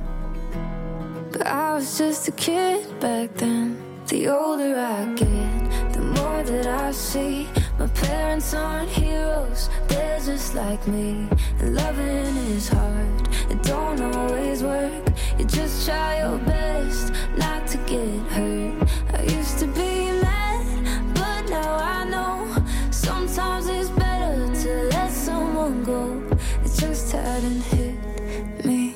But 1.33 1.49
I 1.49 1.75
was 1.75 1.99
just 1.99 2.29
a 2.29 2.33
kid 2.33 3.01
back 3.01 3.35
then. 3.35 3.84
The 4.07 4.29
older 4.29 4.77
I 4.79 5.07
get, 5.15 5.93
the 5.95 6.01
more 6.01 6.43
that 6.43 6.67
I 6.67 6.93
see. 6.93 7.49
My 7.79 7.87
parents 7.89 8.53
aren't 8.53 8.91
heroes, 8.91 9.71
they're 9.89 10.21
just 10.21 10.55
like 10.55 10.87
me. 10.87 11.27
And 11.59 11.75
loving 11.75 12.37
is 12.53 12.69
hard, 12.69 13.29
it 13.51 13.63
don't 13.63 14.01
always 14.01 14.63
work. 14.63 15.05
You 15.39 15.47
just 15.47 15.87
try 15.87 16.19
your 16.21 16.39
best 16.39 17.13
not 17.39 17.67
to 17.69 17.79
get 17.79 18.21
hurt. 18.37 18.89
I 19.15 19.23
used 19.23 19.59
to 19.61 19.67
be 19.69 20.11
mad, 20.21 21.15
but 21.15 21.49
now 21.49 21.75
I 21.75 22.05
know 22.05 22.65
sometimes 22.91 23.69
it's 23.69 23.89
better 23.89 24.37
to 24.63 24.89
let 24.97 25.11
someone 25.11 25.83
go. 25.83 26.23
It 26.63 26.73
just 26.79 27.11
hadn't 27.11 27.63
hit 27.63 28.65
me 28.67 28.95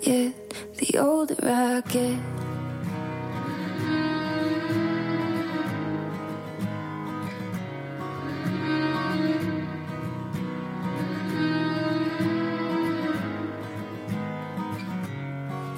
yet. 0.00 0.32
The 0.78 0.98
older 0.98 1.36
I 1.42 1.82
get. 1.82 2.37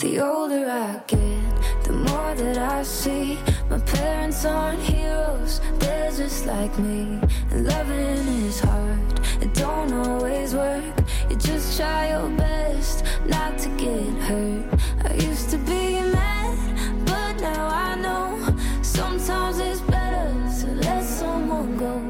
The 0.00 0.18
older 0.18 0.66
I 0.66 0.98
get, 1.06 1.84
the 1.84 1.92
more 1.92 2.34
that 2.34 2.56
I 2.56 2.82
see. 2.82 3.38
My 3.68 3.78
parents 3.80 4.46
aren't 4.46 4.80
heroes, 4.80 5.60
they're 5.78 6.10
just 6.10 6.46
like 6.46 6.76
me. 6.78 7.20
And 7.50 7.66
loving 7.66 8.26
is 8.46 8.60
hard, 8.60 9.20
it 9.42 9.52
don't 9.52 9.92
always 9.92 10.54
work. 10.54 10.94
You 11.28 11.36
just 11.36 11.76
try 11.76 12.08
your 12.08 12.30
best 12.30 13.04
not 13.26 13.58
to 13.58 13.68
get 13.76 14.14
hurt. 14.24 14.80
I 15.04 15.14
used 15.16 15.50
to 15.50 15.58
be 15.58 16.00
mad, 16.00 17.04
but 17.04 17.38
now 17.42 17.68
I 17.68 17.94
know 17.96 18.56
sometimes 18.80 19.58
it's 19.58 19.82
better 19.82 20.32
to 20.60 20.66
let 20.76 21.04
someone 21.04 21.76
go. 21.76 22.00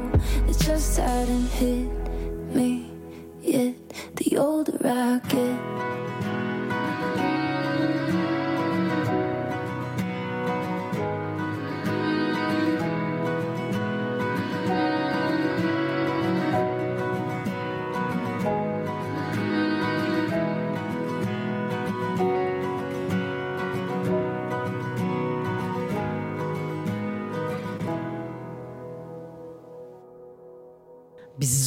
It 0.47 0.57
just 0.59 0.97
hadn't 0.97 1.47
hit 1.59 1.89
me 2.55 2.89
yet. 3.41 3.75
The 4.15 4.37
older 4.37 4.79
I 4.81 5.19
get. 5.27 6.00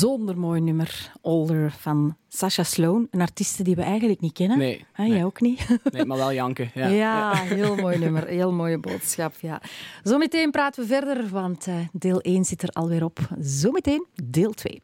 Bijzonder 0.00 0.38
mooi 0.38 0.60
nummer, 0.60 1.12
Older, 1.20 1.70
van 1.78 2.16
Sasha 2.28 2.62
Sloan. 2.62 3.08
Een 3.10 3.20
artieste 3.20 3.62
die 3.62 3.74
we 3.74 3.82
eigenlijk 3.82 4.20
niet 4.20 4.32
kennen. 4.32 4.58
Nee. 4.58 4.84
Ah, 4.94 5.06
Jij 5.06 5.24
ook 5.24 5.40
niet? 5.40 5.78
Nee, 5.92 6.04
maar 6.04 6.16
wel 6.16 6.32
janken. 6.32 6.70
Ja, 6.74 6.86
ja 6.86 7.34
heel 7.34 7.76
mooi 7.76 7.98
nummer. 7.98 8.26
Heel 8.26 8.52
mooie 8.52 8.78
boodschap, 8.78 9.34
ja. 9.40 9.62
Zometeen 10.02 10.50
praten 10.50 10.82
we 10.82 10.88
verder, 10.88 11.28
want 11.28 11.66
uh, 11.66 11.74
deel 11.92 12.20
1 12.20 12.44
zit 12.44 12.62
er 12.62 12.68
alweer 12.68 13.04
op. 13.04 13.18
Zometeen 13.40 14.06
deel 14.24 14.52
2. 14.52 14.82